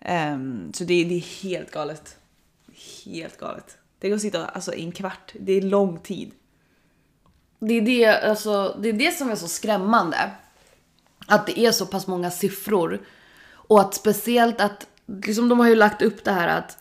Ehm, 0.00 0.72
så 0.72 0.84
det, 0.84 1.04
det 1.04 1.14
är 1.14 1.42
helt 1.42 1.70
galet. 1.70 2.16
Helt 3.04 3.38
galet. 3.38 3.78
Det 3.98 4.08
går 4.08 4.16
att 4.16 4.22
sitta 4.22 4.46
alltså, 4.46 4.74
i 4.74 4.84
en 4.84 4.92
kvart, 4.92 5.32
det 5.40 5.52
är 5.52 5.62
lång 5.62 5.98
tid. 5.98 6.32
Det 7.58 7.74
är 7.74 7.82
det, 7.82 8.06
alltså, 8.06 8.76
det 8.80 8.88
är 8.88 8.92
det 8.92 9.12
som 9.12 9.30
är 9.30 9.36
så 9.36 9.48
skrämmande. 9.48 10.30
Att 11.26 11.46
det 11.46 11.58
är 11.58 11.72
så 11.72 11.86
pass 11.86 12.06
många 12.06 12.30
siffror. 12.30 13.00
Och 13.52 13.80
att 13.80 13.94
speciellt 13.94 14.60
att, 14.60 14.86
liksom 15.06 15.48
de 15.48 15.60
har 15.60 15.68
ju 15.68 15.74
lagt 15.74 16.02
upp 16.02 16.24
det 16.24 16.32
här 16.32 16.48
att 16.48 16.76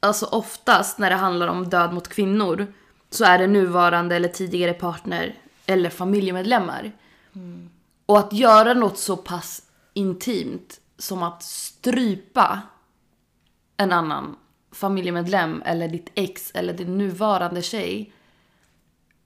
Alltså 0.00 0.26
oftast 0.26 0.98
när 0.98 1.10
det 1.10 1.16
handlar 1.16 1.48
om 1.48 1.68
död 1.68 1.92
mot 1.92 2.08
kvinnor 2.08 2.66
så 3.10 3.24
är 3.24 3.38
det 3.38 3.46
nuvarande 3.46 4.16
eller 4.16 4.28
tidigare 4.28 4.72
partner 4.72 5.34
eller 5.66 5.90
familjemedlemmar. 5.90 6.92
Och 8.06 8.18
att 8.18 8.32
göra 8.32 8.74
något 8.74 8.98
så 8.98 9.16
pass 9.16 9.62
intimt 9.94 10.80
som 10.98 11.22
att 11.22 11.42
strypa 11.42 12.60
en 13.76 13.92
annan 13.92 14.36
familjemedlem 14.72 15.62
eller 15.66 15.88
ditt 15.88 16.10
ex 16.14 16.50
eller 16.54 16.72
din 16.72 16.98
nuvarande 16.98 17.62
tjej. 17.62 18.12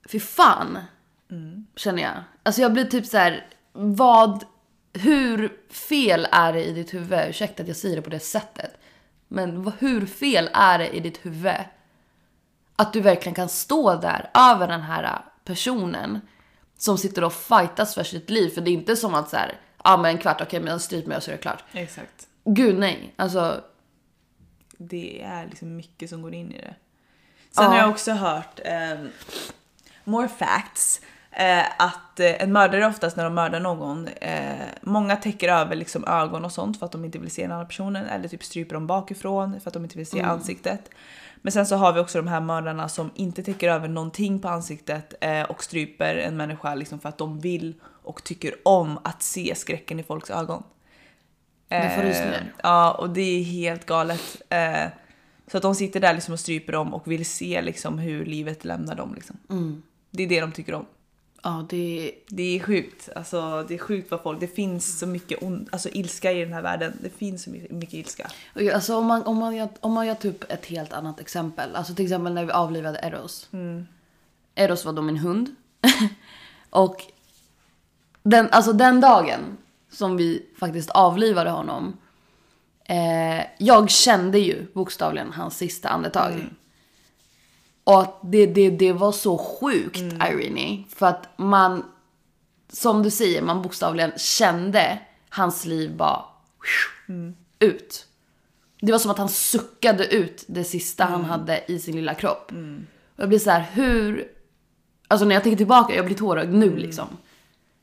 Fy 0.09 0.20
fan. 0.20 0.78
Känner 1.76 2.03
jag. 2.03 2.14
Alltså 2.43 2.62
jag 2.62 2.72
blir 2.72 2.84
typ 2.84 3.07
så 3.07 3.16
här. 3.16 3.47
vad, 3.72 4.45
hur 4.93 5.53
fel 5.70 6.28
är 6.32 6.53
det 6.53 6.64
i 6.64 6.72
ditt 6.72 6.95
huvud? 6.95 7.20
Ursäkta 7.28 7.62
att 7.62 7.68
jag 7.68 7.76
säger 7.76 7.97
det 7.97 8.03
på 8.03 8.11
det 8.11 8.20
sättet. 8.20 8.78
Men 9.28 9.72
hur 9.78 10.07
fel 10.07 10.51
är 10.53 10.78
det 10.78 10.88
i 10.88 11.01
ditt 11.01 11.26
huvud? 11.26 11.64
Att 12.76 12.93
du 12.93 13.01
verkligen 13.01 13.34
kan 13.34 13.49
stå 13.49 13.95
där 13.95 14.30
över 14.34 14.68
den 14.68 14.82
här 14.82 15.24
personen 15.45 16.20
som 16.78 16.99
sitter 16.99 17.24
och 17.24 17.32
fightas 17.32 17.95
för 17.95 18.05
sitt 18.05 18.30
liv. 18.30 18.49
För 18.49 18.61
det 18.61 18.70
är 18.70 18.72
inte 18.72 18.97
som 18.97 19.14
att 19.14 19.28
så 19.28 19.36
här, 19.36 19.61
ja 19.84 19.97
men 19.97 20.14
en 20.14 20.18
kvart, 20.18 20.40
okej 20.40 20.61
men 20.61 20.80
stryp 20.80 21.07
mig 21.07 21.16
och 21.16 21.22
så 21.22 21.30
är 21.30 21.36
det 21.36 21.43
klart. 21.43 21.64
Exakt. 21.72 22.26
Gud 22.45 22.78
nej. 22.78 23.14
Alltså, 23.16 23.61
Det 24.89 25.22
är 25.22 25.47
liksom 25.47 25.76
mycket 25.76 26.11
som 26.11 26.22
går 26.22 26.35
in 26.35 26.53
i 26.53 26.59
det. 26.59 26.74
Sen 27.51 27.64
Ja. 27.64 27.70
har 27.70 27.76
jag 27.76 27.91
också 27.91 28.12
hört 28.12 28.61
ehm, 28.64 29.09
more 30.05 30.28
facts. 30.28 31.01
Eh, 31.30 31.64
att 31.78 32.20
eh, 32.20 32.43
en 32.43 32.53
mördare 32.53 32.87
oftast 32.87 33.16
när 33.16 33.24
de 33.24 33.35
mördar 33.35 33.61
någon, 33.61 34.09
eh, 34.09 34.57
många 34.83 35.16
täcker 35.16 35.49
över 35.49 35.76
liksom 35.76 36.05
ögon 36.05 36.45
och 36.45 36.53
sånt 36.53 36.78
för 36.78 36.87
att 36.87 36.93
de 36.93 37.05
inte 37.05 37.18
vill 37.18 37.30
se 37.30 37.43
den 37.43 37.53
andra 37.53 37.66
personen 37.66 38.07
eller 38.07 38.28
typ 38.28 38.45
stryper 38.45 38.74
dem 38.74 38.87
bakifrån 38.87 39.61
för 39.61 39.70
att 39.70 39.74
de 39.74 39.85
inte 39.85 39.97
vill 39.99 40.07
se 40.07 40.20
ansiktet. 40.20 40.91
Men 41.37 41.53
sen 41.53 41.66
så 41.66 41.76
har 41.76 41.93
vi 41.93 42.01
också 42.01 42.18
de 42.18 42.28
här 42.28 42.41
mördarna 42.41 42.89
som 42.89 43.11
inte 43.14 43.43
täcker 43.43 43.68
över 43.68 43.89
någonting 43.89 44.39
på 44.41 44.49
ansiktet 44.49 45.14
eh, 45.20 45.43
och 45.43 45.64
stryper 45.64 46.16
en 46.16 46.37
människa 46.37 46.74
liksom 46.74 47.01
för 47.01 47.09
att 47.09 47.18
de 47.18 47.41
vill 47.41 47.74
och 48.03 48.24
tycker 48.24 48.55
om 48.62 48.99
att 49.05 49.22
se 49.22 49.55
skräcken 49.57 50.01
i 50.01 50.03
folks 50.03 50.30
ögon. 50.30 50.62
Det 51.73 51.93
får 51.97 52.03
Eh, 52.03 52.07
rysningar. 52.09 52.53
Ja, 52.62 52.91
och 52.93 53.11
det 53.11 53.20
är 53.41 53.43
helt 53.45 53.87
galet. 53.87 54.43
Eh, 54.49 54.87
så 55.51 55.57
att 55.57 55.62
de 55.62 55.75
sitter 55.75 56.01
där 56.01 56.14
liksom 56.14 56.35
och 56.35 56.41
stryper 56.41 56.73
dem 56.73 56.95
och 56.95 57.11
vill 57.11 57.27
se 57.27 57.62
liksom 57.62 57.99
hur 57.99 58.25
livet 58.25 58.64
lämnar 58.64 58.95
dem. 58.95 59.14
Liksom. 59.14 59.37
Mm. 59.51 59.83
Det 60.11 60.23
är 60.23 60.27
det 60.29 60.41
de 60.41 60.53
tycker 60.53 60.75
om. 60.75 60.87
ja 61.43 61.66
det 61.70 62.12
Det 62.29 62.57
är 62.57 62.61
sjukt. 62.61 63.09
Alltså, 63.16 63.64
det 63.68 63.75
är 63.75 63.79
sjukt 63.79 64.11
vad 64.11 64.23
folk... 64.23 64.41
Det 64.41 64.47
finns 64.49 64.99
så 64.99 65.07
mycket 65.07 65.43
ond, 65.43 65.68
alltså, 65.73 65.89
ilska 65.89 66.33
i 66.33 66.45
den 66.45 66.53
här 66.53 66.62
världen. 66.62 66.93
Det 67.01 67.11
finns 67.11 67.43
så 67.43 67.51
mycket, 67.51 67.70
mycket 67.70 67.95
ilska. 67.95 68.31
Jag- 68.55 68.68
Alltså 68.70 68.97
om 68.97 69.07
man, 69.07 69.23
om, 69.23 69.37
man 69.37 69.57
gör, 69.57 69.68
om 69.81 69.93
man 69.93 70.07
gör 70.07 70.14
typ 70.14 70.53
ett 70.53 70.66
helt 70.66 70.93
annat 70.93 71.20
exempel. 71.20 71.77
Alltså 71.77 71.95
till 71.95 72.05
exempel 72.05 72.35
när 72.35 72.45
vi 72.45 72.53
avlivade 72.53 72.99
Eros. 72.99 73.49
Eros 74.55 74.85
var 74.85 74.93
då 74.93 75.03
min 75.03 75.16
hund. 75.16 75.55
och 76.70 77.03
den, 78.23 78.49
alltså 78.51 78.73
den 78.73 79.01
dagen 79.01 79.41
som 79.93 80.16
vi 80.16 80.47
faktiskt 80.59 80.90
avlivade 80.90 81.51
honom. 81.51 81.97
Eh, 82.84 83.45
jag 83.59 83.90
kände 83.90 84.38
ju 84.38 84.66
bokstavligen 84.74 85.32
hans 85.32 85.57
sista 85.57 85.88
andetag. 85.88 86.32
Och 87.84 88.01
att 88.01 88.18
det, 88.22 88.47
det, 88.47 88.70
det 88.70 88.93
var 88.93 89.12
så 89.12 89.38
sjukt 89.38 89.99
Irene. 89.99 90.84
För 90.88 91.07
att 91.07 91.28
man, 91.36 91.84
som 92.72 93.03
du 93.03 93.11
säger, 93.11 93.43
man 93.43 93.62
bokstavligen 93.62 94.12
kände 94.16 94.99
hans 95.28 95.64
liv 95.64 95.97
bara 95.97 96.24
ut. 97.59 98.07
Det 98.80 98.93
var 98.93 98.99
som 98.99 99.11
att 99.11 99.18
han 99.18 99.28
suckade 99.28 100.07
ut 100.07 100.45
det 100.47 100.64
sista 100.64 101.05
han 101.05 101.24
hade 101.24 101.64
i 101.68 101.78
sin 101.78 101.97
lilla 101.97 102.14
kropp. 102.14 102.53
Och 103.16 103.22
jag 103.22 103.28
blir 103.28 103.38
så 103.38 103.51
här, 103.51 103.66
hur... 103.72 104.28
Alltså 105.09 105.26
när 105.26 105.34
jag 105.34 105.43
tänker 105.43 105.57
tillbaka, 105.57 105.95
jag 105.95 106.05
blir 106.05 106.16
tårögd 106.16 106.55
nu 106.55 106.76
liksom. 106.76 107.07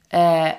Eh, 0.10 0.50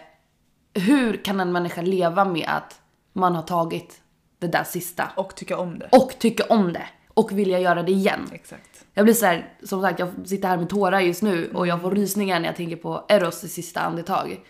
hur 0.75 1.25
kan 1.25 1.41
en 1.41 1.53
människa 1.53 1.83
leva 1.83 2.25
med 2.25 2.47
att 2.49 2.81
man 3.13 3.35
har 3.35 3.43
tagit 3.43 4.01
det 4.39 4.47
där 4.47 4.65
sista 4.65 5.09
Och 5.17 5.35
tycka 5.35 5.59
om 5.59 5.79
det. 5.79 5.89
och 5.93 6.13
tycka 6.19 6.45
om 6.49 6.73
det 6.73 6.87
och 7.09 7.33
vilja 7.33 7.59
göra 7.59 7.83
det 7.83 7.93
igen? 7.93 8.29
Exakt. 8.33 8.85
Jag 8.95 9.05
blir 9.05 9.15
så 9.15 9.27
här, 9.27 9.55
som 9.65 9.83
sagt, 9.83 9.99
jag 9.99 10.09
sitter 10.25 10.49
här 10.49 10.57
med 10.57 10.69
tårar 10.69 11.01
just 11.01 11.23
nu 11.23 11.51
och 11.55 11.67
jag 11.67 11.81
får 11.81 11.91
rysningar 11.91 12.41
när 12.41 12.47
jag 12.47 12.57
tänker 12.57 12.77
på 12.77 13.05
Eros 13.09 13.41
sista 13.41 13.81
andetag. 13.81 14.41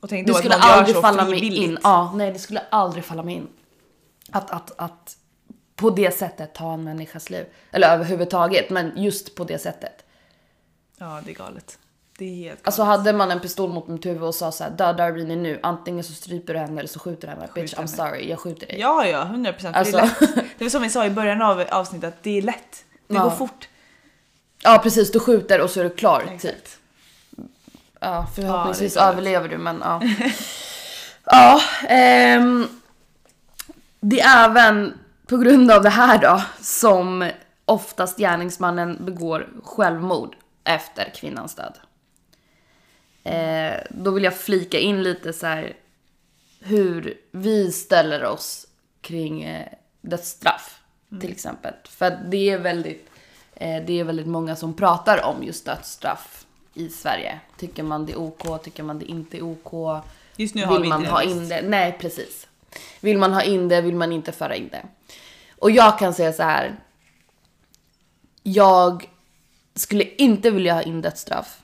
Och 0.00 0.08
tänk 0.08 0.26
Det 0.26 0.32
då 0.32 0.38
skulle 0.38 0.54
att 0.54 0.60
man 0.60 0.68
gör 0.70 0.76
aldrig 0.76 0.96
så 0.96 1.02
falla 1.02 1.24
mig 1.24 1.54
in. 1.54 1.78
Ja, 1.82 2.12
nej, 2.14 2.32
det 2.32 2.38
skulle 2.38 2.60
aldrig 2.70 3.04
falla 3.04 3.22
mig 3.22 3.34
in. 3.34 3.48
Att, 4.30 4.50
att, 4.50 4.72
att 4.78 5.16
på 5.76 5.90
det 5.90 6.16
sättet 6.16 6.54
ta 6.54 6.72
en 6.74 6.84
människas 6.84 7.30
liv. 7.30 7.46
Eller 7.70 7.94
överhuvudtaget, 7.94 8.70
men 8.70 8.92
just 8.96 9.34
på 9.34 9.44
det 9.44 9.58
sättet. 9.58 10.04
Ja, 10.98 11.22
det 11.24 11.30
är 11.30 11.34
galet. 11.34 11.78
Det 12.18 12.24
är 12.24 12.34
helt. 12.48 12.66
Alltså 12.66 12.82
hade 12.82 13.12
man 13.12 13.30
en 13.30 13.40
pistol 13.40 13.70
mot 13.72 13.88
mitt 13.88 14.06
huvud 14.06 14.22
och 14.22 14.34
sa 14.34 14.52
så 14.52 14.64
här, 14.64 14.70
döda 14.70 15.08
Irene 15.08 15.36
nu, 15.36 15.60
antingen 15.62 16.04
så 16.04 16.12
stryper 16.12 16.54
du 16.54 16.60
henne 16.60 16.78
eller 16.80 16.88
så 16.88 16.98
skjuter 16.98 17.28
du 17.28 17.34
henne. 17.34 17.48
Bitch, 17.54 17.74
I'm 17.74 17.86
sorry, 17.86 18.28
jag 18.30 18.38
skjuter 18.38 18.66
dig. 18.66 18.80
Ja, 18.80 19.06
ja, 19.06 19.22
100 19.22 19.52
procent. 19.52 19.76
Alltså- 19.76 19.96
Det, 19.96 20.02
är 20.02 20.36
lätt. 20.36 20.44
det 20.58 20.64
var 20.64 20.68
som 20.70 20.82
vi 20.82 20.90
sa 20.90 21.06
i 21.06 21.10
början 21.10 21.42
av 21.42 21.64
avsnittet, 21.70 22.08
att 22.14 22.22
det 22.22 22.38
är 22.38 22.42
lätt. 22.42 22.84
Det 23.08 23.14
Ja. 23.14 23.22
går 23.22 23.30
fort. 23.30 23.68
Ja 24.62 24.80
precis, 24.82 25.12
du 25.12 25.20
skjuter 25.20 25.60
och 25.60 25.70
så 25.70 25.80
är 25.80 25.84
du 25.84 25.90
klar. 25.90 26.20
Typ. 26.20 26.30
Exakt. 26.32 26.78
Ja, 28.00 28.26
förhoppningsvis 28.36 28.96
Ja, 28.96 29.02
överlever 29.08 29.48
du 29.48 29.58
men 29.58 29.80
ja. 29.84 30.02
ja, 31.24 31.60
ehm, 31.88 32.68
det 34.00 34.20
är 34.20 34.44
även 34.44 34.98
på 35.26 35.36
grund 35.36 35.70
av 35.70 35.82
det 35.82 35.90
här 35.90 36.18
då 36.18 36.42
som 36.60 37.30
oftast 37.64 38.18
gärningsmannen 38.18 38.96
begår 39.04 39.48
självmord 39.64 40.36
efter 40.64 41.10
kvinnans 41.14 41.54
död. 41.54 41.78
Eh, 43.26 43.80
då 43.90 44.10
vill 44.10 44.24
jag 44.24 44.36
flika 44.36 44.78
in 44.78 45.02
lite 45.02 45.32
så 45.32 45.46
här 45.46 45.76
hur 46.60 47.18
vi 47.30 47.72
ställer 47.72 48.24
oss 48.24 48.66
kring 49.00 49.42
eh, 49.42 49.68
dödsstraff 50.00 50.80
till 51.20 51.30
exempel. 51.30 51.74
För 51.84 52.18
det 52.30 52.50
är 52.50 52.58
väldigt 52.58 53.10
eh, 53.54 53.84
det 53.86 54.00
är 54.00 54.04
väldigt 54.04 54.26
många 54.26 54.56
som 54.56 54.74
pratar 54.74 55.24
om 55.24 55.42
just 55.42 55.64
dödsstraff 55.64 56.46
i 56.74 56.88
Sverige. 56.88 57.40
Tycker 57.56 57.82
man 57.82 58.06
det 58.06 58.12
är 58.12 58.18
OK? 58.18 58.62
Tycker 58.62 58.82
man 58.82 58.98
det 58.98 59.04
inte 59.04 59.36
är 59.36 59.42
OK? 59.42 60.02
Just 60.36 60.54
nu 60.54 60.64
har 60.64 60.72
vill 60.72 60.82
vi 60.82 60.88
man 60.88 61.00
inte 61.00 61.12
ha 61.12 61.22
in 61.22 61.48
det? 61.48 61.62
Nej, 61.62 61.96
precis. 62.00 62.46
Vill 63.00 63.18
man 63.18 63.32
ha 63.32 63.42
in 63.42 63.68
det? 63.68 63.80
Vill 63.80 63.96
man 63.96 64.12
inte 64.12 64.32
föra 64.32 64.56
in 64.56 64.68
det? 64.68 64.86
Och 65.58 65.70
jag 65.70 65.98
kan 65.98 66.14
säga 66.14 66.32
så 66.32 66.42
här. 66.42 66.76
Jag 68.42 69.10
skulle 69.74 70.04
inte 70.04 70.50
vilja 70.50 70.74
ha 70.74 70.82
in 70.82 71.02
dödsstraff. 71.02 71.60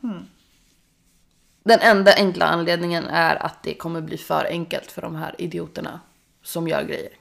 Den 1.65 1.79
enda 1.81 2.15
enkla 2.15 2.47
anledningen 2.47 3.05
är 3.05 3.43
att 3.43 3.63
det 3.63 3.75
kommer 3.75 4.01
bli 4.01 4.17
för 4.17 4.45
enkelt 4.45 4.93
för 4.93 5.03
de 5.03 5.15
här 5.15 5.35
idioterna 5.39 6.01
som 6.43 6.69
gör 6.69 6.83
grejer. 6.83 7.13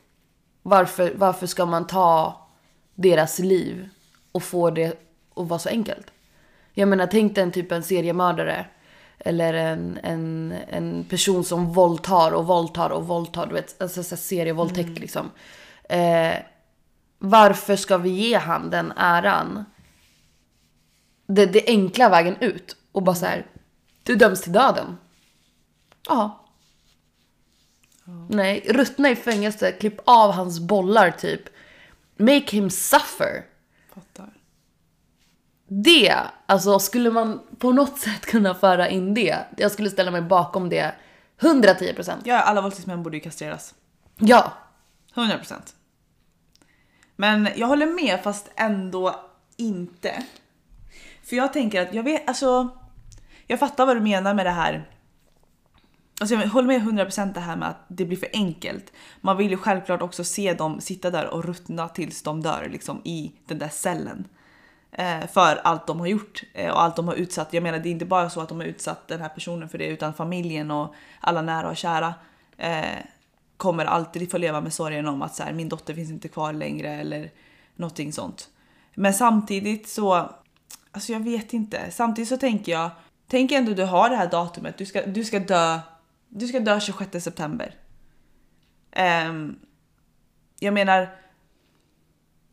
Varför, 0.62 1.14
varför 1.16 1.48
ska 1.48 1.66
man 1.66 1.88
ta 1.88 2.42
deras 2.96 3.40
liv 3.40 3.90
och 4.32 4.44
få 4.44 4.70
det 4.70 4.88
att 5.36 5.48
vara 5.48 5.60
så 5.60 5.70
enkelt? 5.70 6.12
Jag 6.74 6.88
menar, 6.88 7.08
tänk 7.08 7.36
dig 7.36 7.44
en 7.44 7.52
typ 7.52 7.72
en 7.72 7.84
seriemördare. 7.84 8.66
Eller 9.20 9.54
en, 9.54 10.00
en, 10.04 10.54
en 10.68 11.06
person 11.10 11.44
som 11.44 11.74
våldtar 11.74 12.32
och 12.32 12.48
våldtar 12.48 12.90
och 12.90 13.08
våldtar. 13.08 13.48
Du 13.48 13.54
vet, 13.54 13.82
alltså 13.82 14.04
så 14.04 14.18
serievåldtäkt 14.18 15.00
liksom. 15.00 15.32
Eh, 15.90 16.34
varför 17.18 17.76
ska 17.76 17.98
vi 17.98 18.10
ge 18.10 18.38
han 18.38 18.70
den 18.70 18.94
äran? 18.96 19.66
Det, 21.28 21.46
det 21.46 21.68
enkla 21.68 22.10
vägen 22.10 22.36
ut. 22.40 22.76
Och 22.92 23.04
bara 23.04 23.16
så 23.16 23.26
här, 23.26 23.46
du 24.04 24.16
döms 24.16 24.42
till 24.42 24.52
döden. 24.52 24.98
Ja. 26.08 26.46
Nej, 28.30 28.66
ruttna 28.70 29.10
i 29.10 29.16
fängelse, 29.16 29.72
klipp 29.72 30.00
av 30.06 30.32
hans 30.32 30.60
bollar 30.60 31.12
typ. 31.12 31.42
Make 32.18 32.46
him 32.52 32.70
suffer. 32.70 33.46
Fattar. 33.94 34.34
Det, 35.68 36.16
alltså 36.46 36.80
skulle 36.80 37.12
man 37.12 37.42
på 37.58 37.72
något 37.72 38.00
sätt 38.00 38.26
kunna 38.26 38.56
föra 38.56 38.90
in 38.90 39.14
det. 39.14 39.38
Jag 39.58 39.72
skulle 39.72 39.90
ställa 39.90 40.12
mig 40.12 40.22
bakom 40.22 40.70
det 40.70 40.96
110%. 41.40 42.14
Ja, 42.24 42.42
alla 42.42 42.62
våldtäktsmän 42.62 43.04
borde 43.04 43.18
ju 43.18 43.24
kastreras. 43.24 43.76
Ja. 44.18 44.54
100%. 45.14 45.54
Men 47.16 47.50
jag 47.56 47.68
håller 47.68 47.86
med 47.86 48.24
fast 48.24 48.52
ändå 48.56 49.30
inte. 49.58 50.24
För 51.24 51.36
jag 51.36 51.54
tänker 51.54 51.82
att 51.82 51.94
jag 51.94 52.04
vet, 52.04 52.28
alltså. 52.28 52.70
Jag 53.52 53.60
fattar 53.60 53.86
vad 53.86 53.98
du 53.98 54.02
menar 54.02 54.34
med 54.34 54.46
det 54.46 54.52
här. 54.52 54.90
Alltså 56.22 56.36
jag 56.36 56.48
håller 56.48 56.68
med 56.68 56.82
100% 56.82 57.34
det 57.34 57.40
här 57.40 57.56
med 57.56 57.70
att 57.70 57.86
det 57.88 58.06
blir 58.06 58.18
för 58.18 58.30
enkelt. 58.34 58.94
Man 59.22 59.38
vill 59.38 59.52
ju 59.52 59.58
självklart 59.58 60.02
också 60.02 60.24
se 60.24 60.54
dem 60.54 60.82
sitta 60.82 61.10
där 61.10 61.28
och 61.28 61.46
ruttna 61.46 61.90
tills 61.90 62.24
de 62.24 62.42
dör 62.42 62.68
liksom 62.72 63.02
i 63.04 63.32
den 63.48 63.60
där 63.60 63.70
cellen. 63.70 64.28
Eh, 64.92 65.28
för 65.28 65.56
allt 65.64 65.88
de 65.88 66.00
har 66.00 66.08
gjort 66.08 66.44
eh, 66.54 66.72
och 66.72 66.82
allt 66.82 66.96
de 66.96 67.08
har 67.08 67.16
utsatt. 67.16 67.54
Jag 67.54 67.64
menar 67.64 67.80
det 67.80 67.90
är 67.90 67.92
inte 67.92 68.06
bara 68.06 68.30
så 68.30 68.42
att 68.42 68.50
de 68.50 68.60
har 68.60 68.68
utsatt 68.68 69.08
den 69.08 69.22
här 69.22 69.30
personen 69.30 69.70
för 69.70 69.78
det 69.78 69.88
utan 69.88 70.14
familjen 70.14 70.72
och 70.72 70.96
alla 71.20 71.42
nära 71.42 71.70
och 71.70 71.78
kära 71.78 72.14
eh, 72.58 72.98
kommer 73.58 73.86
alltid 73.86 74.32
få 74.32 74.38
leva 74.38 74.62
med 74.62 74.74
sorgen 74.74 75.08
om 75.08 75.22
att 75.22 75.36
så 75.36 75.44
här, 75.44 75.54
min 75.54 75.70
dotter 75.70 75.94
finns 75.94 76.12
inte 76.12 76.28
kvar 76.28 76.54
längre 76.54 76.90
eller 76.90 77.32
någonting 77.76 78.14
sånt. 78.14 78.50
Men 78.96 79.14
samtidigt 79.14 79.90
så, 79.90 80.30
alltså 80.92 81.14
jag 81.14 81.20
vet 81.20 81.54
inte. 81.54 81.92
Samtidigt 81.92 82.30
så 82.30 82.38
tänker 82.38 82.72
jag, 82.72 82.90
tänk 83.32 83.52
ändå 83.52 83.74
du 83.74 83.84
har 83.84 84.10
det 84.10 84.16
här 84.16 84.30
datumet, 84.30 84.78
du 84.78 84.86
ska, 84.86 85.06
du 85.06 85.24
ska 85.24 85.40
dö, 85.40 85.80
du 86.30 86.48
ska 86.48 86.60
dö 86.60 86.80
26 86.80 87.24
september. 87.24 87.76
Ehm, 88.92 89.60
jag 90.60 90.74
menar, 90.74 91.16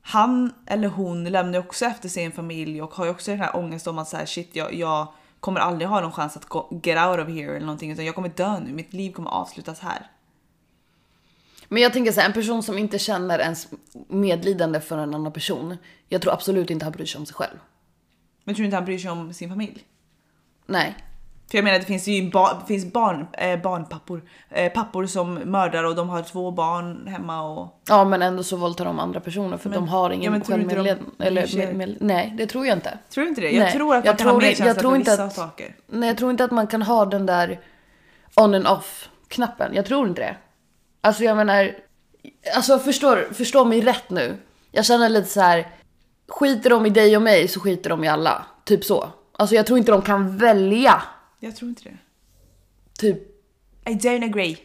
han 0.03 0.55
eller 0.67 0.89
hon 0.89 1.25
lämnar 1.25 1.53
ju 1.53 1.59
också 1.59 1.85
efter 1.85 2.09
sig 2.09 2.25
en 2.25 2.33
familj 2.33 2.83
och 2.83 2.95
har 2.95 3.05
ju 3.05 3.11
också 3.11 3.31
den 3.31 3.41
här 3.41 3.57
ångesten 3.57 3.91
om 3.91 3.99
att 3.99 4.09
så 4.09 4.17
här, 4.17 4.27
shit 4.27 4.57
jag, 4.57 4.75
jag 4.75 5.13
kommer 5.41 5.61
aldrig 5.61 5.89
ha 5.89 6.01
någon 6.01 6.13
chans 6.13 6.37
att 6.37 6.45
gå, 6.45 6.81
get 6.83 7.07
out 7.07 7.21
of 7.21 7.29
here 7.29 7.57
eller 7.57 7.67
någonting 7.67 7.91
utan 7.91 8.05
jag 8.05 8.15
kommer 8.15 8.29
dö 8.29 8.61
nu, 8.61 8.73
mitt 8.73 8.93
liv 8.93 9.13
kommer 9.13 9.31
avslutas 9.31 9.81
här. 9.81 10.11
Men 11.69 11.83
jag 11.83 11.93
tänker 11.93 12.13
så 12.13 12.21
här, 12.21 12.29
en 12.29 12.33
person 12.33 12.63
som 12.63 12.79
inte 12.79 12.99
känner 12.99 13.39
ens 13.39 13.69
medlidande 14.09 14.81
för 14.81 14.99
en 14.99 15.15
annan 15.15 15.33
person. 15.33 15.77
Jag 16.09 16.23
tror 16.23 16.33
absolut 16.33 16.71
inte 16.71 16.85
han 16.85 16.93
bryr 16.93 17.07
sig 17.07 17.19
om 17.19 17.27
sig 17.27 17.35
själv. 17.35 17.59
Men 18.45 18.55
tror 18.55 18.63
du 18.63 18.65
inte 18.65 18.77
han 18.77 18.85
bryr 18.85 18.99
sig 18.99 19.11
om 19.11 19.33
sin 19.35 19.49
familj? 19.49 19.85
Nej. 20.71 20.97
För 21.51 21.59
jag 21.59 21.65
menar 21.65 21.79
det 21.79 21.85
finns 21.85 22.09
ju 22.09 22.31
ba, 22.31 22.61
finns 22.67 22.93
barn, 22.93 23.27
eh, 23.33 23.61
barnpappor, 23.61 24.23
eh, 24.51 24.73
pappor 24.73 25.07
som 25.07 25.35
mördar 25.35 25.85
och 25.85 25.95
de 25.95 26.09
har 26.09 26.23
två 26.23 26.51
barn 26.51 27.07
hemma 27.07 27.43
och... 27.43 27.81
Ja 27.89 28.05
men 28.05 28.23
ändå 28.23 28.43
så 28.43 28.57
våldtar 28.57 28.85
de 28.85 28.99
andra 28.99 29.21
personer 29.21 29.57
för 29.57 29.69
Men- 29.69 29.79
de 29.79 29.89
har 29.89 30.11
ja, 30.11 30.15
ingen 30.17 30.33
men 30.33 30.41
tror 30.43 30.57
du 30.57 30.63
inte 30.63 30.75
de 30.75 30.85
självmedled... 30.85 31.17
bryr 31.19 31.27
Eller 31.27 31.47
sig? 31.47 31.67
med, 31.67 31.77
med, 31.77 31.97
nej 32.01 32.35
det 32.39 32.47
tror 32.47 32.67
jag 32.67 32.77
inte. 32.77 32.99
Tror 33.11 33.23
du 33.25 33.29
inte 33.29 33.41
det? 33.41 33.51
Jag 33.51 33.63
Nej, 33.65 33.73
tror 33.73 33.95
att 33.97 34.05
man 34.05 34.07
jag 34.07 34.19
kan 34.19 34.27
ha 34.27 34.33
tror 34.33 34.41
det- 34.41 34.47
medkänsla 34.47 34.67
jag 34.67 34.79
tror 34.79 34.91
för 34.91 34.97
inte 34.97 35.11
vissa 35.11 35.25
att- 35.25 35.35
saker. 35.35 35.77
Nej 35.87 36.09
jag 36.09 36.19
tror 36.19 36.31
inte 36.31 36.45
att 36.45 36.51
man 36.51 36.67
kan 36.67 36.83
ha 36.83 37.05
den 37.05 37.27
där 37.27 37.61
on 38.37 38.55
and 38.55 38.67
off 38.69 39.09
knappen. 39.29 39.75
Jag 39.75 39.87
tror 39.87 40.09
inte 40.09 40.21
det. 40.23 40.37
Alltså 41.01 41.25
jag 41.25 41.37
menar, 41.37 41.71
alltså 42.57 42.79
förstår, 42.79 43.29
förstå 43.33 43.65
mig 43.65 43.81
rätt 43.81 44.11
nu. 44.11 44.37
Jag 44.71 44.85
känner 44.85 45.09
lite 45.09 45.29
så 45.29 45.41
här. 45.41 45.67
skiter 46.29 46.71
de 46.71 46.87
i 46.87 46.91
dig 46.91 47.17
och 47.17 47.23
mig 47.23 47.49
så 47.49 47.61
skiter 47.61 47.91
de 47.91 48.05
i 48.05 48.09
alla. 48.09 48.47
Typ 48.65 48.85
så. 48.85 49.09
Alltså 49.41 49.55
jag 49.55 49.67
tror 49.67 49.79
inte 49.79 49.93
de 49.93 50.03
kan 50.03 50.37
välja. 50.37 51.03
Jag 51.41 51.57
tror 51.57 51.69
inte 51.69 51.83
det. 51.85 51.97
Typ, 52.99 53.19
I 53.87 53.91
don't 53.91 54.25
agree. 54.25 54.57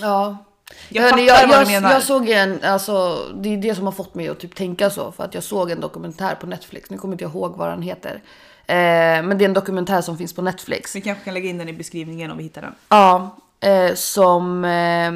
ja. 0.00 0.44
Jag 0.88 1.10
fattar 1.10 1.22
jag, 1.22 1.48
vad 1.48 1.66
du 1.66 1.72
menar. 1.72 1.92
Jag 1.92 2.02
såg 2.02 2.28
en, 2.28 2.58
alltså 2.62 3.18
det 3.34 3.48
är 3.48 3.56
det 3.56 3.74
som 3.74 3.84
har 3.84 3.92
fått 3.92 4.14
mig 4.14 4.28
att 4.28 4.38
typ 4.38 4.54
tänka 4.54 4.90
så. 4.90 5.12
För 5.12 5.24
att 5.24 5.34
jag 5.34 5.42
såg 5.42 5.70
en 5.70 5.80
dokumentär 5.80 6.34
på 6.34 6.46
Netflix, 6.46 6.90
nu 6.90 6.98
kommer 6.98 7.14
inte 7.14 7.24
jag 7.24 7.30
ihåg 7.30 7.56
vad 7.56 7.68
den 7.68 7.82
heter. 7.82 8.22
Eh, 8.66 8.74
men 9.22 9.38
det 9.38 9.44
är 9.44 9.48
en 9.48 9.54
dokumentär 9.54 10.00
som 10.00 10.18
finns 10.18 10.32
på 10.32 10.42
Netflix. 10.42 10.96
Vi 10.96 11.00
kanske 11.00 11.24
kan 11.24 11.34
lägga 11.34 11.48
in 11.48 11.58
den 11.58 11.68
i 11.68 11.72
beskrivningen 11.72 12.30
om 12.30 12.36
vi 12.36 12.42
hittar 12.42 12.62
den. 12.62 12.74
Ja, 12.88 13.36
eh, 13.60 13.94
som, 13.94 14.64
eh, 14.64 15.12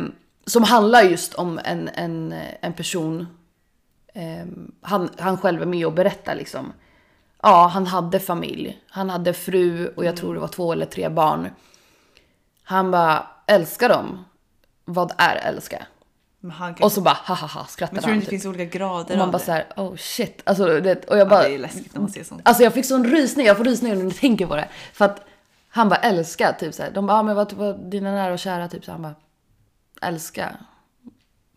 som 0.47 0.63
handlar 0.63 1.03
just 1.03 1.35
om 1.35 1.61
en, 1.65 1.89
en, 1.89 2.35
en 2.61 2.73
person. 2.73 3.27
Eh, 4.15 4.47
han, 4.83 5.11
han 5.19 5.39
själv 5.39 5.63
är 5.63 5.67
med 5.67 5.87
och 5.87 5.93
berättar 5.93 6.35
liksom. 6.35 6.73
Ja, 7.43 7.67
han 7.67 7.87
hade 7.87 8.21
familj. 8.21 8.81
Han 8.89 9.11
hade 9.11 9.33
fru 9.33 9.89
och 9.89 10.05
jag 10.05 10.17
tror 10.17 10.35
det 10.35 10.41
var 10.41 10.49
två 10.49 10.73
eller 10.73 10.87
tre 10.87 11.09
barn. 11.09 11.51
Han 12.63 12.91
bara, 12.91 13.27
älskar 13.47 13.89
dem? 13.89 14.25
Vad 14.85 15.13
är 15.19 15.37
älska? 15.37 15.87
Kan... 16.59 16.75
Och 16.83 16.93
så 16.93 17.01
bara, 17.01 17.15
ha 17.15 17.35
ha 17.35 17.47
ha, 17.47 17.61
men 17.61 17.69
skrattade 17.69 18.01
tror 18.01 18.11
du 18.11 18.15
inte 18.17 18.27
det 18.27 18.31
Typ. 18.31 18.43
finns 18.43 18.47
olika 18.57 18.79
grader 18.79 19.13
Och 19.15 19.19
man 19.19 19.31
bara 19.31 19.39
det? 19.39 19.45
så 19.45 19.53
här, 19.53 19.67
oh 19.77 19.97
shit. 19.97 20.43
Alltså, 20.45 20.81
det, 20.81 21.05
och 21.05 21.17
jag 21.17 21.27
Ja, 21.27 21.31
bara, 21.31 21.43
det 21.43 21.55
är 21.55 21.59
läskigt 21.59 21.95
när 21.95 22.01
man 22.01 22.11
ser 22.11 22.25
sånt. 22.25 22.41
Alltså 22.45 22.63
jag 22.63 22.75
fick 22.75 22.87
sån 22.87 23.05
rysning, 23.05 23.47
jag 23.47 23.57
får 23.57 23.65
rysningar 23.65 23.97
när 23.97 24.05
jag 24.05 24.17
tänker 24.17 24.47
på 24.47 24.57
det. 24.57 24.69
För 24.93 25.05
att 25.05 25.27
han 25.69 25.89
bara 25.89 26.01
älska, 26.01 26.53
typ 26.53 26.75
såhär. 26.75 26.91
De 26.91 27.07
bara, 27.07 27.19
ah, 27.19 27.23
men 27.23 27.37
vad, 27.37 27.53
vad 27.53 27.91
dina 27.91 28.11
nära 28.13 28.33
och 28.33 28.39
kära, 28.39 28.69
typ 28.69 28.85
så 28.85 28.93
han 28.93 29.03
bara 29.03 29.15
älska. 30.03 30.57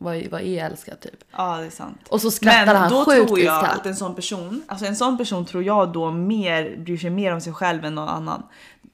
Vad, 0.02 0.26
vad 0.32 0.42
är 0.42 0.66
älska 0.66 0.96
typ? 0.96 1.24
Ja, 1.32 1.58
det 1.58 1.66
är 1.66 1.70
sant. 1.70 1.98
Och 2.10 2.22
så 2.22 2.32
skrattar 2.32 2.66
Men 2.66 2.76
han 2.76 2.92
då 2.92 3.06
sjukt 3.06 3.28
tror 3.28 3.40
jag 3.40 3.62
iskallt. 3.64 3.80
att 3.80 3.86
en 3.86 3.96
sån 3.96 4.16
person, 4.16 4.64
alltså 4.68 4.86
en 4.86 4.96
sån 4.96 5.18
person 5.18 5.46
tror 5.46 5.64
jag 5.64 5.92
då 5.94 6.12
mer 6.12 6.78
bryr 6.78 6.98
sig 6.98 7.10
mer 7.10 7.34
om 7.34 7.42
sig 7.42 7.54
själv 7.54 7.86
än 7.86 7.96
någon 7.96 8.10
annan. 8.10 8.44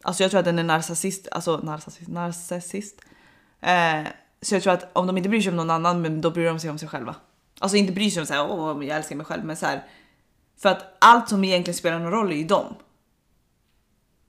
Alltså 0.02 0.24
jag 0.24 0.32
tror 0.32 0.40
att 0.40 0.46
den 0.46 0.60
är 0.60 0.64
narcissist, 0.64 1.28
alltså 1.32 1.58
narcissist, 1.58 2.08
narcissist. 2.10 3.02
Eh, 3.62 4.02
så 4.42 4.56
jag 4.56 4.64
tror 4.64 4.74
att 4.74 4.90
om 4.94 5.08
de 5.08 5.18
inte 5.18 5.30
bryr 5.30 5.42
sig 5.42 5.50
om 5.50 5.56
någon 5.56 5.70
annan, 5.70 6.02
men 6.02 6.22
då 6.22 6.32
bryr 6.32 6.46
de 6.46 6.60
sig 6.60 6.70
om 6.70 6.78
sig 6.78 6.90
själva. 6.90 7.16
Alltså 7.60 7.78
inte 7.78 7.94
bryr 7.94 8.10
sig 8.10 8.20
om 8.22 8.26
så 8.26 8.34
här, 8.34 8.52
åh 8.52 8.86
jag 8.86 8.98
älskar 8.98 9.16
mig 9.16 9.26
själv, 9.26 9.46
men 9.46 9.56
så 9.56 9.66
här. 9.66 9.84
För 10.62 10.70
att 10.70 10.98
allt 11.00 11.30
som 11.30 11.44
egentligen 11.44 11.78
spelar 11.78 12.00
någon 12.00 12.12
roll 12.12 12.32
är 12.32 12.36
ju 12.36 12.44
dem. 12.44 12.76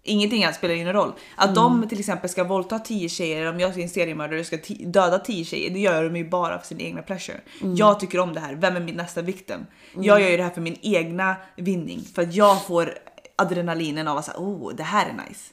Ingenting 0.09 0.45
annat 0.45 0.57
spelar 0.57 0.85
någon 0.85 0.93
roll. 0.93 1.13
Att 1.37 1.55
de 1.55 1.89
till 1.89 1.99
exempel 1.99 2.31
ska 2.31 2.45
våldta 2.45 2.79
10 2.79 3.09
tjejer, 3.09 3.53
om 3.53 3.61
jag 3.61 3.79
är 3.79 3.83
en 3.83 3.89
seriemördare 3.89 4.41
och 4.41 4.47
ska 4.47 4.59
döda 4.81 5.19
10 5.19 5.45
tjejer, 5.45 5.71
det 5.71 5.79
gör 5.79 6.05
de 6.05 6.17
ju 6.17 6.29
bara 6.29 6.59
för 6.59 6.67
sin 6.67 6.81
egna 6.81 7.03
pleasure. 7.03 7.41
Jag 7.77 8.01
tycker 8.01 8.19
om 8.21 8.35
det 8.35 8.41
här, 8.41 8.55
vem 8.55 8.77
är 8.77 8.81
min 8.81 8.95
nästa 8.95 9.23
victim? 9.23 9.67
Jag 9.95 10.21
gör 10.21 10.29
ju 10.29 10.37
det 10.37 10.43
här 10.43 10.51
för 10.51 10.61
min 10.61 10.79
egna 10.83 11.37
vinning, 11.57 12.05
för 12.15 12.23
att 12.23 12.35
jag 12.35 12.67
får 12.67 12.95
adrenalinen 13.37 14.09
av 14.09 14.19
att 14.19 14.25
säga, 14.25 14.39
oh 14.39 14.75
det 14.75 14.83
här 14.83 15.07
är 15.09 15.29
nice. 15.29 15.53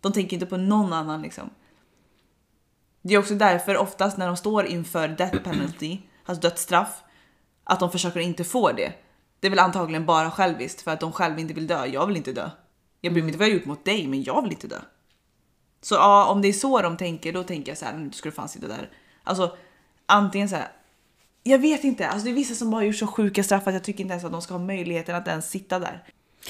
De 0.00 0.12
tänker 0.12 0.36
inte 0.36 0.46
på 0.46 0.56
någon 0.56 0.92
annan 0.92 1.22
liksom. 1.22 1.50
Det 3.02 3.14
är 3.14 3.18
också 3.18 3.34
därför 3.34 3.76
oftast 3.76 4.18
när 4.18 4.26
de 4.26 4.36
står 4.36 4.66
inför 4.66 5.08
death 5.08 5.38
penalty, 5.44 5.98
alltså 6.24 6.48
dödsstraff, 6.48 7.02
att 7.64 7.80
de 7.80 7.90
försöker 7.90 8.20
inte 8.20 8.44
få 8.44 8.72
det. 8.72 8.92
Det 9.40 9.46
är 9.46 9.50
väl 9.50 9.58
antagligen 9.58 10.06
bara 10.06 10.30
själviskt 10.30 10.82
för 10.82 10.90
att 10.90 11.00
de 11.00 11.12
själva 11.12 11.40
inte 11.40 11.54
vill 11.54 11.66
dö. 11.66 11.86
Jag 11.86 12.06
vill 12.06 12.16
inte 12.16 12.32
dö. 12.32 12.50
Jag 13.00 13.12
bryr 13.12 13.22
mig 13.22 13.28
inte 13.28 13.38
vad 13.38 13.48
jag 13.48 13.54
gjort 13.54 13.64
mot 13.64 13.84
dig, 13.84 14.06
men 14.06 14.22
jag 14.22 14.42
vill 14.42 14.52
inte 14.52 14.66
dö. 14.66 14.78
Så 15.82 15.94
ja, 15.94 16.26
om 16.26 16.42
det 16.42 16.48
är 16.48 16.52
så 16.52 16.82
de 16.82 16.96
tänker, 16.96 17.32
då 17.32 17.42
tänker 17.42 17.70
jag 17.70 17.78
så 17.78 17.84
här, 17.84 17.92
nu 17.96 18.10
ska 18.12 18.28
du 18.28 18.34
fan 18.34 18.48
sitta 18.48 18.68
där. 18.68 18.90
Alltså 19.24 19.56
antingen 20.06 20.48
så 20.48 20.56
här. 20.56 20.68
Jag 21.42 21.58
vet 21.58 21.84
inte, 21.84 22.08
alltså 22.08 22.24
det 22.24 22.30
är 22.30 22.34
vissa 22.34 22.54
som 22.54 22.70
bara 22.70 22.76
har 22.76 22.82
gjort 22.82 22.96
så 22.96 23.06
sjuka 23.06 23.42
straff 23.44 23.66
att 23.66 23.74
jag 23.74 23.84
tycker 23.84 24.00
inte 24.00 24.12
ens 24.12 24.24
att 24.24 24.32
de 24.32 24.42
ska 24.42 24.54
ha 24.54 24.58
möjligheten 24.58 25.14
att 25.14 25.28
ens 25.28 25.50
sitta 25.50 25.78
där. 25.78 26.02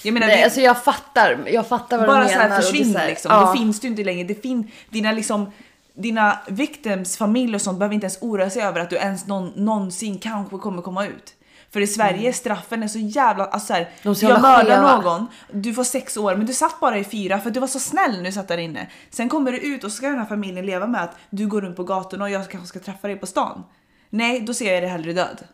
Jag 0.02 0.12
menar, 0.14 0.26
Nej, 0.26 0.36
vi- 0.36 0.44
alltså 0.44 0.60
jag 0.60 0.84
fattar, 0.84 1.44
jag 1.46 1.66
fattar 1.66 1.98
vad 1.98 2.06
bara 2.06 2.22
du 2.22 2.28
så 2.28 2.38
menar. 2.38 2.48
det 2.48 2.54
är 2.54 2.60
försvinn 2.60 2.92
så 2.92 2.98
här- 2.98 3.08
liksom. 3.08 3.32
ja. 3.32 3.40
Då 3.46 3.52
finns 3.56 3.80
du 3.80 3.88
inte 3.88 4.04
längre. 4.04 4.24
Det 4.24 4.42
fin 4.42 4.70
dina 4.90 5.12
liksom 5.12 5.52
dina 5.94 6.38
victims 6.48 7.16
familj 7.16 7.54
och 7.54 7.62
sånt 7.62 7.78
behöver 7.78 7.94
inte 7.94 8.04
ens 8.04 8.18
oroa 8.22 8.50
sig 8.50 8.62
över 8.62 8.80
att 8.80 8.90
du 8.90 8.96
ens 8.96 9.26
någon, 9.26 9.52
någonsin 9.56 10.18
kanske 10.18 10.58
kommer 10.58 10.82
komma 10.82 11.06
ut. 11.06 11.34
För 11.76 11.80
i 11.80 11.86
Sverige 11.86 12.32
straffen 12.32 12.82
är 12.82 12.88
så 12.88 12.98
jävla, 12.98 13.44
alltså 13.44 13.66
så 13.66 13.72
här, 13.72 13.80
Mm. 13.80 13.92
De 14.02 14.08
är 14.10 14.14
så 14.14 14.26
jag 14.26 14.40
mördar 14.42 14.64
skeva. 14.64 15.00
någon, 15.02 15.26
du 15.52 15.74
får 15.74 15.84
sex 15.84 16.16
år 16.16 16.36
men 16.36 16.46
du 16.46 16.52
satt 16.52 16.80
bara 16.80 16.98
i 16.98 17.04
fyra 17.04 17.38
för 17.40 17.48
att 17.50 17.54
du 17.54 17.60
var 17.60 17.66
så 17.66 17.80
snäll 17.80 18.16
när 18.16 18.24
du 18.24 18.32
satt 18.32 18.48
där 18.48 18.58
inne. 18.58 18.86
Sen 19.10 19.28
kommer 19.28 19.52
du 19.52 19.58
ut 19.58 19.84
och 19.84 19.90
så 19.90 19.96
ska 19.96 20.06
den 20.08 20.18
här 20.18 20.26
familjen 20.26 20.66
leva 20.66 20.86
med 20.86 21.02
att 21.02 21.16
du 21.30 21.46
går 21.46 21.60
runt 21.60 21.76
på 21.76 21.84
gatorna 21.84 22.24
och 22.24 22.30
jag 22.30 22.50
kanske 22.50 22.68
ska 22.68 22.78
träffa 22.78 23.08
dig 23.08 23.16
på 23.16 23.26
stan. 23.26 23.64
Nej, 24.10 24.40
då 24.40 24.54
ser 24.54 24.72
jag 24.74 24.82
dig 24.82 24.90
hellre 24.90 25.12
död. 25.12 25.44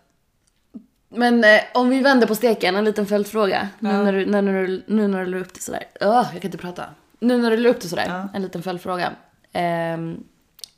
Men 1.08 1.44
eh, 1.44 1.60
om 1.74 1.88
vi 1.88 2.00
vänder 2.00 2.26
på 2.26 2.34
steken, 2.34 2.76
en 2.76 2.84
liten 2.84 3.06
följdfråga. 3.06 3.68
Nu, 3.78 3.88
när 3.92 4.12
du, 4.12 4.26
när, 4.26 4.42
när 4.42 4.62
du, 4.66 4.84
nu 4.86 5.08
när 5.08 5.24
du 5.24 5.30
la 5.30 5.36
upp 5.38 5.54
det 5.54 5.60
sådär. 5.60 5.84
Öh, 6.00 6.08
jag 6.32 6.42
kan 6.42 6.48
inte 6.48 6.58
prata. 6.58 6.84
Nu 7.20 7.38
när 7.38 7.50
du 7.50 7.56
la 7.56 7.68
upp 7.68 7.80
det 7.80 7.88
sådär, 7.88 8.06
Ja. 8.08 8.28
en 8.34 8.42
liten 8.42 8.62
följdfråga. 8.62 9.12
Ehm, 9.52 10.24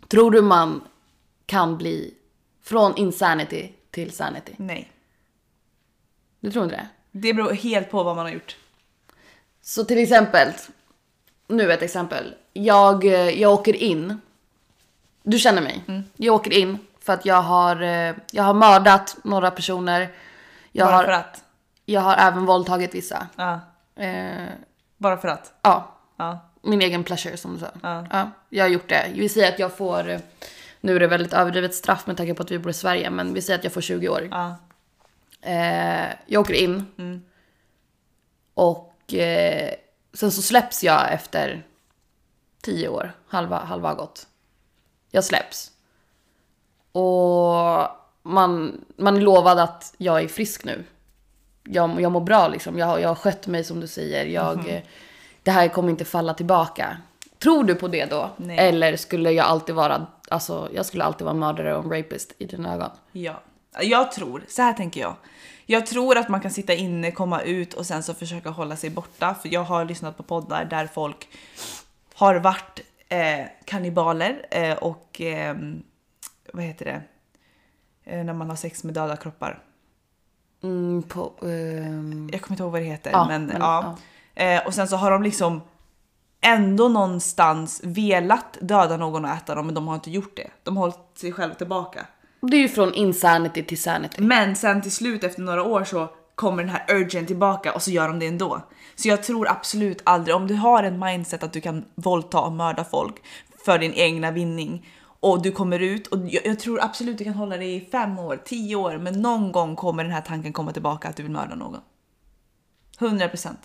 tror 0.09 0.31
du 0.31 0.43
man 0.43 0.81
kan 1.47 1.77
bli 1.77 2.15
från 2.65 2.97
insanity 2.97 3.73
till 3.91 4.13
sanity? 4.13 4.53
Nej. 4.57 4.91
Du 6.45 6.51
tror 6.51 6.65
inte 6.65 6.77
det? 6.77 6.89
Det 7.13 7.35
beror 7.35 7.53
helt 7.53 7.91
på 7.91 8.03
vad 8.03 8.17
man 8.17 8.25
har 8.27 8.33
gjort. 8.33 8.57
Så 9.63 9.85
till 9.85 9.99
exempel, 9.99 10.49
nu 11.49 11.73
ett 11.73 11.83
exempel. 11.83 12.35
Jag, 12.53 13.05
eh, 13.05 13.13
jag 13.41 13.53
åker 13.53 13.77
in. 13.77 14.21
Du 15.23 15.39
känner 15.39 15.63
mig. 15.63 15.85
Jag 16.17 16.35
åker 16.35 16.53
in 16.53 16.79
för 17.01 17.13
att 17.13 17.27
jag 17.27 17.43
har, 17.43 17.83
eh, 17.83 18.15
jag 18.33 18.43
har 18.43 18.55
mördat 18.55 19.17
några 19.25 19.51
personer. 19.51 20.09
Jag 20.73 20.87
bara 20.89 20.97
har, 20.97 21.05
för 21.05 21.13
att. 21.13 21.45
jag 21.85 22.01
har 22.01 22.15
även 22.17 22.45
våldtagit 22.47 22.95
vissa. 22.95 23.27
Ja, 23.37 23.61
Eh, 23.97 24.49
bara 24.97 25.17
för 25.17 25.29
att. 25.29 25.53
ja, 25.63 25.91
Ja. 26.17 26.39
min 26.63 26.83
egen 26.83 27.05
pleasure 27.05 27.37
som 27.37 27.55
du 27.55 27.61
sa. 27.61 27.67
Ja. 27.83 28.07
Ja, 28.11 28.31
jag 28.49 28.65
har 28.65 28.69
gjort 28.69 28.89
det. 28.89 29.11
Vi 29.15 29.29
säger 29.29 29.49
att 29.53 29.59
jag 29.59 29.77
får 29.77 30.09
eh, 30.11 30.21
Nu 30.81 30.97
är 30.97 31.01
det 31.01 31.07
väldigt 31.07 31.33
överdrivet 31.33 31.75
straff 31.75 32.07
med 32.07 32.17
tanke 32.17 32.35
på 32.35 32.43
att 32.43 32.51
vi 32.51 32.59
bor 32.59 32.71
i 32.71 32.75
Sverige, 32.75 33.11
men 33.11 33.35
vi 33.35 33.43
säger 33.43 33.59
att 33.59 33.65
jag 33.65 33.73
får 33.73 33.81
20 33.81 34.09
år. 34.09 34.29
Ja. 34.31 34.55
Eh, 35.45 36.13
jag 36.27 36.41
åker 36.41 36.55
in. 36.55 36.87
Mm. 36.99 37.23
Och 38.55 39.15
eh, 39.15 39.75
sen 40.13 40.31
så 40.33 40.43
släpps 40.43 40.85
jag 40.85 41.13
efter 41.13 41.63
10 42.63 42.89
år. 42.89 43.13
Halva, 43.29 43.59
halva 43.59 43.89
har 43.89 43.97
gått. 43.97 44.27
Jag 45.11 45.25
släpps. 45.25 45.71
Och 46.93 47.89
man, 48.23 48.81
man 48.97 49.17
är 49.17 49.21
lovad 49.21 49.59
att 49.59 49.95
jag 49.97 50.23
är 50.23 50.29
frisk 50.29 50.65
nu. 50.65 50.85
Jag, 51.65 52.01
jag 52.01 52.13
mår 52.13 52.21
bra 52.21 52.49
liksom. 52.49 52.79
Jag, 52.79 53.01
jag 53.01 53.09
har 53.09 53.15
skött 53.15 53.47
mig 53.47 53.65
som 53.65 53.81
du 53.81 53.87
säger. 53.87 54.25
Jag, 54.25 54.69
eh, 54.69 54.83
Det 55.43 55.51
här 55.51 55.69
kommer 55.69 55.91
inte 55.91 56.05
falla 56.05 56.35
tillbaka. 56.35 56.97
Tror 57.39 57.65
du 57.65 57.75
på 57.75 57.89
det 57.89 58.05
då? 58.05 58.31
Nej. 58.37 58.59
Eller 58.59 58.97
skulle 58.97 59.31
jag 59.31 59.47
alltid 59.47 59.75
vara, 59.75 60.07
alltså 60.29 60.69
jag 60.75 60.87
skulle 60.87 61.05
alltid 61.05 61.25
vara 61.25 61.35
mördare 61.35 61.77
och 61.77 61.85
en 61.85 61.91
rapist 61.91 62.33
i 62.39 62.45
dina 62.45 62.75
ögon? 62.75 62.91
Ja. 63.13 63.43
Jag 63.81 64.13
tror, 64.13 64.45
så 64.49 64.63
här 64.63 64.73
tänker 64.73 65.01
jag. 65.01 65.17
Jag 65.67 65.87
tror 65.87 66.19
att 66.19 66.29
man 66.29 66.41
kan 66.41 66.51
sitta 66.51 66.75
inne, 66.75 67.11
komma 67.11 67.41
ut 67.41 67.75
och 67.75 67.87
sen 67.87 68.03
så 68.03 68.15
försöka 68.15 68.51
hålla 68.51 68.77
sig 68.77 68.91
borta. 68.91 69.35
För 69.43 69.55
jag 69.55 69.65
har 69.65 69.85
lyssnat 69.85 70.17
på 70.17 70.23
poddar 70.23 70.65
där 70.65 70.87
folk 70.87 71.29
har 72.15 72.35
varit 72.35 72.81
eh, 73.09 73.47
kannibaler 73.65 74.47
eh, 74.51 74.77
och 74.77 75.21
eh, 75.21 75.57
vad 76.53 76.65
heter 76.65 76.85
det? 76.85 77.03
Eh, 78.05 78.25
när 78.25 78.35
man 78.35 78.49
har 78.49 78.57
sex 78.57 78.85
med 78.85 78.95
döda 78.95 79.17
kroppar. 79.17 79.63
Mm, 80.63 81.03
på, 81.03 81.33
ehm, 81.43 82.29
Jag 82.33 82.43
kommer 82.43 82.55
inte 82.55 82.63
ihåg 82.63 82.73
vad 82.73 82.81
det 82.81 82.87
heter. 82.87 83.11
Ja, 83.11 83.27
men, 83.29 83.47
men, 83.47 83.61
ja. 83.61 83.97
Eh, 84.35 84.67
och 84.67 84.75
sen 84.75 84.89
så 84.89 84.97
har 84.97 85.11
de 85.11 85.23
liksom 85.23 85.61
ändå 86.41 86.89
någonstans 86.89 87.81
velat 87.85 88.59
döda 88.61 88.97
någon 88.97 89.25
och 89.25 89.31
äta 89.31 89.55
dem 89.55 89.67
men 89.67 89.75
de 89.75 89.89
har 89.89 89.95
inte 89.95 90.11
gjort 90.11 90.37
det. 90.37 90.51
De 90.63 90.77
har 90.77 90.83
hållit 90.83 91.19
sig 91.19 91.33
själva 91.33 91.55
tillbaka. 91.55 92.07
Det 92.51 92.57
är 92.57 92.61
ju 92.61 92.69
från 92.69 92.95
insanity 92.95 93.63
till 93.63 93.83
sanity. 93.83 94.23
Men 94.23 94.57
sen 94.57 94.83
till 94.83 94.93
slut 94.93 95.25
efter 95.25 95.43
några 95.43 95.63
år 95.63 95.85
så 95.85 96.09
kommer 96.35 96.63
den 96.63 96.73
här 96.73 96.85
urgen 96.97 97.27
tillbaka 97.27 97.73
och 97.73 97.83
så 97.83 97.91
gör 97.91 98.09
de 98.09 98.19
det 98.19 98.27
ändå. 98.27 98.61
Så 98.95 99.09
jag 99.09 99.23
tror 99.23 99.49
absolut 99.49 100.03
aldrig, 100.05 100.37
om 100.37 100.47
du 100.47 100.55
har 100.55 100.83
en 100.83 100.99
mindset 100.99 101.43
att 101.43 101.53
du 101.53 101.61
kan 101.61 101.85
våldta 101.95 102.41
och 102.41 102.53
mörda 102.53 102.85
folk 102.85 103.15
för 103.65 103.79
din 103.79 103.93
egna 103.93 104.31
vinning 104.31 104.87
och 105.21 105.43
du 105.43 105.53
kommer 105.53 105.79
ut 105.79 106.07
och 106.07 106.19
jag, 106.29 106.47
jag 106.47 106.59
tror 106.59 106.85
absolut 106.85 107.19
du 107.19 107.25
kan 107.25 107.35
hålla 107.35 107.57
det 107.57 107.65
i 107.65 107.89
fem 107.93 108.19
år, 108.19 108.41
tio 108.45 108.77
år, 108.77 108.99
men 108.99 109.23
någon 109.23 109.53
gång 109.53 109.77
kommer 109.77 110.05
den 110.05 110.13
här 110.13 110.21
tanken 110.21 110.53
komma 110.53 110.73
tillbaka 110.73 111.09
att 111.09 111.17
du 111.17 111.23
vill 111.23 111.33
mörda 111.33 111.55
någon. 111.55 111.81
100 113.01 113.29
procent. 113.29 113.59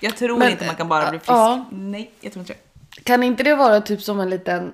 Jag 0.00 0.16
tror 0.16 0.38
Men, 0.38 0.50
inte 0.50 0.66
man 0.66 0.74
kan 0.74 0.88
bara 0.88 1.10
bli 1.10 1.18
frisk. 1.18 1.30
ja. 1.30 1.64
Nej, 1.70 2.10
jag 2.20 2.32
tror 2.32 2.40
inte 2.40 2.52
det. 2.52 3.02
Kan 3.02 3.22
inte 3.22 3.42
det 3.42 3.54
vara 3.54 3.80
typ 3.80 4.02
som 4.02 4.20
en 4.20 4.30
liten, 4.30 4.72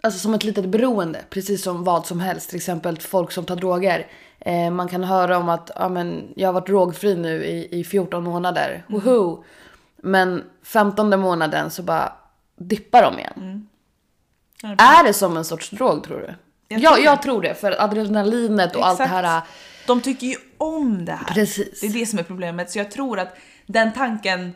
alltså 0.00 0.20
som 0.20 0.34
ett 0.34 0.44
litet 0.44 0.64
beroende? 0.64 1.20
Precis 1.30 1.62
som 1.62 1.84
vad 1.84 2.06
som 2.06 2.20
helst, 2.20 2.48
till 2.48 2.56
exempel 2.56 2.98
folk 2.98 3.32
som 3.32 3.44
tar 3.44 3.56
droger. 3.56 4.06
Eh, 4.40 4.70
man 4.70 4.88
kan 4.88 5.04
höra 5.04 5.38
om 5.38 5.48
att 5.48 5.70
ja, 5.76 5.88
men, 5.88 6.32
jag 6.36 6.48
har 6.48 6.52
varit 6.52 6.66
drogfri 6.66 7.16
nu 7.16 7.44
i, 7.44 7.80
i 7.80 7.84
14 7.84 8.24
månader, 8.24 8.84
woho! 8.88 9.44
Men 10.02 10.44
15 10.62 11.20
månaden 11.20 11.70
så 11.70 11.82
bara 11.82 12.12
dippar 12.56 13.02
de 13.02 13.18
igen. 13.18 13.68
Är 14.62 15.04
det 15.04 15.12
som 15.12 15.36
en 15.36 15.44
sorts 15.44 15.70
drog 15.70 16.04
tror 16.04 16.18
du? 16.18 16.34
Jag 16.68 16.80
ja, 16.80 16.90
tror 16.90 17.04
jag 17.04 17.22
tror 17.22 17.42
det. 17.42 17.54
För 17.54 17.82
adrenalinet 17.82 18.76
och 18.76 18.86
allt 18.86 18.98
det 18.98 19.04
Exakt. 19.04 19.26
här. 19.26 19.42
De 19.86 20.00
tycker 20.00 20.26
ju 20.26 20.36
om 20.58 21.04
det 21.04 21.12
här. 21.12 21.34
Precis. 21.34 21.80
Det 21.80 21.86
är 21.86 21.92
det 21.92 22.06
som 22.06 22.18
är 22.18 22.22
problemet. 22.22 22.70
Så 22.70 22.78
jag 22.78 22.90
tror 22.90 23.18
att 23.18 23.36
den 23.66 23.92
tanken 23.92 24.54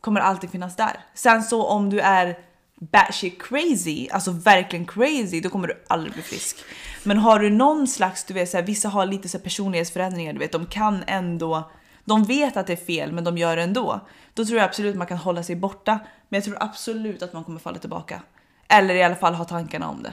kommer 0.00 0.20
alltid 0.20 0.50
finnas 0.50 0.76
där. 0.76 1.00
Sen 1.14 1.42
så 1.42 1.66
om 1.66 1.90
du 1.90 2.00
är 2.00 2.38
batshit 2.80 3.42
crazy, 3.42 4.08
alltså 4.10 4.30
verkligen 4.30 4.86
crazy, 4.86 5.40
då 5.40 5.48
kommer 5.48 5.68
du 5.68 5.84
aldrig 5.88 6.12
bli 6.12 6.22
frisk. 6.22 6.64
Men 7.04 7.18
har 7.18 7.38
du 7.38 7.50
någon 7.50 7.86
slags, 7.86 8.24
du 8.24 8.34
vet 8.34 8.50
så 8.50 8.56
här, 8.56 8.64
vissa 8.64 8.88
har 8.88 9.06
lite 9.06 9.28
så 9.28 9.38
här 9.38 9.44
personlighetsförändringar, 9.44 10.32
du 10.32 10.38
vet, 10.38 10.52
de 10.52 10.66
kan 10.66 11.04
ändå, 11.06 11.70
de 12.04 12.24
vet 12.24 12.56
att 12.56 12.66
det 12.66 12.72
är 12.72 12.86
fel 12.86 13.12
men 13.12 13.24
de 13.24 13.38
gör 13.38 13.56
det 13.56 13.62
ändå. 13.62 14.00
Då 14.34 14.44
tror 14.44 14.58
jag 14.58 14.64
absolut 14.64 14.90
att 14.90 14.98
man 14.98 15.06
kan 15.06 15.18
hålla 15.18 15.42
sig 15.42 15.56
borta, 15.56 15.98
men 16.28 16.38
jag 16.38 16.44
tror 16.44 16.56
absolut 16.60 17.22
att 17.22 17.32
man 17.32 17.44
kommer 17.44 17.60
falla 17.60 17.78
tillbaka. 17.78 18.22
Eller 18.68 18.94
i 18.94 19.02
alla 19.02 19.14
fall 19.14 19.34
ha 19.34 19.44
tankarna 19.44 19.88
om 19.88 20.02
det. 20.02 20.12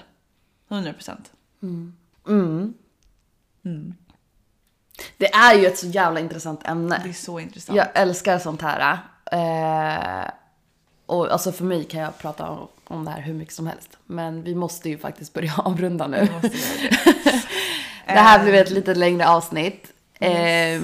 100%. 0.69 1.17
Det 5.17 5.33
är 5.33 5.53
ju 5.55 5.65
ett 5.65 5.77
så 5.77 5.87
jävla 5.87 6.19
intressant 6.19 6.67
ämne. 6.67 7.01
Det 7.03 7.09
är 7.09 7.13
så 7.13 7.39
intressant. 7.39 7.77
Jag 7.77 7.87
älskar 7.93 8.39
sånt 8.39 8.61
här. 8.61 8.97
Eh, 9.31 10.31
och 11.13 11.31
alltså 11.31 11.51
för 11.51 11.63
mig 11.63 11.83
kan 11.83 12.01
jag 12.01 12.17
prata 12.17 12.67
om, 12.83 13.05
det 13.05 13.11
här 13.11 13.21
hur 13.21 13.33
mycket 13.33 13.53
som 13.53 13.67
helst. 13.67 13.97
Men 14.05 14.43
vi 14.43 14.55
måste 14.55 14.89
ju 14.89 14.97
faktiskt 14.97 15.33
börja 15.33 15.53
avrunda 15.57 16.07
nu. 16.07 16.27
Det. 16.41 16.49
Det 18.05 18.19
här 18.19 18.43
blev 18.43 18.55
ett 18.55 18.69
lite 18.69 18.95
längre 18.95 19.27
avsnitt. 19.27 19.93
Eh, 20.19 20.81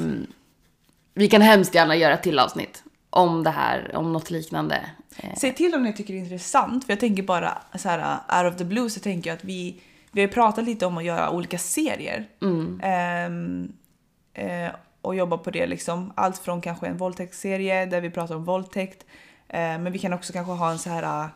vi 1.13 1.29
kan 1.29 1.41
hemskt 1.41 1.75
gärna 1.75 1.95
göra 1.95 2.13
ett 2.13 2.23
till 2.23 2.39
avsnitt 2.39 2.83
om 3.09 3.43
det 3.43 3.49
här, 3.49 3.95
om 3.95 4.13
något 4.13 4.31
liknande. 4.31 4.81
Eh, 5.17 5.29
Säg 5.37 5.55
till 5.55 5.75
om 5.75 5.83
ni 5.83 5.93
tycker 5.93 6.13
det 6.13 6.19
är 6.19 6.23
intressant, 6.23 6.85
för 6.85 6.91
jag 6.91 6.99
tänker 6.99 7.23
bara 7.23 7.57
så 7.75 7.89
här 7.89 8.19
out 8.43 8.53
of 8.53 8.57
the 8.57 8.65
blue 8.65 8.89
så 8.89 8.99
tänker 8.99 9.29
jag 9.29 9.37
att 9.37 9.43
vi, 9.43 9.81
vi 10.11 10.21
har 10.21 10.27
pratat 10.27 10.65
lite 10.65 10.85
om 10.85 10.97
att 10.97 11.03
göra 11.03 11.29
olika 11.31 11.57
serier. 11.57 12.27
Ehm, 12.81 13.73
eh, 14.33 14.69
och 15.01 15.15
jobba 15.15 15.37
på 15.37 15.51
det 15.51 15.67
liksom. 15.67 16.13
Allt 16.15 16.37
från 16.37 16.61
kanske 16.61 16.87
en 16.87 16.97
våldtäktsserie 16.97 17.85
där 17.85 18.01
vi 18.01 18.09
pratar 18.09 18.35
om 18.35 18.43
våldtäkt. 18.43 19.05
Eh, 19.49 19.59
men 19.59 19.91
vi 19.91 19.99
kan 19.99 20.13
också 20.13 20.33
kanske 20.33 20.51
ha 20.53 20.71
en 20.71 20.79
så 20.79 20.89
här 20.89 21.29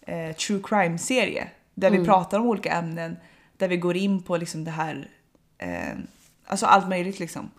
eh, 0.00 0.36
true 0.36 0.60
crime-serie 0.64 1.48
där 1.74 1.90
vi 1.90 2.04
pratar 2.04 2.38
om 2.38 2.46
olika 2.46 2.72
ämnen. 2.72 3.16
Där 3.56 3.68
vi 3.68 3.76
går 3.76 3.96
in 3.96 4.22
på 4.22 4.36
liksom 4.36 4.64
det 4.64 4.70
här, 4.70 5.08
eh, 5.58 5.98
alltså 6.46 6.66
allt 6.66 6.88
möjligt 6.88 7.18
liksom. 7.18 7.50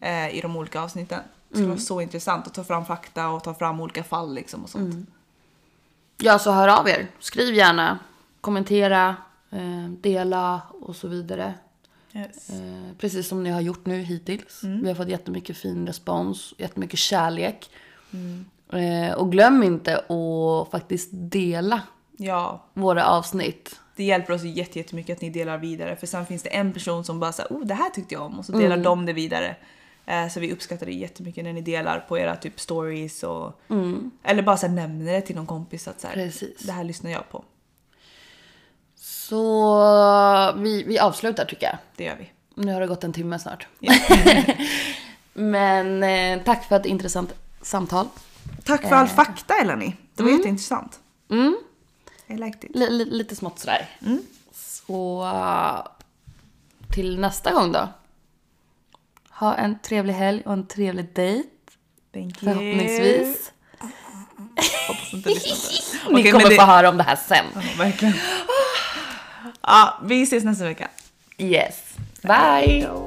Eh, 0.00 0.36
I 0.36 0.40
de 0.40 0.56
olika 0.56 0.80
avsnitten. 0.80 1.20
Det 1.48 1.54
skulle 1.54 1.68
vara 1.68 1.78
så 1.78 2.00
intressant 2.00 2.46
att 2.46 2.54
ta 2.54 2.64
fram 2.64 2.84
fakta 2.84 3.28
och 3.28 3.44
ta 3.44 3.54
fram 3.54 3.80
olika 3.80 4.04
fall 4.04 4.34
liksom 4.34 4.62
och 4.62 4.70
sånt. 4.70 5.08
Ja, 6.18 6.38
så 6.38 6.50
hör 6.50 6.68
av 6.68 6.88
er. 6.88 7.06
Skriv 7.18 7.54
gärna, 7.54 7.98
kommentera, 8.40 9.16
eh, 9.50 9.88
dela 10.00 10.60
och 10.80 10.96
så 10.96 11.08
vidare. 11.08 11.54
Yes. 12.12 12.50
Eh, 12.50 12.96
precis 12.98 13.28
som 13.28 13.42
ni 13.44 13.50
har 13.50 13.60
gjort 13.60 13.86
nu 13.86 13.98
hittills. 14.02 14.60
Vi 14.62 14.88
har 14.88 14.94
fått 14.94 15.08
jättemycket 15.08 15.56
fin 15.56 15.86
respons, 15.86 16.54
jättemycket 16.58 16.98
kärlek. 16.98 17.70
Eh, 18.12 18.18
och 19.16 19.32
glöm 19.32 19.62
inte 19.62 19.96
att 19.98 20.70
faktiskt 20.70 21.08
dela 21.12 21.80
Ja, 22.18 22.64
våra 22.74 23.06
avsnitt. 23.06 23.80
det 23.96 24.04
hjälper 24.04 24.34
oss 24.34 24.42
jätte- 24.42 24.78
jättemycket 24.78 25.16
att 25.16 25.22
ni 25.22 25.30
delar 25.30 25.58
vidare 25.58 25.96
för 25.96 26.06
sen 26.06 26.26
finns 26.26 26.42
det 26.42 26.48
en 26.48 26.72
person 26.72 27.04
som 27.04 27.20
bara 27.20 27.32
säger 27.32 27.50
oh 27.50 27.64
det 27.66 27.74
här 27.74 27.90
tyckte 27.90 28.14
jag 28.14 28.22
om 28.22 28.38
och 28.38 28.44
så 28.44 28.52
delar 28.52 28.76
de 28.76 29.06
det 29.06 29.12
vidare. 29.12 29.56
Eh, 30.06 30.28
Så 30.28 30.40
vi 30.40 30.52
uppskattar 30.52 30.86
det 30.86 30.92
jättemycket 30.92 31.44
när 31.44 31.52
ni 31.52 31.60
delar 31.60 32.00
på 32.08 32.18
era 32.18 32.36
typ 32.36 32.60
stories 32.60 33.22
och 33.22 33.60
eller 34.22 34.42
bara 34.42 34.56
så 34.56 34.66
här, 34.66 34.74
nämner 34.74 35.12
det 35.12 35.20
till 35.20 35.36
någon 35.36 35.46
kompis 35.46 35.88
att 35.88 36.00
så 36.00 36.06
här, 36.06 36.14
Precis. 36.14 36.58
det 36.62 36.72
här 36.72 36.84
lyssnar 36.84 37.10
jag 37.10 37.30
på. 37.30 37.44
Så 38.96 40.52
vi, 40.56 40.82
vi 40.82 40.98
avslutar 40.98 41.44
tycker 41.44 41.66
jag. 41.66 41.76
Det 41.96 42.04
gör 42.04 42.16
vi. 42.18 42.30
Nu 42.54 42.72
har 42.72 42.80
det 42.80 42.86
gått 42.86 43.04
en 43.04 43.12
timme 43.12 43.38
snart. 43.38 43.66
Ja. 43.80 43.94
Men 45.34 46.02
eh, 46.02 46.42
tack 46.44 46.64
för 46.64 46.76
ett 46.76 46.86
intressant 46.86 47.34
samtal. 47.62 48.06
Tack 48.66 48.82
för 48.82 48.94
all 48.94 49.08
fakta 49.08 49.54
Eleni. 49.54 49.96
Det 50.14 50.22
var 50.22 50.30
jätteintressant. 50.30 51.00
Mm. 51.30 51.56
I 52.26 52.32
liked 52.36 52.64
it. 52.64 52.70
L- 52.76 52.86
li- 52.98 53.04
lite 53.10 53.36
smått 53.36 53.58
sådär. 53.58 53.88
Så 54.54 55.22
uh, 55.24 55.86
till 56.94 57.20
nästa 57.20 57.52
gång 57.52 57.72
då. 57.72 57.88
Ha 59.30 59.54
en 59.54 59.78
trevlig 59.78 60.14
helg 60.14 60.42
och 60.46 60.52
en 60.52 60.66
trevlig 60.66 61.14
dejt. 61.14 61.48
Thank 62.14 62.42
you. 62.42 62.54
Förhoppningsvis. 62.54 63.52
Hoppas 64.88 65.12
inte 65.14 65.28
lyssnar. 65.28 66.10
Ni 66.14 66.20
Okej, 66.20 66.32
kommer 66.32 66.48
det- 66.50 66.56
få 66.56 66.62
höra 66.62 66.88
om 66.88 66.96
det 66.96 67.02
här 67.02 67.16
sen. 67.16 67.44
Ja, 67.54 67.60
verkligen. 67.78 68.14
Ja, 69.60 70.00
vi 70.04 70.22
ses 70.22 70.44
nästa 70.44 70.64
vecka. 70.64 70.88
Yes. 71.38 71.82
Bye! 72.22 72.86
Då. 72.86 73.06